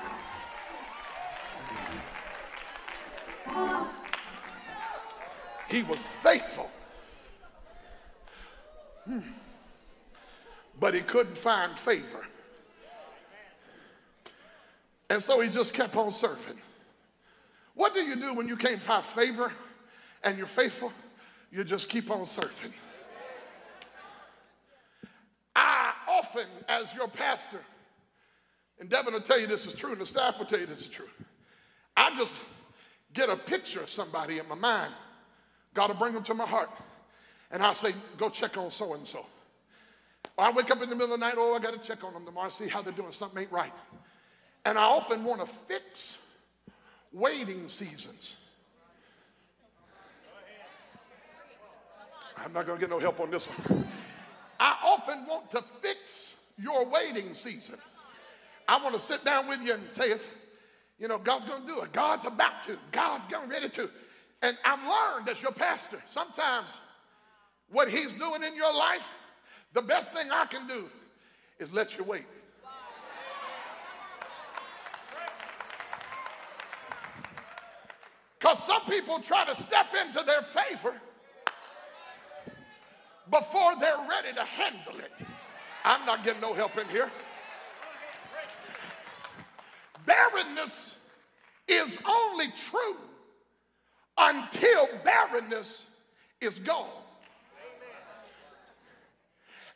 He 5.68 5.84
was 5.84 6.02
faithful. 6.02 6.70
Hmm. 9.06 9.20
But 10.80 10.94
he 10.94 11.02
couldn't 11.02 11.38
find 11.38 11.78
favor. 11.78 12.26
And 15.10 15.22
so 15.22 15.40
he 15.40 15.50
just 15.50 15.74
kept 15.74 15.96
on 15.96 16.12
serving. 16.12 16.60
What 17.76 17.94
do 17.94 18.02
you 18.02 18.16
do 18.16 18.34
when 18.34 18.48
you 18.48 18.58
can't 18.58 18.82
find 18.82 19.04
favor 19.04 19.52
and 20.24 20.38
you're 20.38 20.48
faithful? 20.48 20.92
You 21.52 21.64
just 21.64 21.90
keep 21.90 22.10
on 22.10 22.26
serving. 22.26 22.74
I 25.56 25.94
often, 26.08 26.48
as 26.68 26.94
your 26.94 27.08
pastor, 27.08 27.62
and 28.80 28.90
Devin 28.90 29.14
will 29.14 29.22
tell 29.22 29.40
you 29.40 29.48
this 29.48 29.66
is 29.66 29.74
true, 29.74 29.92
and 29.92 30.02
the 30.02 30.06
staff 30.06 30.38
will 30.38 30.46
tell 30.46 30.60
you 30.60 30.66
this 30.66 30.82
is 30.82 30.90
true. 30.90 31.08
I 31.96 32.14
just 32.16 32.36
get 33.14 33.30
a 33.30 33.38
picture 33.38 33.82
of 33.82 33.90
somebody 33.90 34.40
in 34.40 34.48
my 34.50 34.56
mind. 34.56 34.94
God 35.76 35.90
will 35.90 35.98
bring 35.98 36.14
them 36.14 36.24
to 36.24 36.34
my 36.34 36.48
heart. 36.48 36.72
And 37.52 37.62
I'll 37.62 37.76
say, 37.76 37.94
go 38.18 38.30
check 38.30 38.58
on 38.58 38.72
so 38.72 38.96
and 38.96 39.06
so. 39.06 39.24
I 40.38 40.52
wake 40.52 40.72
up 40.72 40.82
in 40.82 40.90
the 40.90 40.96
middle 40.96 41.14
of 41.14 41.20
the 41.20 41.26
night, 41.26 41.36
oh, 41.38 41.54
I 41.54 41.60
got 41.60 41.74
to 41.74 41.88
check 41.88 42.04
on 42.04 42.14
them 42.14 42.26
tomorrow, 42.26 42.50
see 42.50 42.68
how 42.68 42.82
they're 42.82 42.92
doing. 42.92 43.12
Something 43.12 43.44
ain't 43.44 43.52
right. 43.52 43.72
And 44.66 44.78
I 44.80 44.84
often 44.84 45.24
want 45.24 45.42
to 45.42 45.48
fix 45.68 46.18
waiting 47.14 47.70
seasons. 47.70 48.34
I'm 52.38 52.52
not 52.52 52.66
going 52.66 52.80
to 52.80 52.82
get 52.82 52.90
no 52.90 53.00
help 53.00 53.20
on 53.20 53.30
this 53.32 53.48
one. 53.48 53.88
I 54.60 54.78
often 54.84 55.26
want 55.28 55.50
to 55.52 55.64
fix 55.82 56.36
your 56.58 56.86
waiting 56.86 57.34
season. 57.34 57.76
I 58.68 58.82
want 58.82 58.96
to 58.96 59.00
sit 59.00 59.24
down 59.24 59.48
with 59.48 59.62
you 59.62 59.74
and 59.74 59.92
say, 59.92 60.16
you 61.00 61.08
know, 61.08 61.18
God's 61.18 61.46
going 61.46 61.62
to 61.62 61.68
do 61.68 61.82
it. 61.82 61.94
God's 61.94 62.26
about 62.26 62.64
to. 62.64 62.78
God's 62.92 63.24
getting 63.30 63.50
ready 63.50 63.70
to. 63.70 63.90
And 64.42 64.58
I've 64.64 64.84
learned 64.88 65.30
as 65.30 65.42
your 65.42 65.52
pastor, 65.52 66.02
sometimes 66.08 66.70
what 67.70 67.90
he's 67.90 68.14
doing 68.14 68.44
in 68.44 68.56
your 68.56 68.74
life, 68.74 69.08
the 69.74 69.82
best 69.82 70.14
thing 70.14 70.28
I 70.32 70.46
can 70.46 70.68
do 70.68 70.86
is 71.60 71.72
let 71.72 71.98
you 71.98 72.04
wait. 72.04 72.26
Because 78.38 78.64
some 78.64 78.82
people 78.84 79.20
try 79.20 79.46
to 79.46 79.56
step 79.56 79.88
into 80.06 80.24
their 80.24 80.44
favor 80.44 80.94
before 83.32 83.74
they're 83.80 84.06
ready 84.08 84.34
to 84.36 84.44
handle 84.44 85.00
it. 85.00 85.12
I'm 85.84 86.06
not 86.06 86.24
getting 86.24 86.42
no 86.42 86.54
help 86.54 86.78
in 86.78 86.88
here. 86.90 87.10
Barrenness 90.06 90.98
is 91.68 91.98
only 92.08 92.52
true 92.52 92.98
until 94.18 94.88
barrenness 95.04 95.90
is 96.42 96.60
gone. 96.60 96.90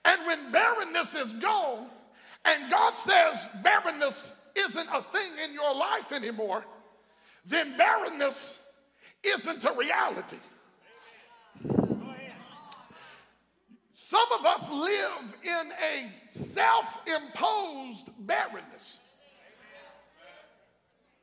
And 0.05 0.25
when 0.25 0.51
barrenness 0.51 1.13
is 1.13 1.33
gone, 1.33 1.87
and 2.45 2.71
God 2.71 2.95
says 2.95 3.45
barrenness 3.63 4.33
isn't 4.55 4.87
a 4.91 5.03
thing 5.11 5.31
in 5.43 5.53
your 5.53 5.75
life 5.75 6.11
anymore, 6.11 6.65
then 7.45 7.77
barrenness 7.77 8.59
isn't 9.23 9.65
a 9.65 9.73
reality. 9.73 10.37
Some 13.93 14.31
of 14.39 14.45
us 14.45 14.67
live 14.71 15.35
in 15.43 15.71
a 15.83 16.11
self 16.31 16.99
imposed 17.05 18.09
barrenness. 18.19 18.99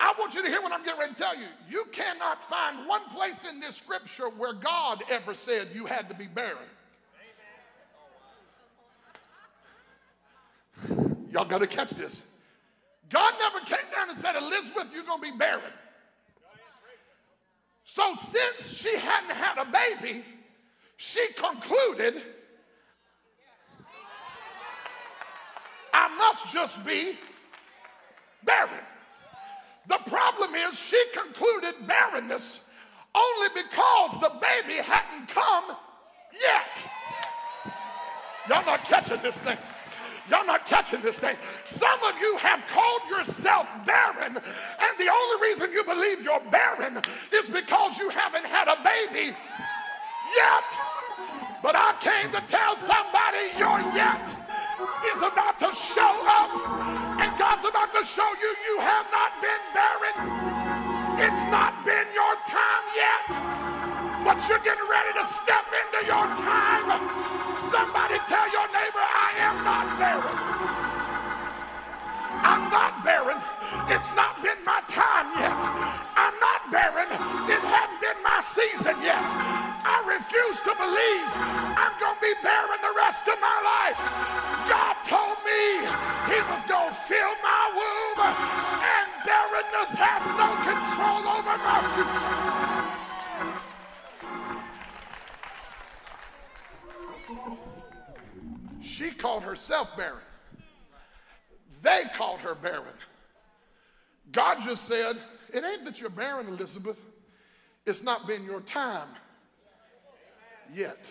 I 0.07 0.15
want 0.17 0.37
you 0.37 0.43
to 0.43 0.49
hear 0.49 0.63
what 0.63 0.71
I'm 0.71 0.85
getting 0.85 1.01
ready 1.01 1.15
to 1.15 1.19
tell 1.19 1.37
you. 1.37 1.49
You 1.69 1.85
cannot 1.91 2.49
find 2.49 2.87
one 2.87 3.03
place 3.13 3.45
in 3.45 3.59
this 3.59 3.75
scripture 3.75 4.29
where 4.29 4.53
God 4.53 5.03
ever 5.11 5.35
said 5.35 5.71
you 5.75 5.85
had 5.85 6.09
to 6.09 6.15
be 6.15 6.29
barren. 6.29 6.59
Y'all 11.33 11.45
got 11.45 11.59
to 11.59 11.67
catch 11.67 11.91
this. 11.91 12.23
God 13.11 13.35
never 13.41 13.59
came 13.67 13.91
down 13.93 14.09
and 14.09 14.17
said, 14.17 14.37
Elizabeth, 14.37 14.87
you're 14.95 15.03
going 15.03 15.21
to 15.21 15.33
be 15.33 15.37
barren. 15.37 15.73
So, 17.83 18.15
since 18.31 18.79
she 18.79 18.97
hadn't 18.97 19.35
had 19.35 19.59
a 19.59 19.65
baby, 19.65 20.25
she 20.99 21.33
concluded, 21.33 22.23
I 25.93 26.17
must 26.17 26.53
just 26.53 26.85
be 26.87 27.19
barren. 28.45 28.85
The 29.89 29.99
problem 30.07 30.55
is, 30.55 30.79
she 30.79 31.03
concluded 31.13 31.75
barrenness 31.87 32.61
only 33.15 33.49
because 33.55 34.13
the 34.21 34.33
baby 34.41 34.83
hadn't 34.83 35.29
come 35.29 35.77
yet. 36.33 36.91
Y'all 38.49 38.65
not 38.65 38.85
catching 38.85 39.23
this 39.23 39.37
thing. 39.39 39.57
Y'all 40.31 40.45
not 40.45 40.67
catching 40.67 41.01
this 41.03 41.19
thing. 41.19 41.37
Some 41.65 42.03
of 42.03 42.19
you 42.21 42.37
have 42.39 42.61
called 42.69 43.03
yourself 43.09 43.69
barren, 43.85 44.37
and 44.37 44.99
the 44.99 45.09
only 45.09 45.49
reason 45.49 45.71
you 45.71 45.85
believe 45.85 46.23
you're 46.23 46.43
barren 46.51 47.01
is 47.33 47.49
because 47.49 47.97
you 47.99 48.09
haven't 48.09 48.45
had 48.45 48.67
a 48.67 48.77
baby 48.83 49.37
yet. 50.37 50.65
But 51.63 51.77
I 51.77 51.95
came 52.01 52.33
to 52.33 52.41
tell 52.49 52.77
somebody 52.77 53.55
your 53.57 53.81
yet 53.95 54.29
is 55.15 55.23
about 55.23 55.59
to 55.61 55.73
show 55.73 56.27
up, 56.27 57.06
and 57.23 57.39
God's 57.39 57.65
about 57.65 57.93
to 57.93 58.05
show 58.05 58.29
you 58.41 58.51
you 58.69 58.81
have 58.81 59.07
not 59.13 59.33
been 59.41 59.63
barren. 59.73 60.17
It's 61.21 61.45
not 61.51 61.73
been 61.85 62.07
your 62.15 62.35
time 62.47 62.87
yet 62.95 63.77
but 64.27 64.43
you're 64.49 64.59
getting 64.59 64.83
ready 64.91 65.13
to 65.15 65.25
step 65.39 65.71
into 65.71 66.05
your 66.05 66.27
time. 66.43 66.91
Somebody 67.71 68.19
tell 68.27 68.51
your 68.51 68.67
neighbor, 68.75 68.99
I 68.99 69.31
am 69.39 69.63
not 69.63 69.87
barren. 70.03 70.37
I'm 72.43 72.69
not 72.75 73.05
barren. 73.07 73.39
It's 73.87 74.11
not 74.19 74.43
been 74.43 74.59
my 74.67 74.83
time 74.91 75.31
yet. 75.39 75.55
I'm 76.19 76.35
not 76.43 76.61
barren. 76.75 77.07
It 77.47 77.63
hadn't 77.71 78.01
been 78.03 78.21
my 78.27 78.43
season 78.43 78.99
yet. 78.99 79.23
I 79.87 80.03
refuse 80.03 80.59
to 80.67 80.75
believe 80.75 81.31
I'm 81.79 81.95
going 82.03 82.19
to 82.19 82.27
be 82.27 82.35
barren 82.43 82.83
the 82.83 82.99
rest 82.99 83.31
of 83.31 83.39
my 83.39 83.59
life. 83.63 84.03
God 84.67 84.97
told 85.07 85.39
me 85.47 86.16
was 86.51 86.65
going 86.65 86.89
to 86.89 86.95
fill 86.95 87.35
my 87.43 87.65
womb 87.75 88.21
and 88.25 89.09
barrenness 89.27 89.91
has 89.99 90.23
no 90.39 90.57
control 90.63 91.27
over 91.37 91.57
my 91.59 91.81
future. 91.95 92.57
She 98.83 99.11
called 99.11 99.43
herself 99.43 99.97
barren. 99.97 100.23
They 101.83 102.05
called 102.15 102.41
her 102.41 102.55
barren. 102.55 102.95
God 104.33 104.63
just 104.63 104.85
said, 104.85 105.17
It 105.53 105.65
ain't 105.65 105.85
that 105.85 106.01
you're 106.01 106.11
barren, 106.11 106.49
Elizabeth. 106.49 106.99
It's 107.85 108.03
not 108.03 108.27
been 108.27 108.45
your 108.45 108.61
time 108.61 109.09
yet. 110.75 111.07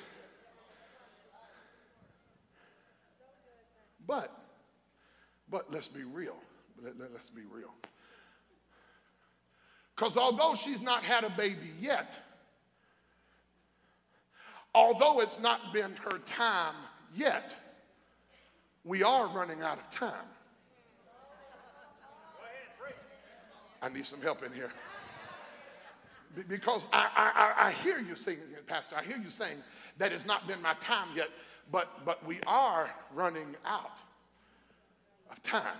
But, 4.08 4.45
but 5.50 5.72
let's 5.72 5.88
be 5.88 6.04
real. 6.04 6.38
Let, 6.84 7.00
let, 7.00 7.14
let's 7.14 7.30
be 7.30 7.44
real. 7.52 7.74
Because 9.96 10.18
although 10.18 10.56
she's 10.56 10.82
not 10.82 11.04
had 11.04 11.24
a 11.24 11.30
baby 11.30 11.72
yet, 11.80 12.16
although 14.74 15.22
it's 15.22 15.40
not 15.40 15.74
been 15.74 15.96
her 16.12 16.18
time 16.26 16.76
yet, 17.16 17.56
we 18.84 19.04
are 19.04 19.28
running 19.28 19.62
out 19.62 19.80
of 19.80 19.90
time. 19.90 20.28
I 23.82 23.90
need 23.90 24.06
some 24.06 24.22
help 24.22 24.44
in 24.44 24.52
here. 24.52 24.72
Because 26.50 26.88
I, 26.92 27.54
I, 27.58 27.68
I 27.68 27.72
hear 27.72 28.00
you 28.00 28.16
saying, 28.16 28.40
Pastor, 28.68 28.98
I 28.98 29.04
hear 29.04 29.18
you 29.18 29.30
saying 29.30 29.58
that 29.98 30.12
it's 30.12 30.26
not 30.26 30.48
been 30.48 30.62
my 30.62 30.74
time 30.76 31.08
yet, 31.16 31.30
but, 31.72 32.04
but 32.04 32.26
we 32.26 32.40
are 32.46 32.90
running 33.14 33.56
out 33.66 33.98
of 35.32 35.42
time. 35.44 35.78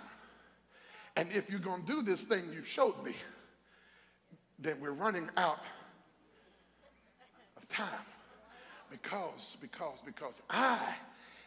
And 1.16 1.32
if 1.32 1.48
you're 1.48 1.58
going 1.58 1.84
to 1.84 1.92
do 1.92 2.02
this 2.02 2.22
thing 2.22 2.44
you 2.52 2.62
showed 2.62 3.02
me, 3.04 3.14
then 4.58 4.80
we're 4.80 4.90
running 4.92 5.28
out 5.36 5.60
of 7.56 7.66
time. 7.68 7.88
Because, 8.90 9.56
because, 9.60 9.98
because 10.04 10.42
I 10.48 10.78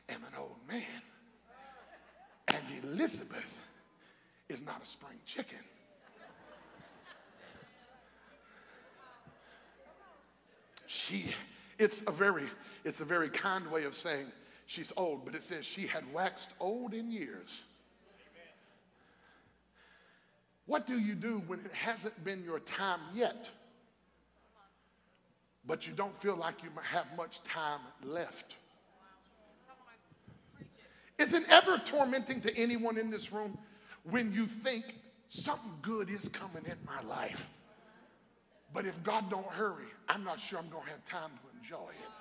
am 0.10 0.22
an 0.24 0.38
old 0.38 0.58
man. 0.68 0.84
And 2.48 2.64
Elizabeth 2.84 3.62
is 4.50 4.62
not 4.62 4.82
a 4.84 4.88
spring 4.88 5.18
chicken. 5.26 5.60
She, 10.88 11.26
it's 11.78 12.02
a 12.08 12.12
very, 12.12 12.46
it's 12.84 13.00
a 13.00 13.06
very 13.06 13.30
kind 13.30 13.70
way 13.72 13.84
of 13.84 13.94
saying 13.94 14.26
she's 14.66 14.92
old, 14.98 15.24
but 15.24 15.36
it 15.36 15.44
says 15.44 15.64
she 15.64 15.86
had 15.86 16.04
waxed 16.12 16.50
old 16.60 16.96
in 16.96 17.12
years. 17.12 17.64
What 20.70 20.86
do 20.86 21.00
you 21.00 21.16
do 21.16 21.42
when 21.48 21.62
it 21.62 21.74
hasn't 21.74 22.24
been 22.24 22.44
your 22.44 22.60
time 22.60 23.00
yet, 23.16 23.50
but 25.66 25.88
you 25.88 25.94
don't 25.94 26.16
feel 26.22 26.36
like 26.36 26.62
you 26.62 26.70
have 26.84 27.08
much 27.18 27.42
time 27.44 27.80
left. 28.04 28.54
Is 31.18 31.34
it 31.34 31.42
ever 31.50 31.80
tormenting 31.80 32.40
to 32.42 32.56
anyone 32.56 33.00
in 33.00 33.10
this 33.10 33.32
room 33.32 33.58
when 34.04 34.32
you 34.32 34.46
think 34.46 34.94
something 35.30 35.74
good 35.82 36.08
is 36.08 36.28
coming 36.28 36.64
in 36.68 36.78
my 36.86 37.02
life? 37.02 37.50
But 38.72 38.86
if 38.86 39.04
God 39.04 39.28
don't 39.32 39.48
hurry, 39.48 39.88
I'm 40.08 40.24
not 40.24 40.40
sure 40.40 40.60
I'm 40.60 40.70
going 40.70 40.84
to 40.84 40.92
have 40.92 41.04
time 41.06 41.32
to 41.32 41.60
enjoy 41.60 41.90
it. 41.90 42.12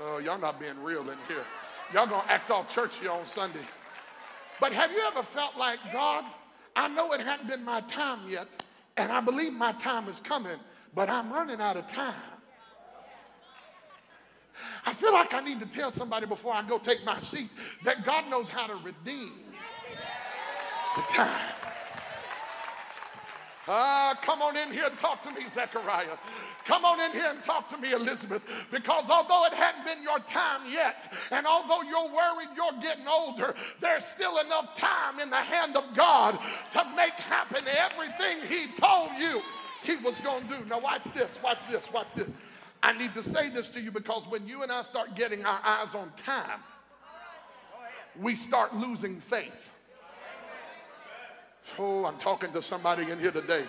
Oh, 0.00 0.16
y'all 0.16 0.38
not 0.38 0.58
being 0.58 0.82
real 0.82 1.02
in 1.10 1.18
here. 1.28 1.44
Y'all 1.92 2.06
going 2.06 2.22
to 2.22 2.32
act 2.32 2.50
all 2.50 2.64
churchy 2.64 3.06
on 3.06 3.26
Sunday. 3.26 3.66
But 4.58 4.72
have 4.72 4.90
you 4.92 5.02
ever 5.06 5.22
felt 5.22 5.58
like, 5.58 5.78
God, 5.92 6.24
I 6.76 6.88
know 6.88 7.12
it 7.12 7.20
hadn't 7.20 7.48
been 7.48 7.64
my 7.64 7.80
time 7.82 8.28
yet, 8.28 8.46
and 8.98 9.10
I 9.10 9.20
believe 9.20 9.52
my 9.52 9.72
time 9.72 10.08
is 10.08 10.20
coming, 10.20 10.58
but 10.94 11.08
I'm 11.08 11.32
running 11.32 11.60
out 11.60 11.78
of 11.78 11.86
time. 11.86 12.14
I 14.84 14.92
feel 14.92 15.12
like 15.12 15.34
I 15.34 15.40
need 15.40 15.58
to 15.60 15.66
tell 15.66 15.90
somebody 15.90 16.26
before 16.26 16.52
I 16.52 16.62
go 16.62 16.78
take 16.78 17.04
my 17.04 17.18
seat 17.18 17.50
that 17.84 18.04
God 18.04 18.30
knows 18.30 18.48
how 18.48 18.66
to 18.66 18.74
redeem 18.76 19.32
the 20.94 21.02
time. 21.02 21.65
Ah, 23.68 24.16
come 24.22 24.42
on 24.42 24.56
in 24.56 24.70
here 24.70 24.86
and 24.86 24.96
talk 24.96 25.22
to 25.24 25.30
me, 25.32 25.48
Zechariah. 25.48 26.16
Come 26.64 26.84
on 26.84 27.00
in 27.00 27.10
here 27.10 27.30
and 27.30 27.42
talk 27.42 27.68
to 27.70 27.76
me, 27.78 27.92
Elizabeth. 27.92 28.42
Because 28.70 29.10
although 29.10 29.44
it 29.46 29.54
hadn't 29.54 29.84
been 29.84 30.02
your 30.04 30.20
time 30.20 30.70
yet, 30.70 31.12
and 31.32 31.46
although 31.46 31.82
you're 31.82 32.08
worried 32.08 32.48
you're 32.54 32.80
getting 32.80 33.08
older, 33.08 33.54
there's 33.80 34.04
still 34.04 34.38
enough 34.38 34.74
time 34.74 35.18
in 35.18 35.30
the 35.30 35.36
hand 35.36 35.76
of 35.76 35.84
God 35.94 36.38
to 36.72 36.84
make 36.96 37.14
happen 37.14 37.64
everything 37.66 38.38
He 38.48 38.72
told 38.72 39.10
you 39.18 39.42
He 39.82 39.96
was 39.96 40.18
going 40.20 40.46
to 40.48 40.58
do. 40.58 40.64
Now, 40.66 40.78
watch 40.78 41.04
this, 41.14 41.38
watch 41.42 41.60
this, 41.68 41.92
watch 41.92 42.12
this. 42.14 42.30
I 42.82 42.96
need 42.96 43.14
to 43.14 43.22
say 43.22 43.48
this 43.48 43.68
to 43.70 43.80
you 43.80 43.90
because 43.90 44.28
when 44.28 44.46
you 44.46 44.62
and 44.62 44.70
I 44.70 44.82
start 44.82 45.16
getting 45.16 45.44
our 45.44 45.60
eyes 45.64 45.96
on 45.96 46.12
time, 46.16 46.60
we 48.20 48.36
start 48.36 48.74
losing 48.76 49.20
faith. 49.20 49.72
Oh, 51.78 52.04
I'm 52.04 52.16
talking 52.18 52.52
to 52.52 52.62
somebody 52.62 53.10
in 53.10 53.18
here 53.18 53.32
today. 53.32 53.64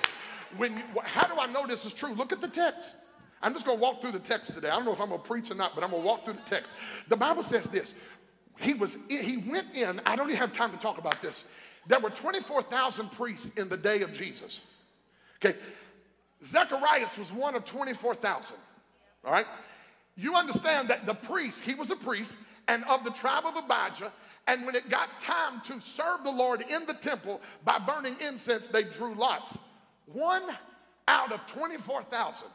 When 0.58 0.78
you, 0.78 0.84
how 1.04 1.28
do 1.28 1.40
I 1.40 1.48
know 1.48 1.68
this 1.68 1.86
is 1.86 1.94
true? 1.94 2.14
Look 2.14 2.32
at 2.32 2.42
the 2.42 2.48
text. 2.48 2.96
I'm 3.42 3.54
just 3.54 3.66
going 3.66 3.78
to 3.78 3.82
walk 3.82 4.02
through 4.02 4.14
the 4.14 4.20
text 4.20 4.54
today. 4.54 4.70
I 4.70 4.76
don't 4.76 4.86
know 4.86 4.94
if 4.94 5.02
I'm 5.02 5.10
going 5.10 5.22
to 5.22 5.28
preach 5.28 5.52
or 5.52 5.56
not, 5.56 5.76
but 5.76 5.84
I'm 5.84 5.92
going 5.92 6.02
to 6.02 6.08
walk 6.08 6.26
through 6.26 6.34
the 6.34 6.50
text. 6.50 6.74
The 7.08 7.16
Bible 7.16 7.44
says 7.44 7.66
this. 7.66 7.94
He 8.60 8.74
was 8.74 8.98
he 9.08 9.38
went 9.38 9.76
in, 9.76 10.02
I 10.06 10.16
don't 10.16 10.30
even 10.30 10.40
have 10.40 10.52
time 10.52 10.72
to 10.72 10.78
talk 10.78 10.98
about 10.98 11.22
this. 11.22 11.44
There 11.86 12.00
were 12.00 12.10
24,000 12.10 13.12
priests 13.12 13.52
in 13.56 13.70
the 13.70 13.78
day 13.78 14.02
of 14.02 14.14
Jesus. 14.14 14.62
Okay. 15.38 15.58
Zacharias 16.44 17.18
was 17.18 17.32
one 17.32 17.56
of 17.56 17.66
24,000. 17.66 18.58
All 19.26 19.32
right? 19.32 19.46
You 20.16 20.36
understand 20.36 20.90
that 20.90 21.06
the 21.06 21.14
priest, 21.14 21.62
he 21.62 21.76
was 21.76 21.92
a 21.92 21.96
priest, 21.96 22.36
and 22.68 22.84
of 22.86 23.04
the 23.04 23.12
tribe 23.12 23.46
of 23.46 23.56
Abijah, 23.56 24.12
and 24.48 24.66
when 24.66 24.76
it 24.76 24.90
got 24.90 25.20
time 25.20 25.62
to 25.66 25.80
serve 25.82 26.24
the 26.24 26.32
Lord 26.32 26.64
in 26.68 26.86
the 26.86 26.94
temple 26.94 27.42
by 27.66 27.78
burning 27.80 28.16
incense, 28.26 28.68
they 28.68 28.84
drew 28.84 29.14
lots. 29.14 29.58
One 30.06 30.44
out 31.10 31.34
of 31.34 31.46
24,000, 31.48 32.48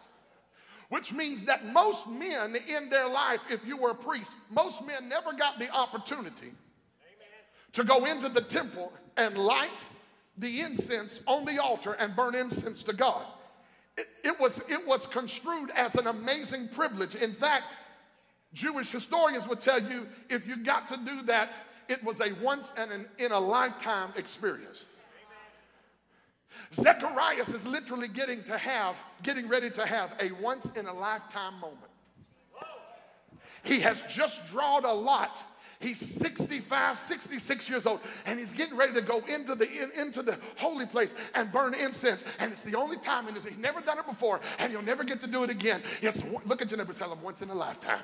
which 0.89 1.13
means 1.13 1.45
that 1.45 1.67
most 1.67 2.09
men 2.09 2.57
in 2.57 2.89
their 2.89 3.07
life, 3.07 3.41
if 3.51 3.65
you 3.67 3.77
were 3.77 3.91
a 3.91 3.95
priest, 3.95 4.35
most 4.51 4.85
men 4.87 5.09
never 5.09 5.33
got 5.35 5.59
the 5.59 5.69
opportunity 5.71 6.47
Amen. 6.47 7.73
to 7.73 7.85
go 7.85 8.07
into 8.07 8.31
the 8.31 8.41
temple 8.41 8.93
and 9.19 9.37
light 9.37 9.85
the 10.39 10.63
incense 10.63 11.21
on 11.27 11.45
the 11.45 11.63
altar 11.63 11.93
and 11.93 12.17
burn 12.17 12.35
incense 12.35 12.83
to 12.85 12.95
God. 12.95 13.27
It, 13.99 14.09
it, 14.25 14.41
was, 14.41 14.59
it 14.71 14.87
was 14.87 15.07
construed 15.07 15.71
as 15.77 15.95
an 15.97 16.07
amazing 16.07 16.69
privilege. 16.69 17.15
In 17.15 17.35
fact, 17.35 17.67
Jewish 18.55 18.91
historians 18.91 19.47
would 19.47 19.61
tell 19.61 19.83
you 19.83 20.07
if 20.31 20.47
you 20.47 20.57
got 20.57 20.89
to 20.89 20.97
do 20.97 21.23
that, 21.23 21.53
it 21.93 22.03
was 22.03 22.21
a 22.21 22.33
once 22.43 22.73
and 22.77 22.91
an, 22.91 23.07
in 23.19 23.33
a 23.33 23.39
lifetime 23.39 24.11
experience. 24.17 24.85
Zechariah 26.75 27.43
is 27.43 27.67
literally 27.67 28.09
getting 28.09 28.43
to 28.45 28.59
have, 28.59 28.97
getting 29.23 29.49
ready 29.49 29.71
to 29.71 29.87
have 29.87 30.15
a 30.21 30.33
once 30.33 30.67
in 30.75 30.87
a 30.87 30.93
lifetime 30.93 31.55
moment. 31.55 31.79
He 33.63 33.79
has 33.81 34.03
just 34.11 34.45
drawn 34.49 34.85
a 34.85 34.93
lot 34.93 35.45
He's 35.83 35.99
65, 35.99 36.97
66 36.97 37.69
years 37.69 37.87
old, 37.87 38.01
and 38.25 38.39
he's 38.39 38.53
getting 38.53 38.77
ready 38.77 38.95
to 38.95 39.03
go 39.03 39.19
into 39.27 39.57
the, 39.57 39.69
in, 39.69 39.91
into 40.01 40.23
the 40.23 40.39
holy 40.57 40.87
place 40.87 41.17
and 41.35 41.51
burn 41.51 41.75
incense. 41.75 42.25
And 42.39 42.53
it's 42.53 42.63
the 42.63 42.77
only 42.77 42.99
time 42.99 43.27
his, 43.27 43.45
he's 43.45 43.59
never 43.59 43.81
done 43.81 43.99
it 43.99 44.07
before, 44.07 44.41
and 44.61 44.71
he'll 44.71 44.81
never 44.81 45.03
get 45.03 45.21
to 45.23 45.27
do 45.27 45.43
it 45.43 45.51
again. 45.51 45.83
Yes, 46.01 46.23
look 46.47 46.63
at 46.63 46.71
your 46.71 46.79
neighbor, 46.79 46.93
tell 46.93 47.13
him 47.13 47.21
once 47.21 47.43
in 47.43 47.51
a 47.51 47.55
lifetime. 47.55 48.01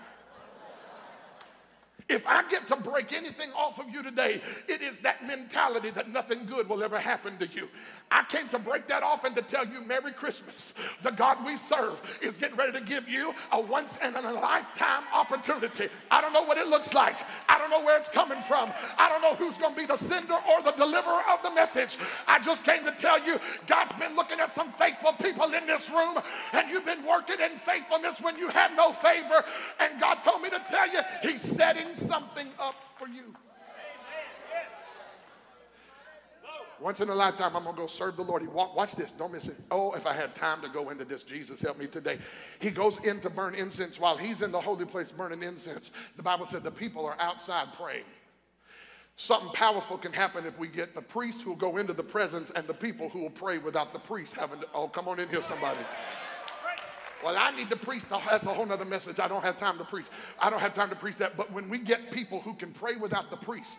If 2.09 2.27
I 2.27 2.43
get 2.49 2.67
to 2.69 2.77
break 2.77 3.13
anything 3.13 3.51
off 3.55 3.79
of 3.79 3.91
you 3.91 4.03
today, 4.03 4.41
it 4.67 4.81
is 4.81 4.97
that 4.99 5.27
mentality 5.27 5.91
that 5.91 6.11
nothing 6.11 6.47
good 6.47 6.67
will 6.67 6.83
ever 6.83 6.99
happen 6.99 7.37
to 7.37 7.47
you. 7.47 7.69
I 8.11 8.25
came 8.25 8.49
to 8.49 8.59
break 8.59 8.89
that 8.89 9.03
off 9.03 9.25
and 9.25 9.37
to 9.37 9.43
tell 9.43 9.67
you 9.67 9.83
Merry 9.83 10.13
Christmas. 10.13 10.73
The 11.03 11.11
God 11.11 11.45
we 11.45 11.59
serve 11.59 11.99
is 12.23 12.39
getting 12.39 12.57
ready 12.57 12.73
to 12.73 12.81
give 12.81 13.11
you 13.11 13.35
a 13.53 13.61
once 13.61 13.99
in 14.03 14.17
a 14.17 14.33
lifetime 14.33 15.03
opportunity. 15.13 15.89
I 16.11 16.23
don't 16.23 16.33
know 16.33 16.45
what 16.45 16.57
it 16.57 16.69
looks 16.69 16.95
like. 16.95 17.19
I 17.47 17.59
don't 17.59 17.71
know 17.71 17.85
where 17.85 17.99
it's 17.99 18.09
coming 18.09 18.41
from. 18.41 18.73
I 18.97 19.11
don't 19.11 19.21
know 19.21 19.35
who's 19.35 19.59
going 19.59 19.75
to 19.75 19.81
be 19.81 19.85
the 19.85 19.99
sender 19.99 20.39
or 20.51 20.63
the 20.63 20.73
deliverer 20.73 21.21
of 21.31 21.43
the 21.43 21.51
message. 21.51 21.99
I 22.27 22.39
just 22.39 22.65
came 22.65 22.85
to 22.85 22.93
tell 22.93 23.23
you 23.23 23.39
God's 23.67 23.93
been 23.93 24.17
looking 24.17 24.41
at 24.41 24.51
some 24.51 24.73
faithful 24.73 25.13
people 25.13 25.53
in 25.53 25.67
this 25.67 25.91
room, 25.91 26.19
and 26.55 26.71
you've 26.71 26.87
been 26.87 27.05
working 27.05 27.37
in 27.41 27.59
faithfulness 27.59 28.23
when 28.23 28.39
you 28.39 28.49
had 28.49 28.75
no 28.75 28.95
favor. 28.95 29.45
And 29.79 30.01
God 30.01 30.23
told 30.23 30.41
me 30.41 30.49
to 30.49 30.63
tell 30.71 30.91
you, 30.91 31.01
He's 31.21 31.43
setting 31.43 31.98
something 31.99 32.49
up 32.59 32.75
for 32.97 33.09
you. 33.09 33.35
Once 36.81 37.01
in 37.01 37.09
a 37.09 37.15
lifetime, 37.15 37.57
I'm 37.57 37.65
going 37.65 37.75
to 37.75 37.83
go 37.83 37.87
serve 37.89 38.17
the 38.17 38.23
Lord. 38.23 38.41
He 38.41 38.47
walk, 38.49 38.77
watch 38.77 38.95
this. 38.95 39.11
Don't 39.11 39.33
miss 39.33 39.49
it. 39.49 39.57
Oh, 39.71 39.93
if 39.95 40.07
I 40.07 40.15
had 40.15 40.35
time 40.37 40.63
to 40.63 40.69
go 40.69 40.91
into 40.91 41.05
this, 41.05 41.25
Jesus 41.25 41.61
help 41.61 41.77
me 41.77 41.89
today. 41.89 42.19
He 42.61 42.71
goes 42.71 42.99
in 43.05 43.19
to 43.21 43.31
burn 43.31 43.57
incense 43.57 43.99
while 43.99 44.17
he's 44.17 44.43
in 44.43 44.53
the 44.53 44.61
holy 44.61 44.85
place 44.85 45.11
burning 45.11 45.43
incense. 45.43 45.91
The 46.17 46.23
Bible 46.23 46.47
said 46.47 46.63
the 46.63 46.71
people 46.71 47.05
are 47.05 47.17
outside 47.21 47.69
praying. 47.77 48.05
Something 49.17 49.51
powerful 49.51 49.99
can 49.99 50.13
happen 50.13 50.47
if 50.47 50.57
we 50.57 50.69
get 50.69 50.95
the 50.95 51.03
priest 51.03 51.43
who 51.43 51.51
will 51.51 51.57
go 51.57 51.79
into 51.79 51.93
the 51.93 52.05
presence 52.05 52.53
and 52.55 52.65
the 52.69 52.75
people 52.75 53.09
who 53.09 53.23
will 53.23 53.31
pray 53.31 53.59
without 53.59 53.93
the 53.93 53.99
priest 53.99 54.35
having 54.35 54.61
to. 54.61 54.67
Oh, 54.73 54.87
come 54.87 55.09
on 55.09 55.19
in 55.19 55.29
here, 55.29 55.43
somebody. 55.43 55.81
Well, 57.25 57.37
I 57.37 57.51
need 57.51 57.69
to 57.71 57.77
preach. 57.77 58.05
That's 58.09 58.47
a 58.47 58.55
whole 58.55 58.71
other 58.71 58.85
message. 58.85 59.19
I 59.19 59.27
don't 59.27 59.43
have 59.43 59.57
time 59.57 59.77
to 59.79 59.85
preach. 59.85 60.07
I 60.41 60.51
don't 60.51 60.61
have 60.61 60.75
time 60.75 60.89
to 60.91 60.97
preach 60.97 61.17
that. 61.17 61.37
But 61.37 61.53
when 61.53 61.69
we 61.69 61.79
get 61.79 62.13
people 62.13 62.41
who 62.41 62.55
can 62.55 62.71
pray 62.73 62.97
without 62.97 63.31
the 63.31 63.37
priest, 63.37 63.79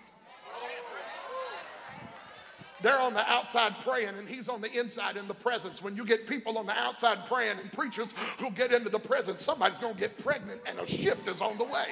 they're 2.81 2.99
on 2.99 3.13
the 3.13 3.29
outside 3.29 3.75
praying 3.83 4.15
and 4.17 4.27
he's 4.27 4.47
on 4.47 4.61
the 4.61 4.71
inside 4.71 5.17
in 5.17 5.27
the 5.27 5.33
presence. 5.33 5.81
When 5.81 5.95
you 5.95 6.05
get 6.05 6.27
people 6.27 6.57
on 6.57 6.65
the 6.65 6.73
outside 6.73 7.25
praying 7.25 7.59
and 7.59 7.71
preachers 7.71 8.13
who 8.39 8.51
get 8.51 8.71
into 8.71 8.89
the 8.89 8.99
presence, 8.99 9.43
somebody's 9.43 9.79
going 9.79 9.95
to 9.95 9.99
get 9.99 10.17
pregnant 10.17 10.61
and 10.65 10.79
a 10.79 10.87
shift 10.87 11.27
is 11.27 11.41
on 11.41 11.57
the 11.57 11.65
way. 11.65 11.87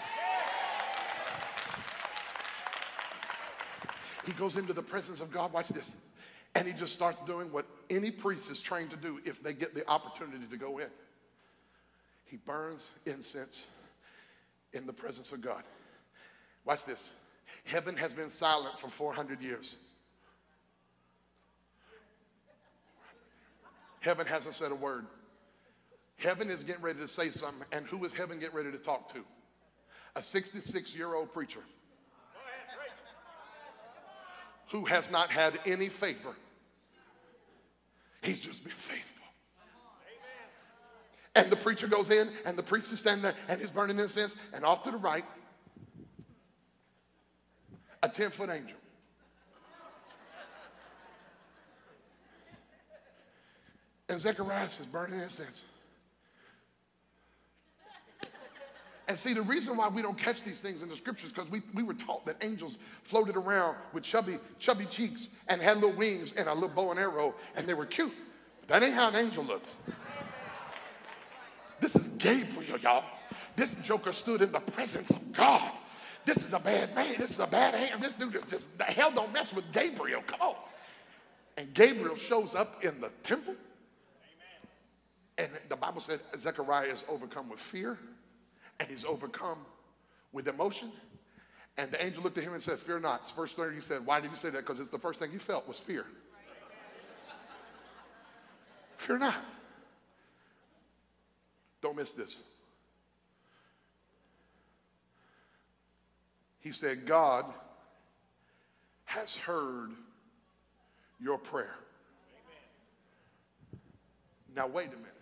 He 4.25 4.33
goes 4.33 4.57
into 4.57 4.73
the 4.73 4.81
presence 4.81 5.21
of 5.21 5.31
God. 5.31 5.53
Watch 5.53 5.69
this. 5.69 5.93
And 6.55 6.67
he 6.67 6.73
just 6.73 6.93
starts 6.93 7.21
doing 7.21 7.51
what 7.51 7.65
any 7.89 8.11
priest 8.11 8.49
is 8.51 8.59
trained 8.59 8.89
to 8.91 8.97
do 8.97 9.19
if 9.25 9.41
they 9.43 9.53
get 9.53 9.73
the 9.73 9.87
opportunity 9.89 10.45
to 10.49 10.57
go 10.57 10.79
in. 10.79 10.87
He 12.27 12.37
burns 12.37 12.91
incense 13.05 13.65
in 14.73 14.85
the 14.85 14.93
presence 14.93 15.31
of 15.31 15.41
God. 15.41 15.63
Watch 16.65 16.85
this. 16.85 17.09
Heaven 17.63 17.95
has 17.97 18.13
been 18.13 18.29
silent 18.29 18.79
for 18.79 18.89
400 18.89 19.41
years. 19.41 19.75
Heaven 23.99 24.27
hasn't 24.27 24.55
said 24.55 24.71
a 24.71 24.75
word. 24.75 25.05
Heaven 26.17 26.49
is 26.49 26.63
getting 26.63 26.81
ready 26.81 26.99
to 26.99 27.07
say 27.07 27.29
something, 27.29 27.65
and 27.71 27.85
who 27.85 28.03
is 28.05 28.13
heaven 28.13 28.39
getting 28.39 28.55
ready 28.55 28.71
to 28.71 28.77
talk 28.77 29.13
to? 29.13 29.23
A 30.15 30.21
66 30.21 30.95
year 30.95 31.13
old 31.13 31.33
preacher 31.33 31.61
who 34.69 34.85
has 34.85 35.09
not 35.11 35.29
had 35.29 35.59
any 35.65 35.89
favor. 35.89 36.35
He's 38.21 38.41
just 38.41 38.63
been 38.63 38.73
faithful. 38.73 39.16
And 41.37 41.51
the 41.51 41.55
preacher 41.55 41.85
goes 41.85 42.09
in, 42.09 42.29
and 42.45 42.57
the 42.57 42.63
priest 42.63 42.91
is 42.91 42.97
standing 42.97 43.21
there, 43.21 43.35
and 43.47 43.61
he's 43.61 43.69
burning 43.69 43.99
incense, 43.99 44.35
and 44.53 44.65
off 44.65 44.81
to 44.83 44.91
the 44.91 44.97
right, 44.97 45.23
a 48.01 48.09
10 48.09 48.31
foot 48.31 48.49
angel. 48.49 48.77
And 54.09 54.19
Zechariah 54.19 54.65
is 54.65 54.79
burning 54.91 55.19
incense. 55.19 55.61
And 59.07 59.17
see, 59.17 59.33
the 59.33 59.41
reason 59.43 59.77
why 59.77 59.89
we 59.89 60.01
don't 60.01 60.17
catch 60.17 60.43
these 60.43 60.59
things 60.59 60.81
in 60.81 60.89
the 60.89 60.95
scriptures 60.95 61.29
because 61.29 61.51
we, 61.51 61.61
we 61.73 61.83
were 61.83 61.93
taught 61.93 62.25
that 62.25 62.37
angels 62.41 62.79
floated 63.03 63.37
around 63.37 63.77
with 63.93 64.03
chubby, 64.03 64.39
chubby 64.59 64.85
cheeks 64.85 65.29
and 65.47 65.61
had 65.61 65.77
little 65.77 65.95
wings 65.95 66.33
and 66.35 66.49
a 66.49 66.53
little 66.53 66.67
bow 66.67 66.91
and 66.91 66.99
arrow, 66.99 67.35
and 67.55 67.67
they 67.67 67.73
were 67.75 67.85
cute. 67.85 68.11
But 68.61 68.69
that 68.69 68.83
ain't 68.83 68.95
how 68.95 69.09
an 69.09 69.15
angel 69.15 69.45
looks. 69.45 69.75
Gabriel, 72.17 72.79
y'all. 72.79 73.03
This 73.55 73.75
joker 73.83 74.11
stood 74.11 74.41
in 74.41 74.51
the 74.51 74.59
presence 74.59 75.09
of 75.09 75.33
God. 75.33 75.71
This 76.25 76.43
is 76.43 76.53
a 76.53 76.59
bad 76.59 76.93
man. 76.93 77.15
This 77.17 77.31
is 77.31 77.39
a 77.39 77.47
bad 77.47 77.73
hand. 77.73 78.01
This 78.01 78.13
dude 78.13 78.35
is 78.35 78.45
just, 78.45 78.65
the 78.77 78.83
hell 78.83 79.11
don't 79.11 79.31
mess 79.31 79.53
with 79.53 79.71
Gabriel. 79.71 80.21
Come 80.27 80.41
on. 80.41 80.55
And 81.57 81.73
Gabriel 81.73 82.15
shows 82.15 82.53
up 82.53 82.83
in 82.83 82.99
the 83.01 83.09
temple. 83.23 83.55
And 85.37 85.49
the 85.69 85.75
Bible 85.75 86.01
said 86.01 86.19
Zechariah 86.37 86.87
is 86.87 87.03
overcome 87.07 87.49
with 87.49 87.59
fear 87.59 87.97
and 88.79 88.89
he's 88.89 89.05
overcome 89.05 89.59
with 90.33 90.47
emotion. 90.47 90.91
And 91.77 91.91
the 91.91 92.03
angel 92.03 92.23
looked 92.23 92.37
at 92.37 92.43
him 92.43 92.53
and 92.53 92.61
said, 92.61 92.79
Fear 92.79 92.99
not. 92.99 93.33
Verse 93.35 93.53
30, 93.53 93.75
he 93.75 93.81
said, 93.81 94.05
Why 94.05 94.19
did 94.19 94.31
you 94.31 94.37
say 94.37 94.49
that? 94.49 94.65
Because 94.65 94.79
it's 94.79 94.89
the 94.89 94.97
first 94.97 95.19
thing 95.19 95.31
he 95.31 95.37
felt 95.37 95.67
was 95.67 95.79
fear. 95.79 96.05
Fear 98.97 99.19
not. 99.19 99.35
Don't 101.81 101.95
miss 101.95 102.11
this. 102.11 102.37
He 106.59 106.71
said, 106.71 107.05
God 107.05 107.45
has 109.05 109.35
heard 109.37 109.91
your 111.19 111.37
prayer. 111.37 111.75
Now, 114.55 114.67
wait 114.67 114.87
a 114.87 114.97
minute. 114.97 115.13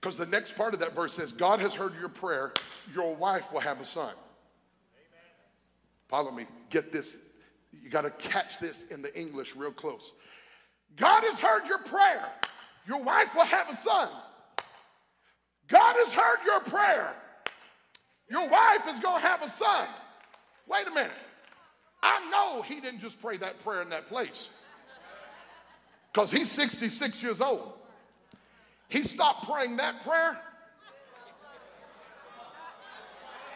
Because 0.00 0.16
the 0.16 0.26
next 0.26 0.56
part 0.56 0.74
of 0.74 0.80
that 0.80 0.94
verse 0.94 1.14
says, 1.14 1.32
God 1.32 1.60
has 1.60 1.74
heard 1.74 1.94
your 1.98 2.08
prayer, 2.08 2.52
your 2.94 3.14
wife 3.14 3.52
will 3.52 3.60
have 3.60 3.80
a 3.80 3.84
son. 3.84 4.08
Amen. 4.08 4.16
Follow 6.08 6.30
me. 6.30 6.46
Get 6.70 6.92
this. 6.92 7.16
You 7.72 7.88
got 7.88 8.02
to 8.02 8.10
catch 8.10 8.58
this 8.58 8.84
in 8.90 9.02
the 9.02 9.16
English 9.18 9.54
real 9.54 9.70
close. 9.70 10.12
God 10.96 11.22
has 11.24 11.38
heard 11.38 11.66
your 11.66 11.78
prayer, 11.78 12.28
your 12.86 13.02
wife 13.02 13.34
will 13.34 13.44
have 13.44 13.68
a 13.68 13.74
son. 13.74 14.08
God 15.68 15.94
has 16.04 16.12
heard 16.12 16.38
your 16.44 16.60
prayer, 16.60 17.14
your 18.28 18.48
wife 18.48 18.88
is 18.88 18.98
going 19.00 19.20
to 19.20 19.26
have 19.26 19.42
a 19.42 19.48
son. 19.48 19.86
Wait 20.68 20.86
a 20.86 20.90
minute. 20.90 21.12
I 22.02 22.28
know 22.30 22.62
he 22.62 22.80
didn't 22.80 23.00
just 23.00 23.20
pray 23.20 23.36
that 23.36 23.62
prayer 23.62 23.82
in 23.82 23.90
that 23.90 24.08
place 24.08 24.48
because 26.12 26.30
he's 26.30 26.50
66 26.50 27.22
years 27.22 27.40
old. 27.40 27.72
He 28.88 29.02
stopped 29.02 29.48
praying 29.48 29.76
that 29.76 30.04
prayer. 30.04 30.38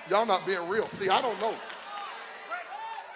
Y'all 0.09 0.27
not 0.27 0.47
being 0.47 0.69
real. 0.69 0.89
See, 0.91 1.09
I 1.09 1.21
don't 1.21 1.39
know. 1.41 1.55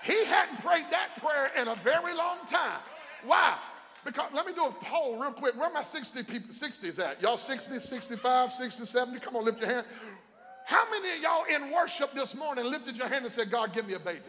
He 0.02 0.24
hadn't 0.24 0.60
prayed 0.62 0.86
that 0.90 1.16
prayer 1.22 1.50
in 1.56 1.68
a 1.68 1.74
very 1.76 2.14
long 2.14 2.38
time. 2.50 2.80
Why? 3.24 3.56
Because 4.04 4.32
let 4.32 4.46
me 4.46 4.52
do 4.54 4.64
a 4.64 4.72
poll 4.72 5.18
real 5.18 5.32
quick. 5.32 5.58
Where 5.58 5.70
my 5.70 5.82
60 5.82 6.22
people 6.22 6.54
60s 6.54 6.98
at? 6.98 7.20
Y'all 7.20 7.36
60, 7.36 7.78
65, 7.78 8.52
60, 8.52 8.84
70? 8.86 9.20
Come 9.20 9.36
on, 9.36 9.44
lift 9.44 9.60
your 9.60 9.68
hand. 9.68 9.86
How 10.64 10.88
many 10.90 11.16
of 11.16 11.22
y'all 11.22 11.44
in 11.44 11.70
worship 11.70 12.14
this 12.14 12.34
morning 12.34 12.64
lifted 12.64 12.96
your 12.96 13.08
hand 13.08 13.24
and 13.24 13.32
said, 13.32 13.50
God, 13.50 13.72
give 13.72 13.86
me 13.86 13.94
a 13.94 13.98
baby? 13.98 14.20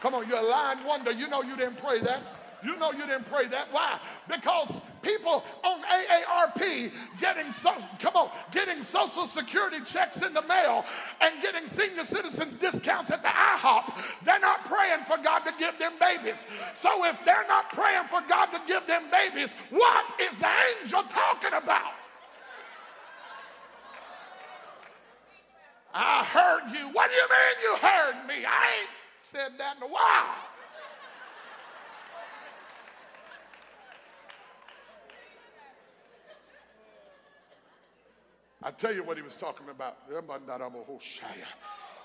Come 0.00 0.14
on, 0.14 0.28
you're 0.28 0.38
a 0.38 0.42
lying 0.42 0.84
wonder. 0.84 1.12
You 1.12 1.28
know 1.28 1.42
you 1.42 1.56
didn't 1.56 1.76
pray 1.76 2.00
that. 2.00 2.22
You 2.64 2.76
know 2.78 2.92
you 2.92 3.06
didn't 3.06 3.26
pray 3.26 3.48
that. 3.48 3.72
Why? 3.72 3.98
Because 4.28 4.80
people 5.02 5.44
on 5.64 5.82
AARP 5.82 6.92
getting 7.20 7.50
so 7.50 7.74
come 7.98 8.14
on, 8.14 8.30
getting 8.52 8.84
social 8.84 9.26
security 9.26 9.80
checks 9.84 10.22
in 10.22 10.32
the 10.32 10.42
mail 10.42 10.84
and 11.20 11.42
getting 11.42 11.66
senior 11.66 12.04
citizens 12.04 12.54
discounts 12.54 13.10
at 13.10 13.22
the 13.22 13.28
IHOP, 13.28 13.94
they're 14.24 14.40
not 14.40 14.64
praying 14.64 15.04
for 15.06 15.16
God 15.18 15.40
to 15.40 15.52
give 15.58 15.78
them 15.78 15.92
babies. 15.98 16.44
So 16.74 17.04
if 17.04 17.18
they're 17.24 17.46
not 17.48 17.72
praying 17.72 18.06
for 18.06 18.20
God 18.28 18.46
to 18.46 18.60
give 18.66 18.86
them 18.86 19.04
babies, 19.10 19.54
what 19.70 20.20
is 20.20 20.36
the 20.36 20.50
angel 20.80 21.02
talking 21.04 21.52
about? 21.52 21.92
I 25.94 26.24
heard 26.24 26.72
you. 26.72 26.88
What 26.92 27.10
do 27.10 27.16
you 27.16 27.28
mean 27.28 27.54
you 27.62 27.76
heard 27.76 28.26
me? 28.26 28.46
I 28.46 28.80
ain't 28.80 28.90
said 29.22 29.52
that 29.58 29.76
in 29.76 29.82
a 29.82 29.86
while. 29.86 30.51
I 38.62 38.70
tell 38.70 38.94
you 38.94 39.02
what 39.02 39.16
he 39.16 39.22
was 39.22 39.34
talking 39.34 39.68
about. 39.68 39.98
He 40.08 40.14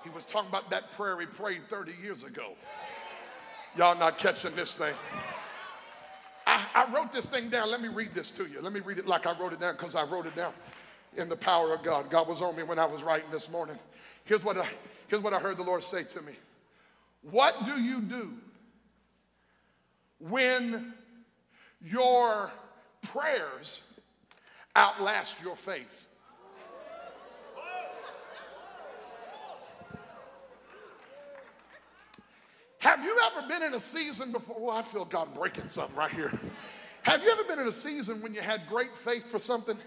was 0.10 0.26
talking 0.26 0.50
about 0.50 0.70
that 0.72 0.92
prayer 0.94 1.20
he 1.20 1.26
prayed 1.26 1.62
30 1.70 1.94
years 2.02 2.24
ago. 2.24 2.54
Y'all 3.76 3.98
not 3.98 4.18
catching 4.18 4.56
this 4.56 4.74
thing. 4.74 4.96
I, 6.48 6.66
I, 6.74 6.94
wrote 6.94 7.12
this 7.12 7.26
thing 7.26 7.50
down. 7.50 7.70
Let 7.70 7.82
me 7.82 7.90
read 7.90 8.14
this 8.14 8.32
to 8.32 8.46
you. 8.46 8.62
Let 8.62 8.72
me 8.72 8.80
read 8.80 8.98
it 8.98 9.06
like 9.06 9.28
I 9.28 9.38
wrote 9.38 9.54
it 9.54 9.60
down 9.60 9.76
because 9.76 9.96
I 9.96 10.04
wrote 10.04 10.26
it 10.26 10.36
down 10.36 10.54
in 11.18 11.28
the 11.30 11.36
power 11.36 11.74
of 11.74 11.84
God. 11.84 12.10
God 12.10 12.28
was 12.28 12.42
on 12.42 12.56
me 12.56 12.64
when 12.64 12.80
I 12.80 12.86
was 12.86 13.04
writing 13.04 13.30
this 13.32 13.52
morning. 13.52 13.78
Here's 14.24 14.44
what 14.44 14.58
I, 14.58 14.66
here's 15.08 15.22
what 15.22 15.34
I 15.34 15.40
heard 15.40 15.58
the 15.58 15.64
Lord 15.64 15.84
say 15.84 16.04
to 16.04 16.22
me 16.22 16.34
What 17.22 17.66
do 17.66 17.82
you 17.82 18.02
do 18.02 18.34
when 20.20 20.94
your 21.82 22.50
prayers 23.02 23.82
outlast 24.76 25.36
your 25.44 25.56
faith? 25.56 26.07
Have 32.88 33.04
you 33.04 33.20
ever 33.20 33.46
been 33.50 33.64
in 33.64 33.74
a 33.74 33.82
season 33.82 34.32
before? 34.32 34.56
Well, 34.58 34.78
I 34.78 34.82
feel 34.82 35.04
God 35.04 35.36
breaking 35.36 35.68
something 35.68 35.94
right 35.98 36.10
here. 36.10 36.32
Have 37.04 37.22
you 37.22 37.30
ever 37.30 37.44
been 37.44 37.60
in 37.60 37.68
a 37.68 37.72
season 37.72 38.22
when 38.22 38.34
you 38.34 38.40
had 38.40 38.66
great 38.70 38.96
faith 38.96 39.30
for 39.30 39.40
something 39.40 39.78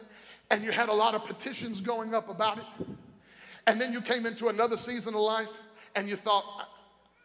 and 0.51 0.62
you 0.62 0.70
had 0.70 0.90
a 0.90 0.92
lot 0.92 1.14
of 1.14 1.24
petitions 1.24 1.80
going 1.80 2.14
up 2.14 2.28
about 2.28 2.59
it? 2.59 2.64
And 3.66 3.80
then 3.80 3.94
you 3.94 4.03
came 4.03 4.26
into 4.26 4.51
another 4.51 4.76
season 4.76 5.14
of 5.14 5.20
life 5.22 5.48
and 5.94 6.11
you 6.11 6.16
thought, 6.16 6.44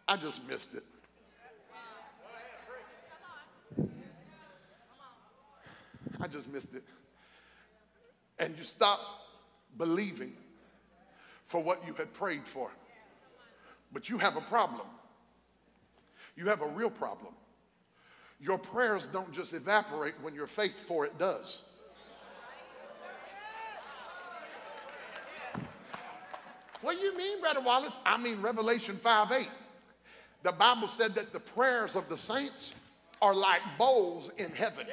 I, 0.08 0.14
I 0.14 0.16
just 0.16 0.48
missed 0.48 0.70
it. 0.76 0.84
I 6.22 6.28
just 6.28 6.50
missed 6.54 6.74
it. 6.74 6.86
And 8.40 8.58
you 8.58 8.64
stopped 8.64 9.04
believing 9.78 10.38
for 11.48 11.62
what 11.62 11.86
you 11.86 11.94
had 11.96 12.14
prayed 12.14 12.48
for. 12.48 12.72
But 13.92 14.08
you 14.08 14.18
have 14.20 14.38
a 14.38 14.42
problem 14.42 14.88
you 16.36 16.48
have 16.48 16.62
a 16.62 16.68
real 16.68 16.90
problem. 16.90 17.34
Your 18.40 18.58
prayers 18.58 19.08
don't 19.08 19.32
just 19.32 19.54
evaporate 19.54 20.16
when 20.22 20.36
your 20.36 20.48
faith 20.48 20.80
for 20.88 21.06
it 21.06 21.18
does. 21.18 21.64
What 26.82 27.00
do 27.00 27.04
you 27.04 27.18
mean, 27.18 27.40
Brother 27.42 27.62
Wallace? 27.62 27.98
I 28.06 28.18
mean 28.18 28.42
Revelation 28.42 28.98
5 28.98 29.32
8. 29.32 29.48
The 30.44 30.52
Bible 30.52 30.88
said 30.88 31.16
that 31.16 31.34
the 31.34 31.40
prayers 31.40 31.96
of 31.96 32.08
the 32.10 32.18
saints 32.18 32.76
are 33.22 33.34
like 33.34 33.62
bowls 33.78 34.30
in 34.38 34.52
heaven 34.52 34.86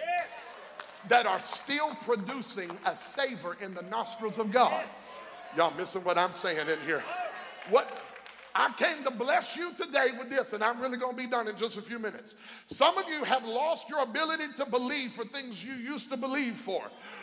that 1.09 1.26
are 1.26 1.40
still 1.40 1.95
producing 1.97 2.70
a 2.86 2.97
savor 2.97 3.59
in 3.61 3.74
the 3.74 3.82
nostrils 3.82 4.38
of 4.38 4.51
God. 4.53 4.84
Y'all 5.57 5.74
missing 5.76 6.03
what 6.05 6.16
I'm 6.16 6.32
saying 6.32 6.68
in 6.68 6.78
here. 6.86 7.03
What 7.68 7.93
I 8.55 8.72
came 8.72 9.03
to 9.05 9.11
bless 9.11 9.57
you 9.57 9.72
today 9.74 10.09
with 10.18 10.30
this, 10.30 10.53
and 10.53 10.62
I'm 10.62 10.80
really 10.80 10.98
going 10.98 11.16
to 11.16 11.22
be 11.22 11.28
done 11.28 11.48
in 11.48 11.57
just 11.57 11.78
a 11.78 11.82
few 11.82 11.98
minutes. 11.98 12.34
Some 12.66 12.98
of 12.98 13.09
you 13.09 13.24
have 13.24 13.44
lost 13.44 13.88
your 13.88 14.00
ability 14.03 14.48
to 14.59 14.66
believe 14.66 15.12
for 15.12 15.24
things 15.24 15.64
you 15.64 15.72
used 15.72 16.11
to 16.11 16.16
believe 16.16 16.57
for, 16.57 16.82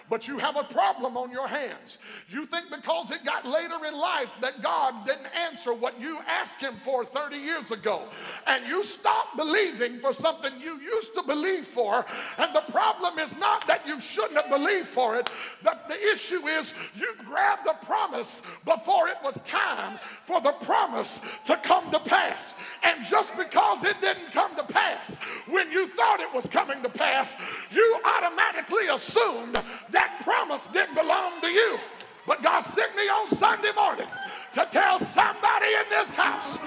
but 0.10 0.28
you 0.28 0.38
have 0.38 0.56
a 0.56 0.64
problem 0.64 1.16
on 1.18 1.32
your 1.32 1.48
hands. 1.48 2.00
You 2.30 2.46
think 2.46 2.66
because 2.70 3.12
it 3.12 3.24
got 3.24 3.46
later 3.46 3.86
in 3.88 3.94
life 3.98 4.32
that 4.42 4.62
God 4.62 5.06
didn't 5.06 5.28
answer 5.28 5.74
what 5.74 6.00
you 6.00 6.18
asked 6.28 6.60
Him 6.60 6.76
for 6.84 7.06
30 7.06 7.38
years 7.38 7.72
ago, 7.72 8.04
and 8.48 8.66
you 8.68 8.84
stopped 8.84 9.38
believing 9.38 10.00
for 10.00 10.14
something 10.14 10.52
you 10.60 10.80
used 10.80 11.14
to 11.16 11.24
believe 11.24 11.68
for. 11.68 12.06
And 12.38 12.56
the 12.56 12.72
problem 12.72 13.20
is 13.20 13.36
not 13.38 13.68
that 13.68 13.86
you 13.88 14.00
shouldn't 14.00 14.36
have 14.36 14.50
believed 14.50 14.88
for 14.88 15.18
it, 15.18 15.30
that 15.64 15.88
the 15.88 16.00
issue 16.12 16.48
is 16.48 16.74
you 16.96 17.14
grabbed 17.26 17.68
a 17.68 17.86
promise 17.86 18.42
before 18.66 19.08
it 19.08 19.18
was 19.24 19.40
time 19.42 20.00
for 20.26 20.42
the 20.42 20.52
promise 20.54 21.22
to 21.46 21.58
come 21.58 21.92
to 21.92 22.00
pass. 22.00 22.56
And 22.84 23.06
just 23.06 23.36
because 23.38 23.84
it 23.84 24.00
didn't 24.02 24.32
come 24.32 24.56
to 24.56 24.64
pass 24.64 25.18
when 25.48 25.72
you 25.72 25.88
thought 25.88 26.20
it 26.20 26.34
was 26.34 26.48
coming 26.48 26.82
to 26.84 26.90
pass, 26.90 27.36
you 27.72 28.00
automatically 28.06 28.88
assumed 28.88 29.62
that 29.92 29.99
promise 30.24 30.68
didn't 30.68 30.96
belong 30.96 31.42
to 31.42 31.48
you. 31.48 31.80
But 32.28 32.44
God 32.44 32.62
sent 32.62 32.96
me 32.96 33.04
on 33.10 33.28
Sunday 33.28 33.72
morning 33.76 34.08
to 34.54 34.68
tell 34.72 35.00
somebody 35.00 35.68
in 35.74 35.90
this 35.90 36.14
house 36.14 36.58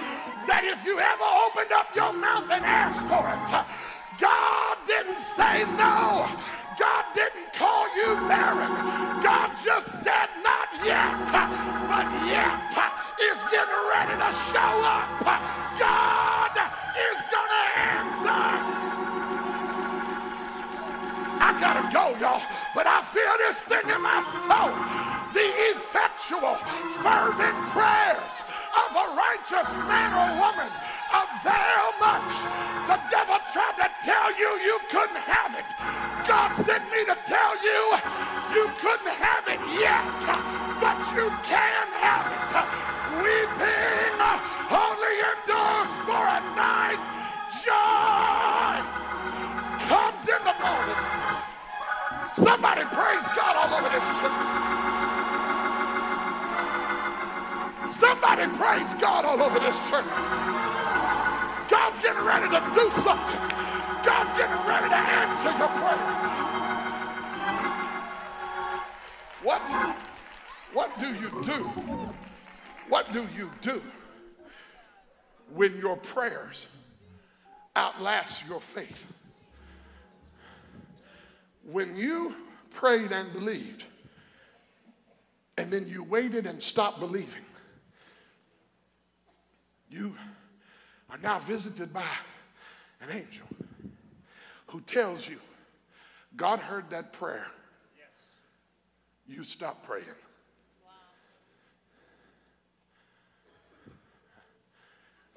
that 0.47 0.63
if 0.63 0.83
you 0.83 0.99
ever 0.99 1.29
opened 1.47 1.71
up 1.71 1.87
your 1.95 2.11
mouth 2.13 2.49
and 2.51 2.65
asked 2.65 3.05
for 3.07 3.23
it, 3.23 3.65
God 4.19 4.77
didn't 4.87 5.19
say 5.19 5.63
no. 5.77 6.27
God 6.77 7.05
didn't 7.13 7.53
call 7.53 7.87
you 7.95 8.15
barren. 8.27 8.73
God 9.21 9.55
just 9.63 9.87
said 10.03 10.29
not 10.43 10.67
yet, 10.83 11.15
but 11.87 12.07
yet 12.27 12.59
is 13.21 13.39
getting 13.51 13.81
ready 13.93 14.15
to 14.17 14.31
show 14.51 14.73
up. 14.83 15.07
God 15.79 16.55
is 16.97 17.19
going 17.29 17.53
to 17.53 17.65
answer. 17.77 18.43
I 21.39 21.57
got 21.59 21.73
to 21.77 21.83
go 21.93 22.17
y'all, 22.19 22.41
but 22.73 22.87
I 22.87 23.01
feel 23.05 23.37
this 23.37 23.61
thing 23.69 23.85
in 23.85 24.01
my 24.01 24.21
soul. 24.49 24.73
The 25.33 25.49
effectual, 25.73 26.57
fervent 27.01 27.57
prayers 27.73 28.41
of 28.73 28.89
a 28.97 29.05
righteous 29.13 29.69
man 29.85 30.09
or 30.13 30.29
woman 30.41 30.69
avail 31.13 31.85
much. 32.01 32.33
The 32.89 32.97
devil 33.09 33.37
tried 33.53 33.77
to 33.77 33.89
tell 34.01 34.29
you 34.37 34.49
you 34.61 34.77
couldn't 34.89 35.21
have 35.21 35.53
it. 35.53 35.69
God 36.27 36.53
sent 36.65 36.85
me 36.89 37.05
to 37.05 37.17
tell 37.25 37.53
you 37.61 37.81
you 38.53 38.69
couldn't 38.81 39.13
have 39.21 39.45
it 39.49 39.61
yet, 39.77 40.17
but 40.81 40.97
you 41.13 41.29
can 41.45 41.87
have 41.97 42.25
it. 42.29 42.51
Weeping 43.21 44.17
only 44.73 45.15
endures 45.33 45.93
for 46.05 46.25
a 46.25 46.41
night. 46.57 47.01
Joy 47.63 48.52
Somebody 52.35 52.81
praise 52.85 53.27
God 53.35 53.55
all 53.55 53.73
over 53.77 53.89
this 53.93 54.05
church. 54.19 54.33
Somebody 57.93 58.47
praise 58.57 58.93
God 58.99 59.25
all 59.25 59.41
over 59.41 59.59
this 59.59 59.77
church. 59.89 60.05
God's 61.69 61.99
getting 62.01 62.23
ready 62.23 62.49
to 62.49 62.71
do 62.73 62.89
something. 62.91 63.39
God's 64.03 64.31
getting 64.37 64.67
ready 64.67 64.89
to 64.89 64.95
answer 64.95 65.51
your 65.57 65.67
prayer. 65.69 66.33
What, 69.43 69.61
what 70.73 70.99
do 70.99 71.13
you 71.13 71.29
do? 71.43 71.69
What 72.89 73.13
do 73.13 73.27
you 73.37 73.51
do 73.61 73.81
when 75.53 75.77
your 75.77 75.97
prayers 75.97 76.67
outlast 77.75 78.47
your 78.47 78.59
faith? 78.59 79.05
When 81.63 81.95
you 81.95 82.35
prayed 82.71 83.11
and 83.11 83.31
believed, 83.31 83.85
and 85.57 85.71
then 85.71 85.87
you 85.87 86.03
waited 86.03 86.45
and 86.45 86.61
stopped 86.61 86.99
believing, 86.99 87.45
you 89.89 90.15
are 91.09 91.17
now 91.19 91.39
visited 91.39 91.93
by 91.93 92.05
an 93.01 93.11
angel 93.11 93.47
who 94.67 94.81
tells 94.81 95.27
you, 95.27 95.39
God 96.35 96.59
heard 96.59 96.89
that 96.89 97.13
prayer. 97.13 97.47
You 99.27 99.43
stop 99.43 99.85
praying. 99.85 100.05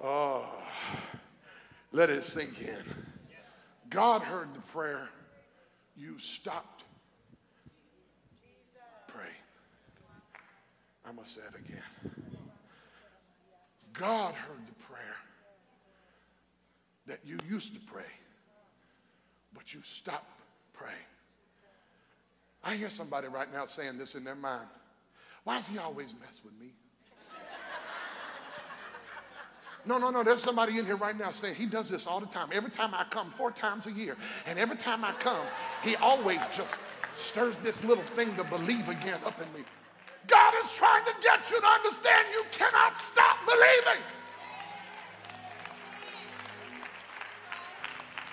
Oh, 0.03 0.47
let 1.93 2.11
it 2.11 2.25
sink 2.25 2.61
in. 2.61 2.83
God 3.89 4.23
heard 4.23 4.53
the 4.55 4.61
prayer. 4.61 5.09
You 5.97 6.19
stopped 6.19 6.85
praying. 9.09 9.31
I 11.07 11.13
must 11.13 11.35
say 11.35 11.41
it 11.41 11.59
again. 11.59 12.15
God 13.95 14.35
heard 14.35 14.67
the 14.67 14.85
prayer 14.85 15.17
that 17.07 17.21
you 17.25 17.39
used 17.49 17.73
to 17.75 17.81
pray, 17.81 18.03
but 19.55 19.73
you 19.73 19.81
stopped 19.83 20.41
praying. 20.75 20.95
I 22.63 22.75
hear 22.75 22.91
somebody 22.91 23.29
right 23.29 23.51
now 23.53 23.67
saying 23.67 23.97
this 23.97 24.17
in 24.17 24.25
their 24.25 24.35
mind. 24.35 24.69
Why 25.45 25.59
does 25.59 25.69
he 25.69 25.79
always 25.79 26.13
mess 26.21 26.43
with 26.45 26.55
me? 26.61 26.73
No, 29.87 29.99
no, 29.99 30.11
no. 30.11 30.25
There's 30.25 30.43
somebody 30.43 30.79
in 30.79 30.85
here 30.85 30.97
right 30.97 31.17
now 31.17 31.31
saying 31.31 31.55
he 31.55 31.67
does 31.67 31.89
this 31.89 32.07
all 32.07 32.19
the 32.19 32.27
time. 32.27 32.49
Every 32.53 32.71
time 32.71 32.93
I 32.93 33.05
come, 33.09 33.31
four 33.31 33.53
times 33.53 33.87
a 33.87 33.93
year. 33.93 34.17
And 34.47 34.59
every 34.59 34.77
time 34.77 35.05
I 35.05 35.13
come, 35.13 35.47
he 35.85 35.95
always 35.97 36.41
just 36.55 36.77
stirs 37.15 37.59
this 37.59 37.83
little 37.85 38.03
thing 38.03 38.35
to 38.37 38.45
believe 38.45 38.89
again 38.89 39.21
up 39.25 39.41
in 39.41 39.53
me. 39.59 39.65
God 40.27 40.55
is 40.65 40.71
trying 40.73 41.05
to 41.05 41.13
get 41.23 41.51
you 41.51 41.61
to 41.61 41.67
understand 41.67 42.27
you 42.33 42.45
cannot 42.51 42.97
stop 42.97 43.39
believing. 43.47 44.03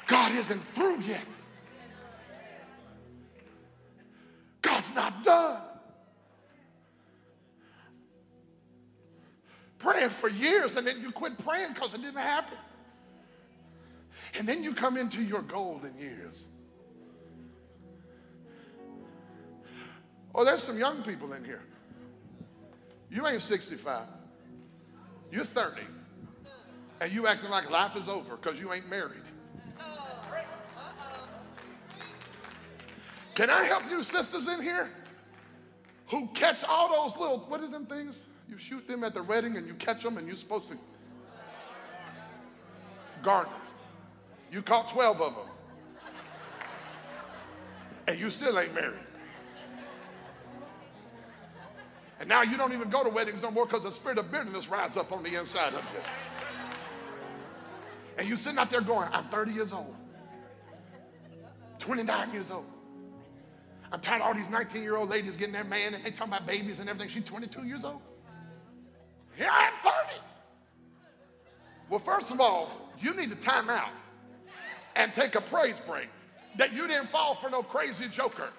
God 0.07 0.31
isn't 0.33 0.61
through 0.73 1.01
yet. 1.01 1.23
God's 4.61 4.95
not 4.95 5.23
done. 5.23 5.61
Praying 9.83 10.09
for 10.09 10.29
years 10.29 10.77
and 10.77 10.87
then 10.87 11.01
you 11.01 11.11
quit 11.11 11.37
praying 11.45 11.73
because 11.73 11.93
it 11.93 12.01
didn't 12.01 12.15
happen. 12.15 12.57
And 14.39 14.47
then 14.47 14.63
you 14.63 14.73
come 14.73 14.95
into 14.97 15.21
your 15.21 15.41
golden 15.41 15.95
years. 15.99 16.45
Oh, 20.33 20.45
there's 20.45 20.63
some 20.63 20.79
young 20.79 21.03
people 21.03 21.33
in 21.33 21.43
here. 21.43 21.61
You 23.11 23.27
ain't 23.27 23.41
65. 23.41 24.03
You're 25.31 25.43
30. 25.43 25.81
And 27.01 27.11
you 27.11 27.27
acting 27.27 27.49
like 27.49 27.69
life 27.69 27.97
is 27.97 28.07
over 28.07 28.37
because 28.37 28.61
you 28.61 28.71
ain't 28.71 28.89
married. 28.89 29.19
Can 33.35 33.49
I 33.49 33.63
help 33.63 33.83
you, 33.89 34.03
sisters 34.03 34.47
in 34.47 34.61
here, 34.61 34.89
who 36.07 36.27
catch 36.35 36.63
all 36.63 37.03
those 37.03 37.17
little, 37.17 37.39
what 37.39 37.61
is 37.61 37.69
them 37.69 37.85
things? 37.85 38.19
You 38.53 38.59
shoot 38.59 38.87
them 38.87 39.03
at 39.03 39.15
the 39.15 39.23
wedding 39.23 39.57
and 39.57 39.65
you 39.65 39.73
catch 39.73 40.03
them 40.03 40.19
and 40.19 40.27
you're 40.27 40.35
supposed 40.35 40.67
to 40.67 40.77
garner. 43.23 43.49
You 44.51 44.61
caught 44.61 44.89
12 44.89 45.21
of 45.21 45.33
them. 45.33 45.45
And 48.05 48.19
you 48.19 48.29
still 48.29 48.59
ain't 48.59 48.75
married. 48.75 48.99
And 52.19 52.29
now 52.29 52.43
you 52.43 52.55
don't 52.55 52.73
even 52.73 52.91
go 52.91 53.03
to 53.03 53.09
weddings 53.09 53.41
no 53.41 53.49
more 53.49 53.65
because 53.65 53.85
the 53.85 53.91
spirit 53.91 54.19
of 54.19 54.29
bitterness 54.29 54.67
rises 54.69 54.97
up 54.97 55.11
on 55.11 55.23
the 55.23 55.33
inside 55.33 55.73
of 55.73 55.81
you. 55.91 56.01
And 58.19 58.29
you 58.29 58.37
sitting 58.37 58.59
out 58.59 58.69
there 58.69 58.81
going, 58.81 59.09
I'm 59.11 59.29
30 59.29 59.51
years 59.51 59.73
old, 59.73 59.95
29 61.79 62.31
years 62.31 62.51
old. 62.51 62.65
I'm 63.91 63.99
tired 63.99 64.21
of 64.21 64.27
all 64.27 64.35
these 64.35 64.49
19 64.49 64.83
year 64.83 64.95
old 64.95 65.09
ladies 65.09 65.35
getting 65.35 65.53
their 65.53 65.63
man 65.63 65.95
and 65.95 66.05
they 66.05 66.11
talking 66.11 66.33
about 66.33 66.45
babies 66.45 66.77
and 66.77 66.87
everything. 66.87 67.09
She's 67.09 67.23
22 67.23 67.63
years 67.63 67.83
old. 67.83 68.01
Here 69.35 69.49
I 69.49 69.67
am 69.67 69.73
30. 69.83 70.21
Well, 71.89 71.99
first 71.99 72.31
of 72.31 72.39
all, 72.39 72.91
you 72.99 73.13
need 73.15 73.29
to 73.29 73.35
time 73.35 73.69
out 73.69 73.91
and 74.95 75.13
take 75.13 75.35
a 75.35 75.41
praise 75.41 75.79
break 75.87 76.07
that 76.57 76.73
you 76.73 76.87
didn't 76.87 77.09
fall 77.09 77.35
for 77.35 77.49
no 77.49 77.63
crazy 77.63 78.07
joker. 78.07 78.49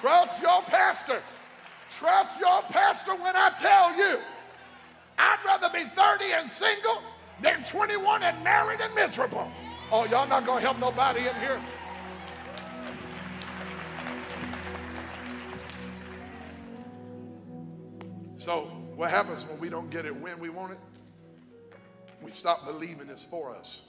Trust 0.00 0.40
your 0.42 0.60
pastor. 0.62 1.22
Trust 1.98 2.38
your 2.38 2.60
pastor 2.62 3.14
when 3.14 3.34
I 3.34 3.50
tell 3.58 3.96
you. 3.96 4.18
I'd 5.16 5.38
rather 5.46 5.70
be 5.70 5.88
30 5.94 6.24
and 6.32 6.48
single 6.48 7.00
than 7.40 7.64
21 7.64 8.22
and 8.22 8.44
married 8.44 8.80
and 8.80 8.94
miserable. 8.94 9.50
Oh, 9.90 10.04
y'all 10.04 10.26
not 10.26 10.44
to 10.44 10.60
help 10.60 10.78
nobody 10.78 11.20
in 11.20 11.34
here? 11.36 11.60
So, 18.44 18.64
what 18.94 19.08
happens 19.08 19.42
when 19.46 19.58
we 19.58 19.70
don't 19.70 19.88
get 19.88 20.04
it 20.04 20.14
when 20.14 20.38
we 20.38 20.50
want 20.50 20.72
it? 20.72 20.78
We 22.20 22.30
stop 22.30 22.66
believing 22.66 23.08
it's 23.08 23.24
for 23.24 23.56
us. 23.56 23.80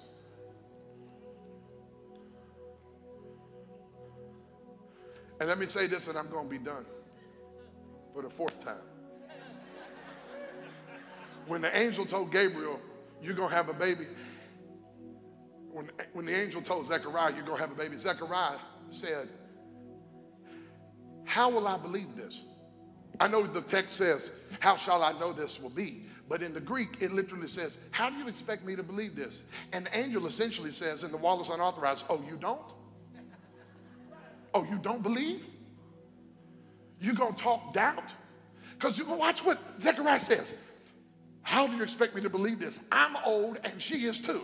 And 5.41 5.49
let 5.49 5.59
me 5.59 5.65
say 5.65 5.87
this, 5.87 6.07
and 6.07 6.17
I'm 6.17 6.29
going 6.29 6.45
to 6.45 6.49
be 6.49 6.57
done 6.57 6.85
for 8.13 8.21
the 8.21 8.29
fourth 8.29 8.57
time. 8.63 8.77
When 11.47 11.59
the 11.59 11.75
angel 11.75 12.05
told 12.05 12.31
Gabriel, 12.31 12.79
You're 13.21 13.33
going 13.33 13.49
to 13.49 13.55
have 13.57 13.67
a 13.67 13.73
baby, 13.73 14.07
when, 15.69 15.91
when 16.13 16.27
the 16.27 16.33
angel 16.33 16.61
told 16.61 16.85
Zechariah, 16.85 17.33
You're 17.35 17.43
going 17.43 17.57
to 17.57 17.61
have 17.61 17.73
a 17.73 17.75
baby, 17.75 17.97
Zechariah 17.97 18.59
said, 18.89 19.27
How 21.25 21.49
will 21.49 21.67
I 21.67 21.75
believe 21.75 22.15
this? 22.15 22.41
I 23.19 23.27
know 23.27 23.45
the 23.45 23.61
text 23.61 23.97
says, 23.97 24.31
How 24.59 24.75
shall 24.75 25.03
I 25.03 25.17
know 25.19 25.33
this 25.33 25.59
will 25.59 25.69
be? 25.69 26.03
But 26.27 26.41
in 26.41 26.53
the 26.53 26.59
Greek, 26.59 26.97
it 26.99 27.11
literally 27.11 27.47
says, 27.47 27.77
How 27.91 28.09
do 28.09 28.17
you 28.17 28.27
expect 28.27 28.65
me 28.65 28.75
to 28.75 28.83
believe 28.83 29.15
this? 29.15 29.41
And 29.71 29.85
the 29.85 29.97
angel 29.97 30.25
essentially 30.25 30.71
says 30.71 31.03
in 31.03 31.11
the 31.11 31.17
Wallace 31.17 31.49
Unauthorized, 31.49 32.05
Oh, 32.09 32.23
you 32.29 32.37
don't? 32.37 32.61
Oh, 34.53 34.63
you 34.63 34.77
don't 34.77 35.03
believe? 35.03 35.45
You're 36.99 37.15
gonna 37.15 37.35
talk 37.35 37.73
doubt? 37.73 38.13
Because 38.77 38.97
you 38.97 39.05
going 39.05 39.17
to 39.17 39.19
watch 39.19 39.43
what 39.43 39.59
Zechariah 39.79 40.19
says. 40.19 40.53
How 41.41 41.67
do 41.67 41.75
you 41.75 41.83
expect 41.83 42.15
me 42.15 42.21
to 42.21 42.29
believe 42.29 42.59
this? 42.59 42.79
I'm 42.91 43.15
old 43.25 43.59
and 43.63 43.81
she 43.81 44.05
is 44.05 44.19
too. 44.19 44.43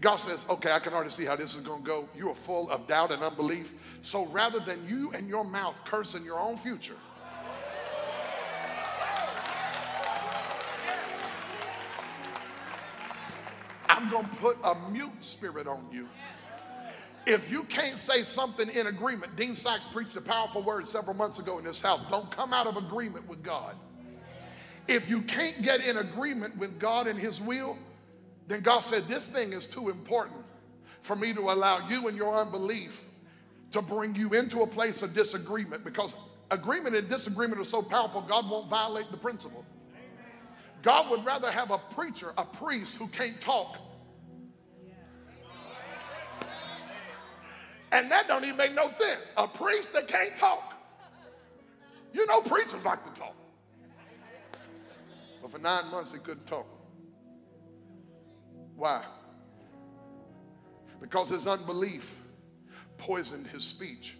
God 0.00 0.16
says, 0.16 0.46
okay, 0.48 0.72
I 0.72 0.78
can 0.78 0.92
already 0.92 1.10
see 1.10 1.24
how 1.24 1.36
this 1.36 1.54
is 1.54 1.60
going 1.60 1.82
to 1.82 1.86
go. 1.86 2.08
You 2.16 2.30
are 2.30 2.34
full 2.34 2.70
of 2.70 2.86
doubt 2.88 3.12
and 3.12 3.22
unbelief. 3.22 3.72
So 4.02 4.26
rather 4.26 4.58
than 4.58 4.86
you 4.88 5.12
and 5.12 5.28
your 5.28 5.44
mouth 5.44 5.80
cursing 5.84 6.24
your 6.24 6.40
own 6.40 6.56
future, 6.56 6.96
I'm 13.92 14.08
going 14.08 14.24
to 14.24 14.34
put 14.36 14.56
a 14.64 14.74
mute 14.90 15.22
spirit 15.22 15.66
on 15.66 15.86
you. 15.92 16.08
If 17.26 17.50
you 17.50 17.62
can't 17.64 17.98
say 17.98 18.22
something 18.22 18.70
in 18.70 18.86
agreement, 18.86 19.36
Dean 19.36 19.54
Sachs 19.54 19.86
preached 19.86 20.16
a 20.16 20.20
powerful 20.22 20.62
word 20.62 20.86
several 20.86 21.14
months 21.14 21.38
ago 21.38 21.58
in 21.58 21.64
this 21.64 21.80
house. 21.80 22.02
Don't 22.08 22.30
come 22.30 22.54
out 22.54 22.66
of 22.66 22.78
agreement 22.78 23.28
with 23.28 23.42
God. 23.42 23.76
If 24.88 25.10
you 25.10 25.20
can't 25.20 25.62
get 25.62 25.82
in 25.82 25.98
agreement 25.98 26.56
with 26.56 26.80
God 26.80 27.06
and 27.06 27.18
His 27.18 27.38
will, 27.38 27.76
then 28.48 28.62
God 28.62 28.80
said, 28.80 29.04
This 29.04 29.26
thing 29.26 29.52
is 29.52 29.66
too 29.66 29.90
important 29.90 30.42
for 31.02 31.14
me 31.14 31.34
to 31.34 31.50
allow 31.50 31.86
you 31.86 32.08
and 32.08 32.16
your 32.16 32.34
unbelief 32.34 33.04
to 33.72 33.82
bring 33.82 34.14
you 34.14 34.32
into 34.32 34.62
a 34.62 34.66
place 34.66 35.02
of 35.02 35.12
disagreement 35.12 35.84
because 35.84 36.16
agreement 36.50 36.96
and 36.96 37.10
disagreement 37.10 37.60
are 37.60 37.64
so 37.64 37.82
powerful, 37.82 38.22
God 38.22 38.48
won't 38.48 38.70
violate 38.70 39.10
the 39.10 39.18
principle. 39.18 39.66
God 40.82 41.10
would 41.10 41.24
rather 41.24 41.50
have 41.50 41.70
a 41.70 41.78
preacher, 41.78 42.32
a 42.36 42.44
priest 42.44 42.96
who 42.96 43.06
can't 43.08 43.40
talk. 43.40 43.78
And 47.92 48.10
that 48.10 48.26
don't 48.26 48.44
even 48.44 48.56
make 48.56 48.74
no 48.74 48.88
sense. 48.88 49.32
A 49.36 49.46
priest 49.46 49.92
that 49.92 50.08
can't 50.08 50.36
talk. 50.36 50.74
You 52.12 52.26
know 52.26 52.40
preachers 52.40 52.84
like 52.84 53.04
to 53.04 53.20
talk. 53.20 53.36
But 55.40 55.50
for 55.50 55.58
nine 55.58 55.90
months 55.90 56.12
he 56.12 56.18
couldn't 56.18 56.46
talk. 56.46 56.66
Why? 58.74 59.04
Because 61.00 61.28
his 61.28 61.46
unbelief 61.46 62.18
poisoned 62.98 63.46
his 63.46 63.62
speech. 63.64 64.16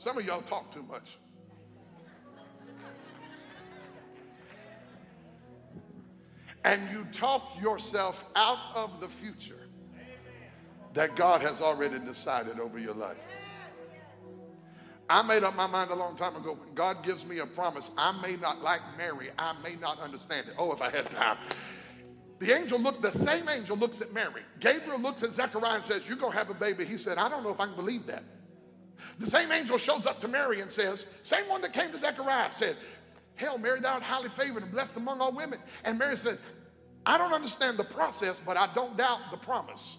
Some 0.00 0.16
of 0.16 0.24
y'all 0.24 0.40
talk 0.40 0.72
too 0.72 0.82
much. 0.82 1.18
And 6.64 6.90
you 6.90 7.06
talk 7.12 7.60
yourself 7.60 8.24
out 8.34 8.58
of 8.74 8.98
the 9.00 9.08
future 9.08 9.68
that 10.94 11.16
God 11.16 11.42
has 11.42 11.60
already 11.60 11.98
decided 11.98 12.58
over 12.58 12.78
your 12.78 12.94
life. 12.94 13.18
I 15.10 15.20
made 15.20 15.44
up 15.44 15.54
my 15.54 15.66
mind 15.66 15.90
a 15.90 15.94
long 15.94 16.16
time 16.16 16.34
ago 16.34 16.54
when 16.54 16.74
God 16.74 17.02
gives 17.02 17.26
me 17.26 17.40
a 17.40 17.46
promise, 17.46 17.90
I 17.98 18.18
may 18.22 18.36
not 18.36 18.62
like 18.62 18.80
Mary, 18.96 19.30
I 19.38 19.54
may 19.62 19.76
not 19.76 20.00
understand 20.00 20.48
it. 20.48 20.54
Oh, 20.56 20.72
if 20.72 20.80
I 20.80 20.88
had 20.88 21.10
time. 21.10 21.36
The 22.38 22.56
angel 22.56 22.80
looked, 22.80 23.02
the 23.02 23.12
same 23.12 23.50
angel 23.50 23.76
looks 23.76 24.00
at 24.00 24.14
Mary. 24.14 24.42
Gabriel 24.60 24.98
looks 24.98 25.22
at 25.22 25.32
Zechariah 25.34 25.74
and 25.74 25.84
says, 25.84 26.08
You're 26.08 26.16
going 26.16 26.32
to 26.32 26.38
have 26.38 26.48
a 26.48 26.54
baby. 26.54 26.86
He 26.86 26.96
said, 26.96 27.18
I 27.18 27.28
don't 27.28 27.42
know 27.42 27.50
if 27.50 27.60
I 27.60 27.66
can 27.66 27.76
believe 27.76 28.06
that. 28.06 28.24
The 29.18 29.26
same 29.26 29.52
angel 29.52 29.78
shows 29.78 30.06
up 30.06 30.20
to 30.20 30.28
Mary 30.28 30.60
and 30.60 30.70
says, 30.70 31.06
Same 31.22 31.48
one 31.48 31.60
that 31.62 31.72
came 31.72 31.92
to 31.92 31.98
Zechariah 31.98 32.52
said, 32.52 32.76
Hail, 33.36 33.58
Mary, 33.58 33.80
thou 33.80 33.94
art 33.94 34.02
highly 34.02 34.28
favored 34.28 34.62
and 34.62 34.72
blessed 34.72 34.96
among 34.96 35.20
all 35.20 35.32
women. 35.32 35.58
And 35.84 35.98
Mary 35.98 36.16
said, 36.16 36.38
I 37.06 37.16
don't 37.16 37.32
understand 37.32 37.78
the 37.78 37.84
process, 37.84 38.42
but 38.44 38.56
I 38.56 38.72
don't 38.74 38.96
doubt 38.96 39.30
the 39.30 39.38
promise. 39.38 39.96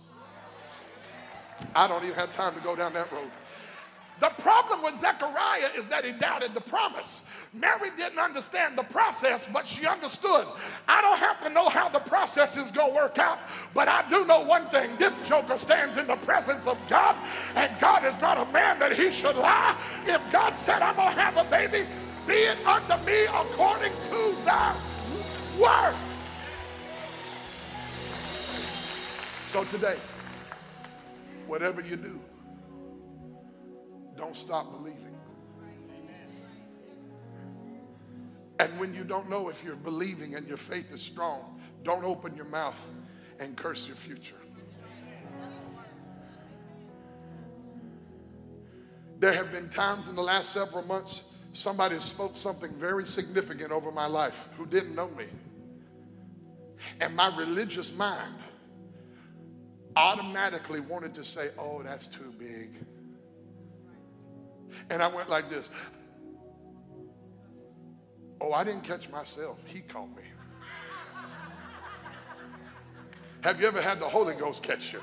I 1.75 1.87
don't 1.87 2.03
even 2.03 2.15
have 2.15 2.31
time 2.31 2.53
to 2.55 2.61
go 2.61 2.75
down 2.75 2.93
that 2.93 3.11
road. 3.11 3.31
The 4.22 4.30
problem 4.38 4.84
with 4.84 4.95
Zechariah 4.97 5.72
is 5.76 5.88
that 5.88 6.05
he 6.05 6.11
doubted 6.11 6.53
the 6.53 6.61
promise. 6.61 7.24
Mary 7.53 7.89
didn't 7.97 8.19
understand 8.19 8.78
the 8.78 8.84
process, 8.84 9.47
but 9.51 9.65
she 9.65 9.88
understood. 9.88 10.45
I 10.88 11.01
don't 11.01 11.17
have 11.17 11.41
to 11.41 11.49
know 11.49 11.69
how 11.69 11.89
the 11.89 11.99
process 11.99 12.55
is 12.55 12.69
going 12.69 12.91
to 12.91 12.95
work 12.95 13.17
out, 13.17 13.39
but 13.74 13.88
I 13.88 14.07
do 14.07 14.24
know 14.28 14.41
one 14.41 14.69
thing. 14.69 14.91
This 14.99 15.15
joker 15.28 15.57
stands 15.57 15.97
in 15.97 16.05
the 16.05 16.17
presence 16.17 16.67
of 16.67 16.78
God, 16.88 17.15
and 17.55 17.78
God 17.80 18.05
is 18.05 18.22
not 18.22 18.38
a 18.38 18.45
man 18.51 18.78
that 18.78 18.95
he 18.95 19.11
should 19.11 19.38
lie. 19.38 19.76
If 20.05 20.22
God 20.32 20.55
said, 20.55 20.84
I'm 20.84 20.95
going 20.95 21.15
to 21.15 21.19
have 21.19 21.38
a 21.38 21.49
baby, 21.49 21.88
be 22.28 22.34
it 22.34 22.63
unto 22.63 23.03
me 23.03 23.24
according 23.24 23.91
to 23.91 24.36
thy 24.45 24.76
word. 25.59 25.95
So 29.47 29.63
today, 29.63 29.97
whatever 31.47 31.82
you 31.82 31.95
do, 31.95 32.19
don't 34.22 34.36
stop 34.36 34.72
believing. 34.72 35.15
And 38.59 38.80
when 38.80 38.93
you 38.93 39.03
don't 39.03 39.28
know 39.28 39.49
if 39.49 39.63
you're 39.63 39.76
believing 39.76 40.36
and 40.36 40.47
your 40.47 40.57
faith 40.57 40.91
is 40.91 41.01
strong, 41.01 41.59
don't 41.82 42.03
open 42.03 42.36
your 42.36 42.45
mouth 42.45 42.80
and 43.39 43.57
curse 43.57 43.88
your 43.88 43.95
future. 43.95 44.36
There 49.17 49.34
have 49.34 49.51
been 49.51 49.69
times 49.69 50.07
in 50.07 50.15
the 50.15 50.22
last 50.22 50.51
several 50.51 50.84
months 50.84 51.38
somebody 51.53 51.97
spoke 51.97 52.36
something 52.36 52.72
very 52.74 53.07
significant 53.07 53.72
over 53.72 53.91
my 53.91 54.05
life 54.05 54.49
who 54.55 54.67
didn't 54.67 54.93
know 54.93 55.09
me. 55.17 55.26
And 56.99 57.15
my 57.15 57.36
religious 57.36 57.91
mind 57.95 58.36
automatically 59.95 60.80
wanted 60.80 61.15
to 61.15 61.24
say, 61.24 61.49
oh, 61.57 61.82
that's 61.82 62.07
too 62.07 62.32
big. 62.38 62.69
And 64.89 65.01
I 65.01 65.07
went 65.07 65.30
like 65.30 65.49
this. 65.49 65.69
Oh, 68.39 68.53
I 68.53 68.63
didn't 68.63 68.84
catch 68.84 69.09
myself. 69.09 69.59
He 69.65 69.82
caught 69.82 70.09
me. 70.15 70.24
Have 73.41 73.59
you 73.59 73.67
ever 73.67 73.82
had 73.82 73.99
the 73.99 74.07
Holy 74.07 74.36
Ghost 74.36 74.63
catch 74.63 74.93
you? 74.93 75.01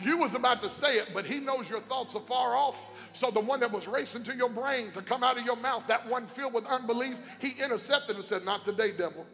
You 0.00 0.16
was 0.16 0.34
about 0.34 0.62
to 0.62 0.70
say 0.70 0.98
it, 0.98 1.08
but 1.12 1.24
he 1.24 1.40
knows 1.40 1.68
your 1.68 1.80
thoughts 1.80 2.14
are 2.14 2.22
far 2.22 2.54
off. 2.54 2.78
So 3.12 3.30
the 3.30 3.40
one 3.40 3.60
that 3.60 3.72
was 3.72 3.88
racing 3.88 4.22
to 4.24 4.34
your 4.34 4.48
brain 4.48 4.92
to 4.92 5.02
come 5.02 5.24
out 5.24 5.38
of 5.38 5.44
your 5.44 5.56
mouth, 5.56 5.84
that 5.88 6.08
one 6.08 6.26
filled 6.26 6.54
with 6.54 6.64
unbelief, 6.66 7.16
he 7.40 7.54
intercepted 7.60 8.16
and 8.16 8.24
said, 8.24 8.44
Not 8.44 8.64
today, 8.64 8.92
devil. 8.96 9.26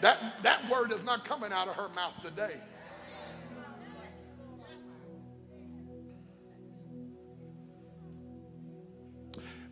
That, 0.00 0.42
that 0.42 0.68
word 0.70 0.92
is 0.92 1.02
not 1.02 1.24
coming 1.24 1.52
out 1.52 1.68
of 1.68 1.74
her 1.76 1.88
mouth 1.90 2.14
today. 2.22 2.56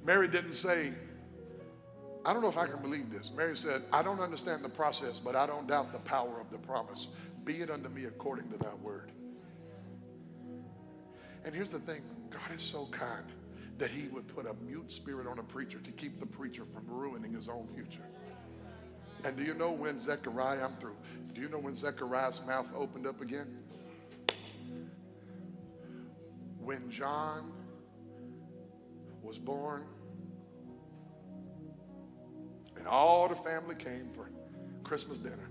Mary 0.04 0.28
didn't 0.28 0.54
say, 0.54 0.92
I 2.24 2.32
don't 2.32 2.42
know 2.42 2.48
if 2.48 2.58
I 2.58 2.66
can 2.66 2.80
believe 2.80 3.10
this. 3.10 3.32
Mary 3.32 3.56
said, 3.56 3.82
I 3.92 4.02
don't 4.02 4.20
understand 4.20 4.64
the 4.64 4.68
process, 4.68 5.18
but 5.18 5.34
I 5.34 5.46
don't 5.46 5.66
doubt 5.66 5.92
the 5.92 5.98
power 5.98 6.40
of 6.40 6.50
the 6.50 6.58
promise. 6.58 7.08
Be 7.44 7.62
it 7.62 7.70
unto 7.70 7.88
me 7.88 8.04
according 8.04 8.50
to 8.50 8.58
thy 8.58 8.74
word. 8.82 9.10
And 11.44 11.54
here's 11.54 11.68
the 11.68 11.80
thing 11.80 12.02
God 12.30 12.54
is 12.54 12.62
so 12.62 12.86
kind 12.92 13.24
that 13.78 13.90
he 13.90 14.06
would 14.08 14.28
put 14.28 14.46
a 14.46 14.54
mute 14.64 14.92
spirit 14.92 15.26
on 15.26 15.38
a 15.38 15.42
preacher 15.42 15.78
to 15.80 15.90
keep 15.90 16.20
the 16.20 16.26
preacher 16.26 16.64
from 16.72 16.84
ruining 16.86 17.32
his 17.32 17.48
own 17.48 17.66
future. 17.74 18.06
And 19.24 19.36
do 19.36 19.42
you 19.42 19.54
know 19.54 19.70
when 19.70 20.00
Zechariah, 20.00 20.64
I'm 20.64 20.76
through, 20.76 20.96
do 21.32 21.40
you 21.40 21.48
know 21.48 21.58
when 21.58 21.74
Zechariah's 21.74 22.42
mouth 22.46 22.66
opened 22.76 23.06
up 23.06 23.20
again? 23.20 23.58
When 26.60 26.90
John 26.90 27.52
was 29.22 29.38
born, 29.38 29.84
and 32.76 32.86
all 32.86 33.28
the 33.28 33.36
family 33.36 33.74
came 33.74 34.08
for 34.14 34.30
Christmas 34.82 35.18
dinner. 35.18 35.50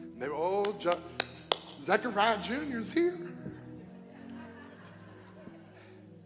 And 0.00 0.20
they 0.20 0.28
were, 0.28 0.34
oh, 0.34 0.76
Zechariah 1.82 2.42
Jr.'s 2.42 2.90
here. 2.90 3.30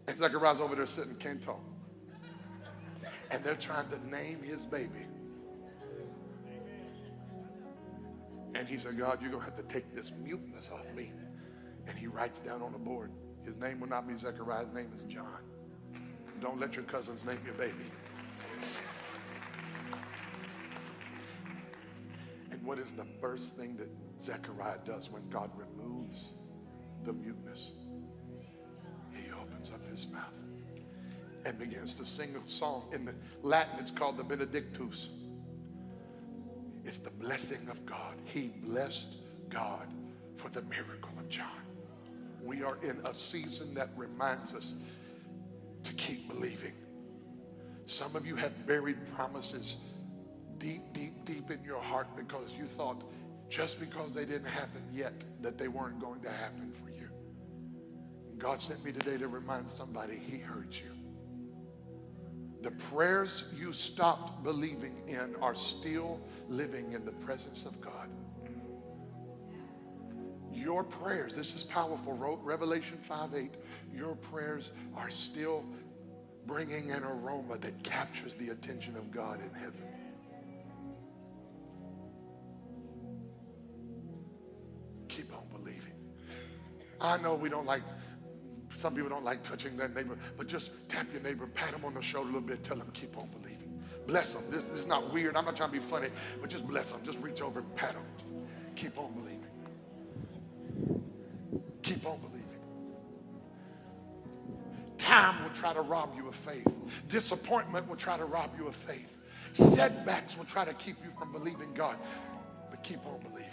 And 0.07 0.17
Zechariah's 0.17 0.59
over 0.59 0.75
there 0.75 0.85
sitting, 0.85 1.15
can't 1.15 1.41
talk. 1.41 1.61
And 3.31 3.43
they're 3.43 3.55
trying 3.55 3.89
to 3.89 4.09
name 4.09 4.41
his 4.43 4.65
baby. 4.65 5.05
And 8.53 8.67
he 8.67 8.77
said, 8.77 8.97
God, 8.97 9.21
you're 9.21 9.31
going 9.31 9.43
to 9.43 9.49
have 9.49 9.57
to 9.57 9.63
take 9.63 9.93
this 9.93 10.11
muteness 10.11 10.71
off 10.73 10.85
me. 10.95 11.11
And 11.87 11.97
he 11.97 12.07
writes 12.07 12.39
down 12.39 12.61
on 12.61 12.71
the 12.71 12.79
board, 12.79 13.11
his 13.43 13.57
name 13.57 13.79
will 13.79 13.89
not 13.89 14.07
be 14.07 14.15
Zechariah, 14.15 14.65
his 14.65 14.73
name 14.73 14.91
is 14.95 15.03
John. 15.03 15.39
Don't 16.41 16.59
let 16.59 16.75
your 16.75 16.83
cousins 16.85 17.25
name 17.25 17.39
your 17.45 17.53
baby. 17.55 17.85
And 22.51 22.61
what 22.63 22.79
is 22.79 22.91
the 22.91 23.05
first 23.21 23.55
thing 23.55 23.77
that 23.77 23.89
Zechariah 24.21 24.79
does 24.85 25.09
when 25.09 25.27
God 25.29 25.49
removes 25.55 26.29
the 27.03 27.13
muteness? 27.13 27.71
He 29.13 29.31
opens 29.31 29.71
up 29.71 29.85
his 29.89 30.07
mouth 30.07 30.23
and 31.45 31.57
begins 31.57 31.93
to 31.95 32.05
sing 32.05 32.35
a 32.35 32.47
song. 32.47 32.83
In 32.91 33.05
the 33.05 33.13
Latin, 33.43 33.79
it's 33.79 33.91
called 33.91 34.17
the 34.17 34.23
Benedictus. 34.23 35.09
It's 36.83 36.97
the 36.97 37.11
blessing 37.11 37.67
of 37.69 37.85
God. 37.85 38.15
He 38.25 38.47
blessed 38.63 39.15
God 39.49 39.87
for 40.37 40.49
the 40.49 40.61
miracle 40.63 41.13
of 41.17 41.29
John. 41.29 41.47
We 42.43 42.61
are 42.61 42.77
in 42.83 42.99
a 43.05 43.13
season 43.13 43.73
that 43.73 43.89
reminds 43.95 44.53
us 44.53 44.75
to 45.85 45.93
keep 45.93 46.27
believing. 46.27 46.73
Some 47.85 48.15
of 48.15 48.25
you 48.25 48.35
have 48.35 48.65
buried 48.67 48.97
promises 49.15 49.77
deep, 50.57 50.81
deep, 50.93 51.13
deep 51.25 51.51
in 51.51 51.63
your 51.63 51.81
heart 51.81 52.07
because 52.15 52.53
you 52.57 52.65
thought 52.65 53.03
just 53.49 53.79
because 53.79 54.13
they 54.13 54.25
didn't 54.25 54.47
happen 54.47 54.81
yet 54.91 55.13
that 55.41 55.57
they 55.57 55.67
weren't 55.67 55.99
going 55.99 56.19
to 56.21 56.29
happen 56.29 56.71
for 56.73 56.89
you. 56.89 57.09
God 58.37 58.59
sent 58.59 58.83
me 58.83 58.91
today 58.91 59.17
to 59.17 59.27
remind 59.27 59.69
somebody 59.69 60.17
he 60.17 60.37
heard 60.37 60.73
you. 60.75 60.91
The 62.63 62.71
prayers 62.71 63.43
you 63.57 63.71
stopped 63.71 64.43
believing 64.43 65.03
in 65.07 65.35
are 65.41 65.53
still 65.53 66.19
living 66.49 66.93
in 66.93 67.05
the 67.05 67.11
presence 67.11 67.65
of 67.65 67.79
God. 67.79 68.09
Your 70.55 70.83
prayers, 70.83 71.35
this 71.35 71.53
is 71.53 71.63
powerful. 71.63 72.13
Revelation 72.13 72.97
5 73.03 73.35
8. 73.35 73.53
Your 73.93 74.15
prayers 74.15 74.71
are 74.95 75.11
still 75.11 75.65
bringing 76.47 76.91
an 76.91 77.03
aroma 77.03 77.57
that 77.57 77.83
captures 77.83 78.35
the 78.35 78.49
attention 78.49 78.95
of 78.95 79.11
God 79.11 79.39
in 79.41 79.53
heaven. 79.59 79.83
Keep 85.09 85.33
on 85.33 85.43
believing. 85.51 85.93
I 87.01 87.17
know 87.17 87.35
we 87.35 87.49
don't 87.49 87.65
like, 87.65 87.83
some 88.75 88.95
people 88.95 89.09
don't 89.09 89.25
like 89.25 89.43
touching 89.43 89.75
their 89.75 89.89
neighbor, 89.89 90.17
but 90.37 90.47
just 90.47 90.71
tap 90.87 91.07
your 91.11 91.21
neighbor, 91.21 91.47
pat 91.47 91.73
him 91.73 91.83
on 91.83 91.93
the 91.93 92.01
shoulder 92.01 92.29
a 92.29 92.33
little 92.33 92.47
bit, 92.47 92.63
tell 92.63 92.77
him, 92.77 92.89
keep 92.93 93.17
on 93.17 93.27
believing. 93.27 93.83
Bless 94.07 94.33
them. 94.33 94.43
This, 94.49 94.65
this 94.65 94.79
is 94.79 94.87
not 94.87 95.11
weird. 95.11 95.35
I'm 95.35 95.45
not 95.45 95.55
trying 95.55 95.71
to 95.71 95.79
be 95.79 95.83
funny, 95.83 96.09
but 96.39 96.49
just 96.49 96.67
bless 96.67 96.91
them. 96.91 97.01
Just 97.03 97.19
reach 97.19 97.41
over 97.41 97.59
and 97.59 97.75
pat 97.75 97.93
them. 97.93 98.03
Keep 98.75 98.99
on 98.99 99.13
believing. 99.13 99.44
Keep 101.85 102.07
on 102.07 102.17
believing. 102.17 102.41
Time 104.97 105.43
will 105.43 105.51
try 105.51 105.71
to 105.71 105.81
rob 105.81 106.15
you 106.17 106.27
of 106.27 106.33
faith. 106.33 106.67
Disappointment 107.09 107.87
will 107.87 107.95
try 107.95 108.17
to 108.17 108.25
rob 108.25 108.49
you 108.57 108.67
of 108.67 108.75
faith. 108.75 109.15
Setbacks 109.53 110.35
will 110.35 110.45
try 110.45 110.65
to 110.65 110.73
keep 110.73 110.95
you 111.03 111.11
from 111.19 111.31
believing 111.31 111.75
God. 111.75 111.97
But 112.71 112.81
keep 112.81 113.05
on 113.05 113.19
believing. 113.19 113.51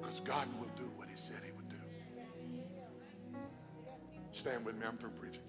Because 0.00 0.20
God 0.20 0.48
will 0.58 0.70
do 0.78 0.90
what 0.96 1.08
he 1.10 1.16
said 1.16 1.36
he 1.44 1.52
would 1.52 1.68
do. 1.68 1.76
Stand 4.32 4.64
with 4.64 4.76
me. 4.76 4.86
I'm 4.88 4.96
through 4.96 5.10
preaching. 5.10 5.42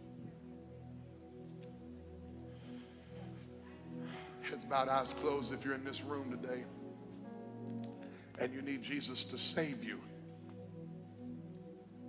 Heads 4.42 4.66
bowed, 4.66 4.90
eyes 4.90 5.14
closed. 5.22 5.54
If 5.54 5.64
you're 5.64 5.76
in 5.76 5.86
this 5.86 6.02
room 6.04 6.32
today 6.32 6.66
and 8.40 8.54
you 8.54 8.62
need 8.62 8.84
Jesus 8.84 9.24
to 9.24 9.38
save 9.38 9.86
you, 9.86 10.00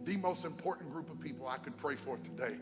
the 0.05 0.16
most 0.16 0.44
important 0.44 0.92
group 0.92 1.11
of 1.11 1.20
people 1.20 1.46
I 1.46 1.59
could 1.59 1.76
pray 1.76 1.96
for 1.96 2.16
today. 2.18 2.57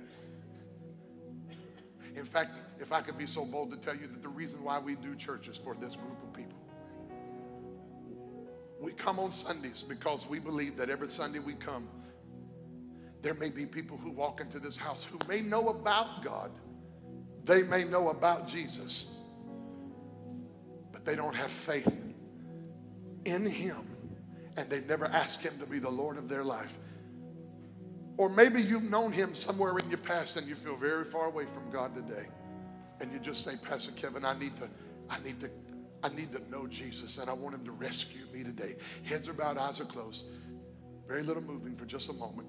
In 2.16 2.24
fact, 2.24 2.56
if 2.80 2.92
I 2.92 3.00
could 3.00 3.16
be 3.16 3.26
so 3.26 3.44
bold 3.44 3.70
to 3.70 3.76
tell 3.76 3.94
you 3.94 4.06
that 4.08 4.22
the 4.22 4.28
reason 4.28 4.62
why 4.64 4.78
we 4.78 4.96
do 4.96 5.14
church 5.14 5.48
is 5.48 5.56
for 5.56 5.74
this 5.74 5.94
group 5.94 6.22
of 6.22 6.32
people. 6.32 6.58
We 8.80 8.92
come 8.92 9.18
on 9.18 9.30
Sundays 9.30 9.82
because 9.82 10.26
we 10.26 10.38
believe 10.38 10.76
that 10.76 10.90
every 10.90 11.08
Sunday 11.08 11.38
we 11.38 11.54
come, 11.54 11.88
there 13.22 13.34
may 13.34 13.50
be 13.50 13.66
people 13.66 13.96
who 13.96 14.10
walk 14.10 14.40
into 14.40 14.58
this 14.58 14.76
house 14.76 15.02
who 15.02 15.18
may 15.28 15.40
know 15.40 15.68
about 15.68 16.22
God. 16.22 16.50
They 17.44 17.62
may 17.62 17.84
know 17.84 18.10
about 18.10 18.46
Jesus, 18.46 19.06
but 20.92 21.04
they 21.04 21.16
don't 21.16 21.34
have 21.34 21.50
faith 21.50 21.92
in 23.24 23.46
Him 23.46 23.86
and 24.56 24.68
they've 24.68 24.86
never 24.88 25.06
asked 25.06 25.40
Him 25.40 25.56
to 25.60 25.66
be 25.66 25.78
the 25.78 25.90
Lord 25.90 26.18
of 26.18 26.28
their 26.28 26.42
life. 26.42 26.76
Or 28.18 28.28
maybe 28.28 28.60
you've 28.60 28.90
known 28.90 29.12
him 29.12 29.34
somewhere 29.34 29.78
in 29.78 29.88
your 29.88 29.98
past 29.98 30.36
and 30.36 30.46
you 30.46 30.56
feel 30.56 30.76
very 30.76 31.04
far 31.04 31.26
away 31.26 31.44
from 31.54 31.70
God 31.70 31.94
today. 31.94 32.26
And 33.00 33.12
you 33.12 33.20
just 33.20 33.44
say, 33.44 33.54
Pastor 33.62 33.92
Kevin, 33.92 34.24
I 34.24 34.36
need 34.36 34.56
to, 34.56 34.68
I 35.08 35.20
need 35.20 35.40
to, 35.40 35.48
I 36.02 36.08
need 36.08 36.32
to 36.32 36.50
know 36.50 36.66
Jesus 36.66 37.18
and 37.18 37.30
I 37.30 37.32
want 37.32 37.54
him 37.54 37.64
to 37.64 37.70
rescue 37.70 38.26
me 38.34 38.42
today. 38.42 38.74
Heads 39.04 39.28
are 39.28 39.32
bowed, 39.32 39.56
eyes 39.56 39.80
are 39.80 39.84
closed. 39.84 40.26
Very 41.06 41.22
little 41.22 41.42
moving 41.42 41.76
for 41.76 41.86
just 41.86 42.10
a 42.10 42.12
moment. 42.12 42.48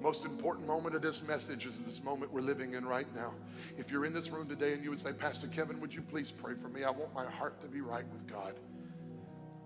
Most 0.00 0.26
important 0.26 0.66
moment 0.66 0.94
of 0.94 1.00
this 1.00 1.26
message 1.26 1.64
is 1.64 1.80
this 1.80 2.04
moment 2.04 2.30
we're 2.30 2.42
living 2.42 2.74
in 2.74 2.84
right 2.84 3.12
now. 3.16 3.32
If 3.78 3.90
you're 3.90 4.04
in 4.04 4.12
this 4.12 4.28
room 4.28 4.46
today 4.46 4.74
and 4.74 4.84
you 4.84 4.90
would 4.90 5.00
say, 5.00 5.12
Pastor 5.12 5.48
Kevin, 5.48 5.80
would 5.80 5.92
you 5.92 6.02
please 6.02 6.30
pray 6.30 6.54
for 6.54 6.68
me? 6.68 6.84
I 6.84 6.90
want 6.90 7.14
my 7.14 7.24
heart 7.24 7.62
to 7.62 7.66
be 7.66 7.80
right 7.80 8.04
with 8.12 8.26
God. 8.30 8.54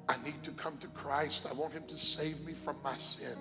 I 0.08 0.16
need 0.24 0.40
to 0.44 0.52
come 0.52 0.78
to 0.78 0.86
Christ. 0.86 1.46
I 1.50 1.52
want 1.52 1.72
him 1.72 1.82
to 1.88 1.96
save 1.96 2.40
me 2.46 2.54
from 2.54 2.76
my 2.82 2.96
sin. 2.96 3.36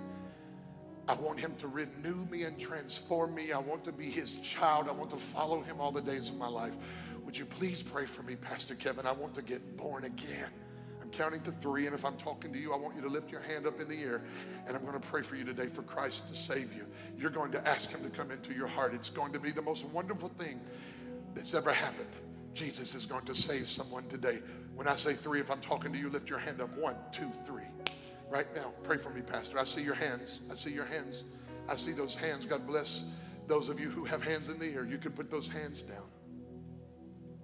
I 1.07 1.13
want 1.13 1.39
him 1.39 1.55
to 1.57 1.67
renew 1.67 2.25
me 2.29 2.43
and 2.43 2.59
transform 2.59 3.33
me. 3.33 3.51
I 3.51 3.57
want 3.57 3.83
to 3.85 3.91
be 3.91 4.09
his 4.09 4.35
child. 4.37 4.87
I 4.87 4.91
want 4.91 5.09
to 5.11 5.17
follow 5.17 5.61
him 5.61 5.81
all 5.81 5.91
the 5.91 6.01
days 6.01 6.29
of 6.29 6.37
my 6.37 6.47
life. 6.47 6.73
Would 7.25 7.37
you 7.37 7.45
please 7.45 7.81
pray 7.81 8.05
for 8.05 8.23
me, 8.23 8.35
Pastor 8.35 8.75
Kevin? 8.75 9.05
I 9.05 9.11
want 9.11 9.33
to 9.35 9.41
get 9.41 9.77
born 9.77 10.05
again. 10.05 10.49
I'm 11.01 11.09
counting 11.09 11.41
to 11.41 11.51
three, 11.51 11.87
and 11.87 11.95
if 11.95 12.05
I'm 12.05 12.17
talking 12.17 12.53
to 12.53 12.59
you, 12.59 12.73
I 12.73 12.77
want 12.77 12.95
you 12.95 13.01
to 13.01 13.07
lift 13.07 13.31
your 13.31 13.41
hand 13.41 13.65
up 13.65 13.79
in 13.81 13.87
the 13.87 14.01
air, 14.01 14.21
and 14.67 14.75
I'm 14.75 14.83
going 14.83 14.99
to 14.99 15.07
pray 15.07 15.21
for 15.21 15.35
you 15.35 15.43
today 15.43 15.67
for 15.67 15.81
Christ 15.81 16.27
to 16.27 16.35
save 16.35 16.73
you. 16.73 16.85
You're 17.17 17.29
going 17.31 17.51
to 17.53 17.67
ask 17.67 17.89
him 17.89 18.03
to 18.03 18.09
come 18.09 18.31
into 18.31 18.53
your 18.53 18.67
heart. 18.67 18.93
It's 18.93 19.09
going 19.09 19.33
to 19.33 19.39
be 19.39 19.51
the 19.51 19.61
most 19.61 19.85
wonderful 19.85 20.29
thing 20.29 20.61
that's 21.33 21.53
ever 21.53 21.73
happened. 21.73 22.09
Jesus 22.53 22.95
is 22.95 23.05
going 23.05 23.25
to 23.25 23.35
save 23.35 23.69
someone 23.69 24.07
today. 24.07 24.39
When 24.75 24.87
I 24.87 24.95
say 24.95 25.15
three, 25.15 25.39
if 25.39 25.49
I'm 25.49 25.61
talking 25.61 25.91
to 25.93 25.97
you, 25.97 26.09
lift 26.09 26.29
your 26.29 26.39
hand 26.39 26.61
up. 26.61 26.75
One, 26.77 26.95
two, 27.11 27.31
three 27.45 27.63
right 28.31 28.47
now. 28.55 28.71
Pray 28.83 28.97
for 28.97 29.09
me, 29.09 29.21
Pastor. 29.21 29.59
I 29.59 29.65
see 29.65 29.83
your 29.83 29.93
hands. 29.93 30.39
I 30.49 30.55
see 30.55 30.71
your 30.71 30.85
hands. 30.85 31.25
I 31.67 31.75
see 31.75 31.91
those 31.91 32.15
hands. 32.15 32.45
God 32.45 32.65
bless 32.65 33.03
those 33.47 33.69
of 33.69 33.79
you 33.79 33.89
who 33.89 34.05
have 34.05 34.23
hands 34.23 34.47
in 34.49 34.57
the 34.57 34.73
air. 34.73 34.85
You 34.85 34.97
can 34.97 35.11
put 35.11 35.29
those 35.29 35.49
hands 35.49 35.81
down. 35.81 36.05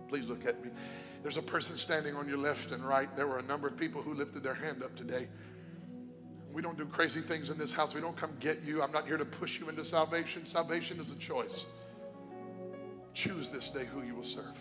Please 0.07 0.25
look 0.27 0.45
at 0.45 0.63
me. 0.63 0.71
There's 1.21 1.37
a 1.37 1.41
person 1.41 1.75
standing 1.75 2.15
on 2.15 2.27
your 2.27 2.37
left 2.37 2.71
and 2.71 2.87
right. 2.87 3.13
There 3.15 3.27
were 3.27 3.39
a 3.39 3.43
number 3.43 3.67
of 3.67 3.75
people 3.75 4.01
who 4.01 4.13
lifted 4.13 4.43
their 4.43 4.53
hand 4.53 4.81
up 4.81 4.95
today. 4.95 5.27
We 6.53 6.61
don't 6.61 6.77
do 6.77 6.85
crazy 6.85 7.21
things 7.21 7.49
in 7.49 7.57
this 7.57 7.73
house. 7.73 7.93
We 7.93 8.01
don't 8.01 8.15
come 8.15 8.31
get 8.39 8.63
you. 8.63 8.81
I'm 8.81 8.91
not 8.91 9.05
here 9.05 9.17
to 9.17 9.25
push 9.25 9.59
you 9.59 9.67
into 9.67 9.83
salvation. 9.83 10.45
Salvation 10.45 10.99
is 10.99 11.11
a 11.11 11.15
choice. 11.15 11.65
Choose 13.13 13.49
this 13.49 13.69
day 13.69 13.85
who 13.85 14.03
you 14.03 14.15
will 14.15 14.23
serve. 14.23 14.55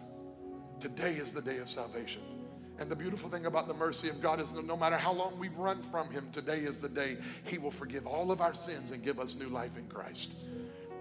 Today 0.80 1.14
is 1.14 1.32
the 1.32 1.40
day 1.40 1.58
of 1.58 1.70
salvation. 1.70 2.22
And 2.78 2.90
the 2.90 2.96
beautiful 2.96 3.30
thing 3.30 3.46
about 3.46 3.68
the 3.68 3.74
mercy 3.74 4.08
of 4.08 4.20
God 4.20 4.40
is 4.40 4.52
that 4.52 4.66
no 4.66 4.76
matter 4.76 4.98
how 4.98 5.12
long 5.12 5.38
we've 5.38 5.56
run 5.56 5.82
from 5.82 6.10
Him, 6.10 6.28
today 6.30 6.60
is 6.60 6.78
the 6.78 6.88
day 6.88 7.16
He 7.44 7.56
will 7.56 7.70
forgive 7.70 8.06
all 8.06 8.30
of 8.30 8.40
our 8.40 8.54
sins 8.54 8.92
and 8.92 9.02
give 9.02 9.18
us 9.18 9.34
new 9.34 9.48
life 9.48 9.78
in 9.78 9.86
Christ. 9.88 10.32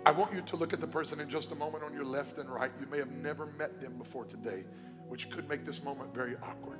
I 0.05 0.11
want 0.11 0.33
you 0.33 0.41
to 0.41 0.55
look 0.55 0.71
at 0.71 0.79
the 0.79 0.87
person 0.87 1.19
in 1.19 1.29
just 1.29 1.51
a 1.51 1.55
moment 1.55 1.83
on 1.83 1.93
your 1.93 2.05
left 2.05 2.37
and 2.37 2.49
right. 2.49 2.71
You 2.79 2.85
may 2.87 2.99
have 2.99 3.11
never 3.11 3.47
met 3.57 3.81
them 3.81 3.97
before 3.97 4.25
today, 4.25 4.63
which 5.07 5.29
could 5.31 5.49
make 5.49 5.65
this 5.65 5.83
moment 5.83 6.13
very 6.13 6.35
awkward. 6.37 6.79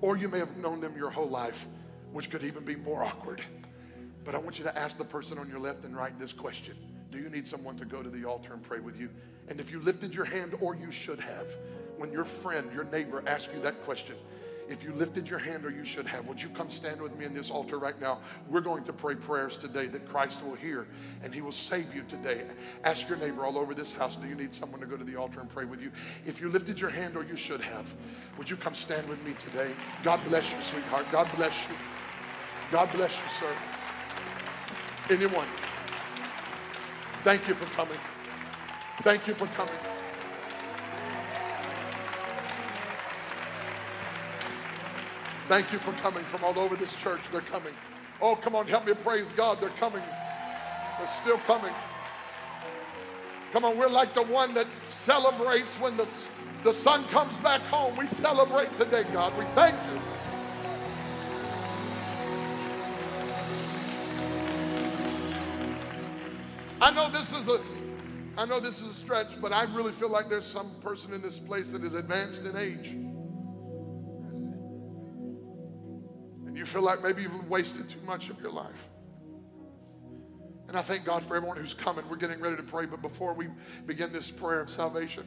Or 0.00 0.16
you 0.16 0.28
may 0.28 0.38
have 0.38 0.56
known 0.56 0.80
them 0.80 0.96
your 0.96 1.10
whole 1.10 1.28
life, 1.28 1.66
which 2.12 2.30
could 2.30 2.42
even 2.42 2.64
be 2.64 2.74
more 2.74 3.04
awkward. 3.04 3.42
But 4.24 4.34
I 4.34 4.38
want 4.38 4.58
you 4.58 4.64
to 4.64 4.76
ask 4.76 4.98
the 4.98 5.04
person 5.04 5.38
on 5.38 5.48
your 5.48 5.60
left 5.60 5.84
and 5.84 5.96
right 5.96 6.18
this 6.18 6.32
question 6.32 6.76
Do 7.12 7.18
you 7.18 7.28
need 7.28 7.46
someone 7.46 7.76
to 7.76 7.84
go 7.84 8.02
to 8.02 8.10
the 8.10 8.24
altar 8.24 8.54
and 8.54 8.62
pray 8.62 8.80
with 8.80 8.98
you? 8.98 9.10
And 9.48 9.60
if 9.60 9.70
you 9.70 9.78
lifted 9.78 10.14
your 10.14 10.24
hand, 10.24 10.54
or 10.60 10.74
you 10.74 10.90
should 10.90 11.20
have, 11.20 11.46
when 11.98 12.12
your 12.12 12.24
friend, 12.24 12.70
your 12.74 12.84
neighbor 12.84 13.22
asks 13.26 13.52
you 13.54 13.60
that 13.60 13.84
question, 13.84 14.16
if 14.68 14.82
you 14.82 14.92
lifted 14.92 15.28
your 15.28 15.38
hand 15.38 15.64
or 15.64 15.70
you 15.70 15.84
should 15.84 16.06
have, 16.06 16.26
would 16.26 16.42
you 16.42 16.48
come 16.48 16.70
stand 16.70 17.00
with 17.00 17.16
me 17.16 17.24
in 17.24 17.34
this 17.34 17.50
altar 17.50 17.78
right 17.78 17.98
now? 18.00 18.18
We're 18.48 18.60
going 18.60 18.82
to 18.84 18.92
pray 18.92 19.14
prayers 19.14 19.56
today 19.56 19.86
that 19.86 20.08
Christ 20.08 20.44
will 20.44 20.56
hear 20.56 20.88
and 21.22 21.32
he 21.32 21.40
will 21.40 21.52
save 21.52 21.94
you 21.94 22.02
today. 22.08 22.42
Ask 22.82 23.08
your 23.08 23.18
neighbor 23.18 23.44
all 23.44 23.58
over 23.58 23.74
this 23.74 23.92
house, 23.92 24.16
do 24.16 24.26
you 24.26 24.34
need 24.34 24.54
someone 24.54 24.80
to 24.80 24.86
go 24.86 24.96
to 24.96 25.04
the 25.04 25.14
altar 25.16 25.40
and 25.40 25.48
pray 25.48 25.64
with 25.64 25.80
you? 25.80 25.92
If 26.26 26.40
you 26.40 26.48
lifted 26.48 26.80
your 26.80 26.90
hand 26.90 27.16
or 27.16 27.22
you 27.24 27.36
should 27.36 27.60
have, 27.60 27.92
would 28.38 28.50
you 28.50 28.56
come 28.56 28.74
stand 28.74 29.08
with 29.08 29.24
me 29.24 29.34
today? 29.38 29.70
God 30.02 30.20
bless 30.28 30.50
you, 30.52 30.60
sweetheart. 30.60 31.06
God 31.12 31.28
bless 31.36 31.56
you. 31.68 31.76
God 32.72 32.90
bless 32.92 33.16
you, 33.16 33.28
sir. 33.28 33.52
Anyone? 35.08 35.46
Thank 37.20 37.46
you 37.46 37.54
for 37.54 37.66
coming. 37.76 37.98
Thank 39.02 39.28
you 39.28 39.34
for 39.34 39.46
coming. 39.48 39.95
Thank 45.48 45.72
you 45.72 45.78
for 45.78 45.92
coming 46.02 46.24
from 46.24 46.42
all 46.42 46.58
over 46.58 46.74
this 46.74 46.96
church. 46.96 47.20
They're 47.30 47.40
coming. 47.40 47.72
Oh, 48.20 48.34
come 48.34 48.56
on, 48.56 48.66
help 48.66 48.84
me 48.84 48.94
praise 48.94 49.30
God. 49.32 49.60
They're 49.60 49.68
coming. 49.70 50.02
They're 50.98 51.08
still 51.08 51.38
coming. 51.38 51.72
Come 53.52 53.64
on, 53.64 53.78
we're 53.78 53.88
like 53.88 54.12
the 54.12 54.24
one 54.24 54.54
that 54.54 54.66
celebrates 54.88 55.76
when 55.76 55.96
the, 55.96 56.10
the 56.64 56.72
son 56.72 57.04
comes 57.08 57.36
back 57.38 57.60
home. 57.62 57.96
We 57.96 58.08
celebrate 58.08 58.74
today, 58.74 59.04
God. 59.12 59.38
We 59.38 59.44
thank 59.54 59.76
you. 59.92 60.00
I 66.80 66.90
know 66.90 67.08
this 67.08 67.32
is 67.32 67.48
a 67.48 67.60
I 68.38 68.44
know 68.44 68.60
this 68.60 68.82
is 68.82 68.88
a 68.88 68.94
stretch, 68.94 69.40
but 69.40 69.52
I 69.52 69.62
really 69.62 69.92
feel 69.92 70.10
like 70.10 70.28
there's 70.28 70.44
some 70.44 70.70
person 70.82 71.14
in 71.14 71.22
this 71.22 71.38
place 71.38 71.68
that 71.70 71.82
is 71.82 71.94
advanced 71.94 72.44
in 72.44 72.54
age. 72.54 72.94
You 76.56 76.64
feel 76.64 76.82
like 76.82 77.02
maybe 77.02 77.22
you've 77.22 77.48
wasted 77.48 77.88
too 77.88 78.00
much 78.06 78.30
of 78.30 78.40
your 78.40 78.50
life. 78.50 78.88
And 80.68 80.76
I 80.76 80.82
thank 80.82 81.04
God 81.04 81.22
for 81.22 81.36
everyone 81.36 81.56
who's 81.56 81.74
coming. 81.74 82.08
We're 82.08 82.16
getting 82.16 82.40
ready 82.40 82.56
to 82.56 82.62
pray, 82.62 82.86
but 82.86 83.02
before 83.02 83.34
we 83.34 83.48
begin 83.86 84.12
this 84.12 84.30
prayer 84.30 84.60
of 84.60 84.70
salvation, 84.70 85.24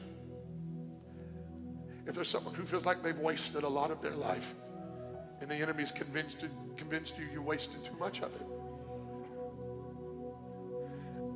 if 2.08 2.16
there's 2.16 2.28
someone 2.28 2.56
who 2.56 2.66
feels 2.66 2.86
like 2.86 3.04
they've 3.04 3.18
wasted 3.18 3.64
a 3.64 3.70
lot 3.70 3.92
of 3.92 4.02
their 4.02 4.16
life 4.16 4.56
and 5.40 5.50
the 5.50 5.56
enemy's 5.56 5.92
convinced, 5.92 6.44
convinced 6.76 7.18
you 7.18 7.28
you 7.32 7.42
wasted 7.42 7.84
too 7.84 7.96
much 8.00 8.22
of 8.22 8.34
it, 8.34 8.46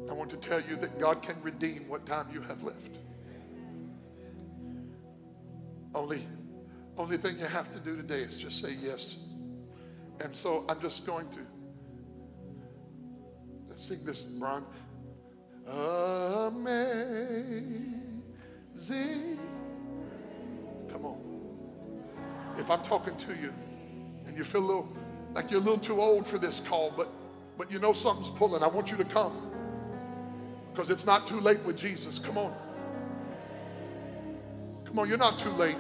I 0.10 0.14
want 0.14 0.30
to 0.32 0.38
tell 0.38 0.60
you 0.60 0.76
that 0.78 1.00
God 1.00 1.22
can 1.22 1.42
redeem 1.42 1.88
what 1.88 2.06
time 2.06 2.28
you 2.34 2.42
have 2.42 2.62
left. 2.64 2.98
Only, 5.96 6.28
only 6.98 7.18
thing 7.18 7.38
you 7.38 7.46
have 7.46 7.72
to 7.74 7.80
do 7.80 7.96
today 7.96 8.22
is 8.22 8.38
just 8.38 8.60
say 8.60 8.74
yes. 8.74 9.18
And 10.20 10.36
so 10.36 10.66
I'm 10.70 10.80
just 10.82 11.06
going 11.06 11.28
to 11.30 11.40
sing 13.76 14.06
this, 14.06 14.26
Ron. 14.38 14.66
Amazing. 15.68 17.00
Come 20.92 21.06
on. 21.06 21.18
If 22.60 22.70
I'm 22.70 22.84
talking 22.84 23.16
to 23.16 23.34
you 23.36 23.54
and 24.28 24.38
you 24.38 24.44
feel 24.44 24.62
a 24.62 24.68
little 24.68 24.88
like 25.34 25.50
you're 25.50 25.62
a 25.62 25.64
little 25.64 25.80
too 25.80 26.00
old 26.00 26.28
for 26.28 26.38
this 26.38 26.60
call, 26.60 26.94
but 26.96 27.10
but 27.58 27.72
you 27.72 27.80
know 27.80 27.94
something's 27.94 28.30
pulling, 28.30 28.62
I 28.64 28.68
want 28.68 28.92
you 28.92 28.98
to 28.98 29.06
come. 29.06 29.50
Because 30.72 30.90
it's 30.90 31.06
not 31.06 31.28
too 31.28 31.40
late 31.40 31.64
with 31.64 31.78
Jesus. 31.78 32.20
Come 32.20 32.38
on. 32.38 32.54
Come 34.86 35.00
on, 35.00 35.08
you're 35.08 35.18
not 35.18 35.38
too 35.38 35.52
late. 35.52 35.78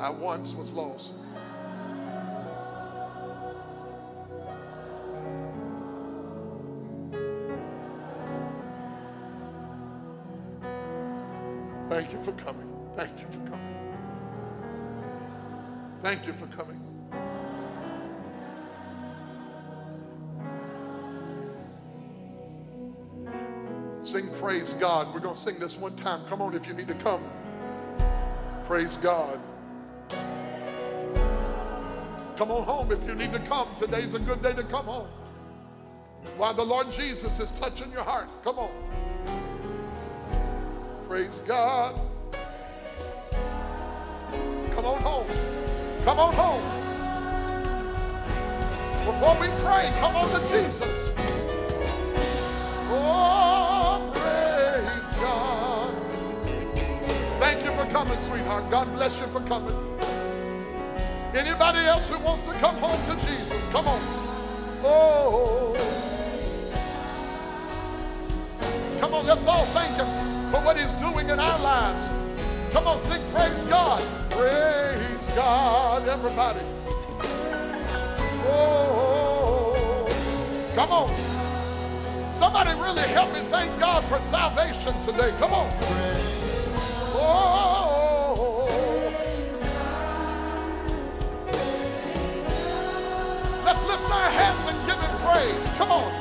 I 0.00 0.08
once 0.08 0.54
was 0.54 0.70
lost. 0.70 1.12
Thank 11.90 12.12
you 12.12 12.22
for 12.22 12.32
coming. 12.32 12.66
Thank 12.96 13.20
you 13.20 13.26
for 13.30 13.40
coming. 13.50 13.76
Thank 16.02 16.26
you 16.26 16.32
for 16.32 16.46
coming. 16.46 16.80
Sing 24.02 24.30
praise 24.40 24.72
God. 24.72 25.12
We're 25.12 25.20
going 25.20 25.34
to 25.34 25.40
sing 25.40 25.58
this 25.58 25.76
one 25.76 25.94
time. 25.96 26.26
Come 26.26 26.40
on 26.40 26.54
if 26.54 26.66
you 26.66 26.72
need 26.72 26.88
to 26.88 26.94
come. 26.94 27.22
Praise 28.64 28.94
God. 28.94 29.38
Come 32.40 32.52
on 32.52 32.64
home 32.64 32.90
if 32.90 33.06
you 33.06 33.14
need 33.14 33.32
to 33.32 33.38
come. 33.40 33.68
Today's 33.78 34.14
a 34.14 34.18
good 34.18 34.42
day 34.42 34.54
to 34.54 34.62
come 34.62 34.86
home. 34.86 35.08
While 36.38 36.54
the 36.54 36.64
Lord 36.64 36.90
Jesus 36.90 37.38
is 37.38 37.50
touching 37.50 37.92
your 37.92 38.02
heart. 38.02 38.30
Come 38.42 38.58
on. 38.58 38.70
Praise 41.06 41.36
God. 41.46 42.00
Come 44.70 44.86
on 44.86 45.02
home. 45.02 45.26
Come 46.04 46.18
on 46.18 46.32
home. 46.32 46.62
Before 49.04 49.34
we 49.38 49.48
pray, 49.62 49.92
come 50.00 50.16
on 50.16 50.30
to 50.30 50.40
Jesus. 50.48 51.10
Oh, 52.88 54.10
praise 54.14 55.14
God. 55.20 55.94
Thank 57.38 57.66
you 57.66 57.72
for 57.72 57.84
coming, 57.92 58.18
sweetheart. 58.18 58.70
God 58.70 58.90
bless 58.94 59.20
you 59.20 59.26
for 59.26 59.42
coming. 59.42 59.89
Anybody 61.34 61.78
else 61.78 62.08
who 62.08 62.18
wants 62.18 62.42
to 62.42 62.52
come 62.54 62.76
home 62.78 62.98
to 63.06 63.26
Jesus, 63.26 63.64
come 63.68 63.86
on. 63.86 64.00
Oh. 64.82 65.76
Come 68.98 69.14
on, 69.14 69.26
let's 69.26 69.46
all 69.46 69.64
thank 69.66 69.94
Him 69.94 70.06
for 70.50 70.60
what 70.62 70.76
He's 70.76 70.92
doing 70.94 71.28
in 71.28 71.38
our 71.38 71.58
lives. 71.60 72.04
Come 72.72 72.88
on, 72.88 72.98
sing 72.98 73.22
praise 73.32 73.62
God. 73.62 74.02
Praise 74.30 75.26
God, 75.28 76.08
everybody. 76.08 76.60
Oh, 78.46 80.08
come 80.74 80.90
on. 80.90 81.08
Somebody 82.38 82.70
really 82.70 83.06
help 83.08 83.32
me 83.32 83.40
thank 83.50 83.78
God 83.78 84.04
for 84.06 84.20
salvation 84.20 84.94
today. 85.04 85.32
Come 85.38 85.52
on. 85.52 86.49
Praise. 95.40 95.68
Come 95.76 95.90
on. 95.90 96.12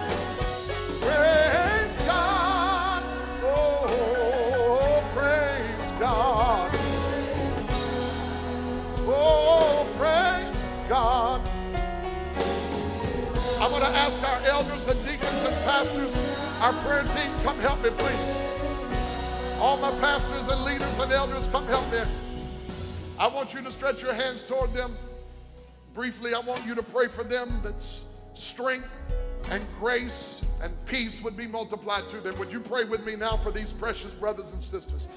Praise 1.02 1.98
God. 2.06 3.04
Oh, 3.44 5.04
praise 5.14 6.00
God. 6.00 6.72
Oh, 9.08 9.88
praise 9.98 10.64
God. 10.88 11.42
I 13.60 13.68
want 13.70 13.84
to 13.84 13.90
ask 13.90 14.22
our 14.24 14.42
elders 14.46 14.88
and 14.88 15.06
deacons 15.06 15.44
and 15.44 15.56
pastors, 15.66 16.18
our 16.62 16.74
prayer 16.84 17.04
team, 17.04 17.32
come 17.44 17.60
help 17.60 17.84
me, 17.84 17.90
please. 17.90 18.36
All 19.60 19.76
my 19.78 19.92
pastors 20.00 20.48
and 20.48 20.64
leaders 20.64 20.98
and 20.98 21.12
elders, 21.12 21.46
come 21.48 21.68
help 21.68 21.92
me. 21.92 22.04
I 23.20 23.28
want 23.28 23.54
you 23.54 23.62
to 23.62 23.72
stretch 23.72 24.02
your 24.02 24.14
hands 24.14 24.44
toward 24.44 24.74
them. 24.74 24.96
Briefly, 25.94 26.34
I 26.34 26.40
want 26.40 26.66
you 26.66 26.74
to 26.76 26.84
pray 26.84 27.08
for 27.10 27.26
them 27.26 27.60
that 27.64 27.82
strength 28.34 28.88
and 29.50 29.66
grace 29.80 30.44
and 30.62 30.74
peace 30.86 31.22
would 31.22 31.36
be 31.36 31.48
multiplied 31.48 32.08
to 32.10 32.22
them. 32.22 32.38
Would 32.38 32.52
you 32.52 32.60
pray 32.60 32.86
with 32.86 33.06
me 33.06 33.16
now 33.16 33.38
for 33.38 33.52
these 33.52 33.74
precious 33.74 34.14
brothers 34.14 34.52
and 34.54 34.64
sisters 34.64 35.08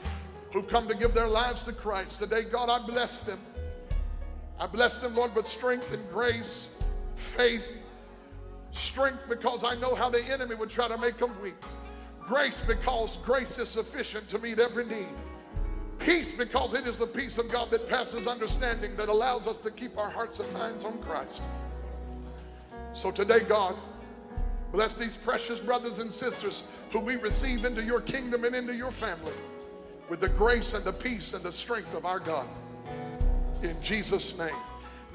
who've 0.52 0.66
come 0.66 0.88
to 0.88 0.94
give 0.94 1.14
their 1.14 1.28
lives 1.28 1.62
to 1.62 1.72
Christ? 1.72 2.18
Today, 2.18 2.42
God, 2.42 2.70
I 2.70 2.84
bless 2.84 3.20
them. 3.20 3.38
I 4.58 4.66
bless 4.66 4.98
them, 4.98 5.14
Lord, 5.14 5.34
with 5.34 5.46
strength 5.46 5.92
and 5.92 6.08
grace, 6.10 6.68
faith, 7.16 7.66
strength 8.70 9.24
because 9.28 9.64
I 9.64 9.74
know 9.74 9.94
how 9.94 10.08
the 10.08 10.22
enemy 10.22 10.54
would 10.54 10.70
try 10.70 10.88
to 10.88 10.96
make 10.96 11.18
them 11.18 11.32
weak, 11.42 11.56
grace 12.20 12.62
because 12.66 13.18
grace 13.24 13.58
is 13.58 13.68
sufficient 13.68 14.28
to 14.28 14.38
meet 14.38 14.58
every 14.58 14.86
need. 14.86 15.08
Peace 15.98 16.32
because 16.32 16.74
it 16.74 16.86
is 16.86 16.98
the 16.98 17.06
peace 17.06 17.38
of 17.38 17.50
God 17.50 17.70
that 17.70 17.88
passes 17.88 18.26
understanding 18.26 18.96
that 18.96 19.08
allows 19.08 19.46
us 19.46 19.58
to 19.58 19.70
keep 19.70 19.98
our 19.98 20.10
hearts 20.10 20.40
and 20.40 20.52
minds 20.52 20.84
on 20.84 20.98
Christ. 20.98 21.42
So 22.92 23.10
today, 23.10 23.40
God, 23.40 23.76
bless 24.72 24.94
these 24.94 25.16
precious 25.16 25.60
brothers 25.60 25.98
and 25.98 26.10
sisters 26.10 26.64
who 26.90 27.00
we 27.00 27.16
receive 27.16 27.64
into 27.64 27.82
your 27.82 28.00
kingdom 28.00 28.44
and 28.44 28.56
into 28.56 28.74
your 28.74 28.90
family 28.90 29.32
with 30.08 30.20
the 30.20 30.28
grace 30.30 30.74
and 30.74 30.84
the 30.84 30.92
peace 30.92 31.34
and 31.34 31.44
the 31.44 31.52
strength 31.52 31.94
of 31.94 32.04
our 32.04 32.18
God. 32.18 32.46
In 33.62 33.80
Jesus' 33.80 34.36
name. 34.36 34.54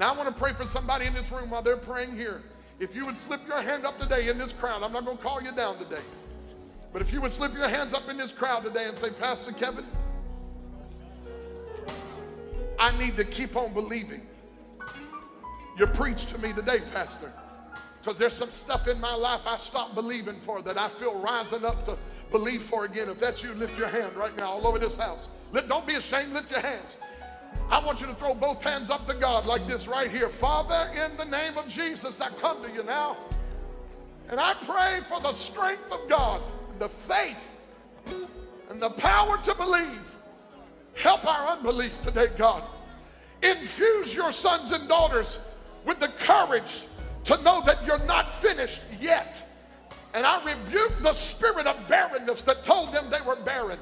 Now, 0.00 0.14
I 0.14 0.16
want 0.16 0.28
to 0.28 0.34
pray 0.34 0.52
for 0.52 0.64
somebody 0.64 1.06
in 1.06 1.14
this 1.14 1.30
room 1.30 1.50
while 1.50 1.62
they're 1.62 1.76
praying 1.76 2.14
here. 2.14 2.42
If 2.78 2.94
you 2.94 3.04
would 3.04 3.18
slip 3.18 3.46
your 3.46 3.60
hand 3.60 3.84
up 3.84 3.98
today 3.98 4.28
in 4.28 4.38
this 4.38 4.52
crowd, 4.52 4.82
I'm 4.82 4.92
not 4.92 5.04
going 5.04 5.16
to 5.16 5.22
call 5.22 5.42
you 5.42 5.52
down 5.52 5.78
today. 5.78 6.02
But 6.92 7.02
if 7.02 7.12
you 7.12 7.20
would 7.20 7.32
slip 7.32 7.52
your 7.52 7.68
hands 7.68 7.92
up 7.92 8.08
in 8.08 8.16
this 8.16 8.32
crowd 8.32 8.62
today 8.62 8.86
and 8.86 8.96
say, 8.96 9.10
Pastor 9.10 9.52
Kevin, 9.52 9.84
I 12.78 12.96
need 12.96 13.16
to 13.16 13.24
keep 13.24 13.56
on 13.56 13.72
believing. 13.74 14.22
You 15.76 15.86
preached 15.86 16.28
to 16.30 16.38
me 16.38 16.52
today, 16.52 16.80
Pastor, 16.92 17.32
because 18.08 18.18
there's 18.18 18.32
some 18.32 18.50
stuff 18.50 18.88
in 18.88 18.98
my 18.98 19.14
life 19.14 19.42
I 19.44 19.58
stopped 19.58 19.94
believing 19.94 20.40
for 20.40 20.62
that 20.62 20.78
I 20.78 20.88
feel 20.88 21.20
rising 21.20 21.62
up 21.62 21.84
to 21.84 21.98
believe 22.30 22.62
for 22.62 22.86
again. 22.86 23.10
If 23.10 23.18
that's 23.18 23.42
you, 23.42 23.52
lift 23.52 23.76
your 23.76 23.88
hand 23.88 24.16
right 24.16 24.34
now 24.38 24.52
all 24.52 24.66
over 24.66 24.78
this 24.78 24.96
house. 24.96 25.28
Lift, 25.52 25.68
don't 25.68 25.86
be 25.86 25.96
ashamed, 25.96 26.32
lift 26.32 26.50
your 26.50 26.60
hands. 26.60 26.96
I 27.68 27.84
want 27.84 28.00
you 28.00 28.06
to 28.06 28.14
throw 28.14 28.32
both 28.32 28.62
hands 28.62 28.88
up 28.88 29.04
to 29.08 29.14
God 29.14 29.44
like 29.44 29.68
this 29.68 29.86
right 29.86 30.10
here. 30.10 30.30
Father, 30.30 30.90
in 30.94 31.18
the 31.18 31.26
name 31.26 31.58
of 31.58 31.68
Jesus, 31.68 32.18
I 32.18 32.30
come 32.30 32.62
to 32.62 32.72
you 32.72 32.82
now. 32.82 33.18
And 34.30 34.40
I 34.40 34.54
pray 34.54 35.02
for 35.06 35.20
the 35.20 35.32
strength 35.32 35.92
of 35.92 36.08
God, 36.08 36.40
the 36.78 36.88
faith, 36.88 37.46
and 38.70 38.80
the 38.80 38.88
power 38.88 39.36
to 39.36 39.54
believe. 39.54 40.16
Help 40.94 41.26
our 41.26 41.58
unbelief 41.58 42.02
today, 42.02 42.28
God. 42.38 42.62
Infuse 43.42 44.14
your 44.14 44.32
sons 44.32 44.72
and 44.72 44.88
daughters 44.88 45.38
with 45.84 46.00
the 46.00 46.08
courage 46.08 46.84
to 47.28 47.36
know 47.42 47.62
that 47.66 47.84
you're 47.84 48.04
not 48.06 48.40
finished 48.40 48.80
yet. 48.98 49.42
And 50.14 50.24
I 50.24 50.42
rebuke 50.42 51.02
the 51.02 51.12
spirit 51.12 51.66
of 51.66 51.86
barrenness 51.86 52.40
that 52.42 52.64
told 52.64 52.90
them 52.90 53.10
they 53.10 53.20
were 53.20 53.36
barren. 53.36 53.78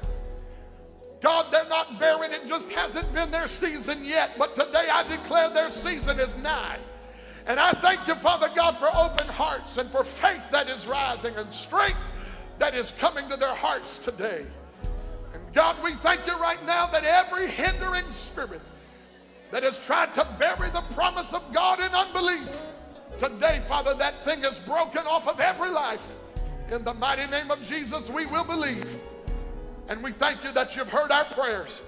God, 1.21 1.49
they're 1.49 1.69
not 1.69 1.97
barren. 1.97 2.33
It 2.33 2.45
just 2.45 2.69
hasn't 2.71 3.11
been 3.13 3.31
their 3.31 3.47
season 3.47 4.03
yet. 4.03 4.37
But 4.37 4.53
today 4.53 4.89
I 4.91 5.03
declare 5.03 5.49
their 5.49 5.71
season 5.71 6.19
is 6.19 6.35
nigh. 6.35 6.77
And 7.45 7.57
I 7.57 7.71
thank 7.71 8.05
you, 8.05 8.15
Father 8.15 8.49
God, 8.53 8.77
for 8.77 8.93
open 8.93 9.27
hearts 9.29 9.77
and 9.77 9.89
for 9.89 10.03
faith 10.03 10.43
that 10.51 10.69
is 10.69 10.85
rising 10.85 11.33
and 11.37 11.51
strength 11.51 11.97
that 12.59 12.75
is 12.75 12.91
coming 12.99 13.29
to 13.29 13.37
their 13.37 13.55
hearts 13.55 13.97
today. 13.97 14.45
And 15.33 15.53
God, 15.53 15.81
we 15.81 15.93
thank 15.95 16.27
you 16.27 16.37
right 16.37 16.63
now 16.65 16.87
that 16.87 17.05
every 17.05 17.47
hindering 17.47 18.11
spirit 18.11 18.61
that 19.51 19.63
has 19.63 19.77
tried 19.77 20.13
to 20.15 20.27
bury 20.37 20.69
the 20.71 20.83
promise 20.93 21.31
of 21.31 21.53
God 21.53 21.79
in 21.79 21.89
unbelief, 21.93 22.51
today, 23.17 23.61
Father, 23.67 23.93
that 23.95 24.23
thing 24.23 24.43
is 24.43 24.59
broken 24.59 25.05
off 25.05 25.27
of 25.27 25.39
every 25.39 25.69
life. 25.69 26.05
In 26.71 26.83
the 26.83 26.93
mighty 26.93 27.25
name 27.27 27.51
of 27.51 27.61
Jesus, 27.61 28.09
we 28.09 28.25
will 28.25 28.43
believe. 28.43 28.99
And 29.87 30.03
we 30.03 30.11
thank 30.11 30.43
you 30.43 30.51
that 30.51 30.75
you've 30.75 30.89
heard 30.89 31.11
our 31.11 31.25
prayers. 31.25 31.81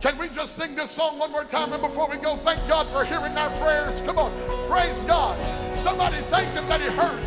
Can 0.00 0.18
we 0.18 0.28
just 0.28 0.56
sing 0.56 0.74
this 0.74 0.90
song 0.90 1.18
one 1.18 1.30
more 1.30 1.44
time? 1.44 1.72
And 1.72 1.82
before 1.82 2.08
we 2.08 2.16
go, 2.16 2.36
thank 2.36 2.66
God 2.68 2.86
for 2.88 3.04
hearing 3.04 3.36
our 3.36 3.50
prayers. 3.60 4.00
Come 4.00 4.18
on, 4.18 4.32
praise 4.68 4.98
God. 5.06 5.38
Somebody 5.82 6.16
thank 6.22 6.48
Him 6.54 6.68
that 6.68 6.80
He 6.80 6.88
heard. 6.88 7.20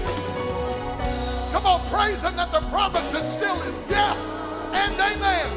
Come 1.52 1.66
on, 1.66 1.80
praise 1.90 2.22
Him 2.22 2.36
that 2.36 2.52
the 2.52 2.62
promise 2.68 3.08
is 3.14 3.26
still 3.34 3.62
is 3.62 3.90
yes 3.90 4.38
and 4.74 4.94
amen. 5.00 5.50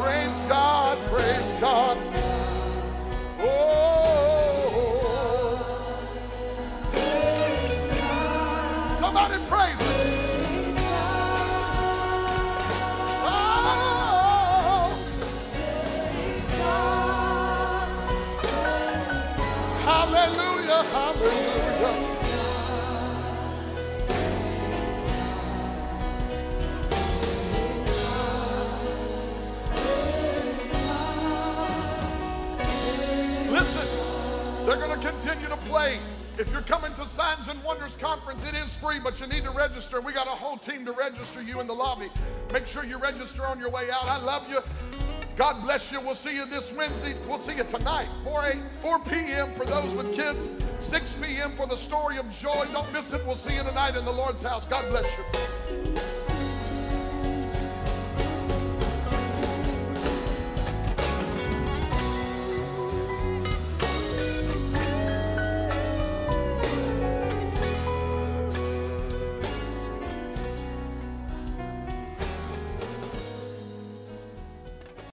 Praise 0.00 0.38
God, 0.48 0.98
praise 1.06 1.60
God. 1.60 1.96
Oh, 3.38 4.21
praise 9.52 9.80
Him. 9.80 9.88
Oh, 13.10 14.96
hallelujah, 19.84 20.82
hallelujah. 20.94 21.62
Listen, 33.50 33.86
they're 34.66 34.76
going 34.76 34.98
to 34.98 35.06
continue 35.06 35.48
to 35.48 35.56
play. 35.68 36.00
If 36.38 36.50
you're 36.50 36.62
coming 36.62 36.94
to 36.94 37.06
Signs 37.06 37.48
and 37.48 37.62
Wonders 37.62 37.94
Conference, 37.96 38.42
it 38.42 38.54
is 38.54 38.72
free, 38.72 38.98
but 38.98 39.20
you 39.20 39.26
need 39.26 39.44
to 39.44 39.50
register. 39.50 40.00
We 40.00 40.14
got 40.14 40.26
a 40.26 40.30
whole 40.30 40.56
team 40.56 40.84
to 40.86 40.92
register 40.92 41.42
you 41.42 41.60
in 41.60 41.66
the 41.66 41.74
lobby. 41.74 42.10
Make 42.50 42.66
sure 42.66 42.84
you 42.84 42.96
register 42.96 43.46
on 43.46 43.60
your 43.60 43.68
way 43.68 43.90
out. 43.90 44.06
I 44.06 44.18
love 44.18 44.48
you. 44.48 44.60
God 45.36 45.62
bless 45.62 45.92
you. 45.92 46.00
We'll 46.00 46.14
see 46.14 46.34
you 46.34 46.46
this 46.46 46.72
Wednesday. 46.72 47.16
We'll 47.28 47.38
see 47.38 47.56
you 47.56 47.64
tonight, 47.64 48.08
4, 48.24 48.44
8, 48.46 48.56
4 48.80 48.98
p.m. 49.00 49.52
for 49.54 49.66
those 49.66 49.94
with 49.94 50.14
kids, 50.14 50.48
6 50.80 51.16
p.m. 51.20 51.54
for 51.54 51.66
the 51.66 51.76
story 51.76 52.16
of 52.16 52.30
joy. 52.30 52.66
Don't 52.72 52.90
miss 52.92 53.12
it. 53.12 53.24
We'll 53.26 53.36
see 53.36 53.54
you 53.54 53.62
tonight 53.62 53.96
in 53.96 54.04
the 54.06 54.12
Lord's 54.12 54.42
house. 54.42 54.64
God 54.64 54.88
bless 54.88 55.06
you. 55.18 56.21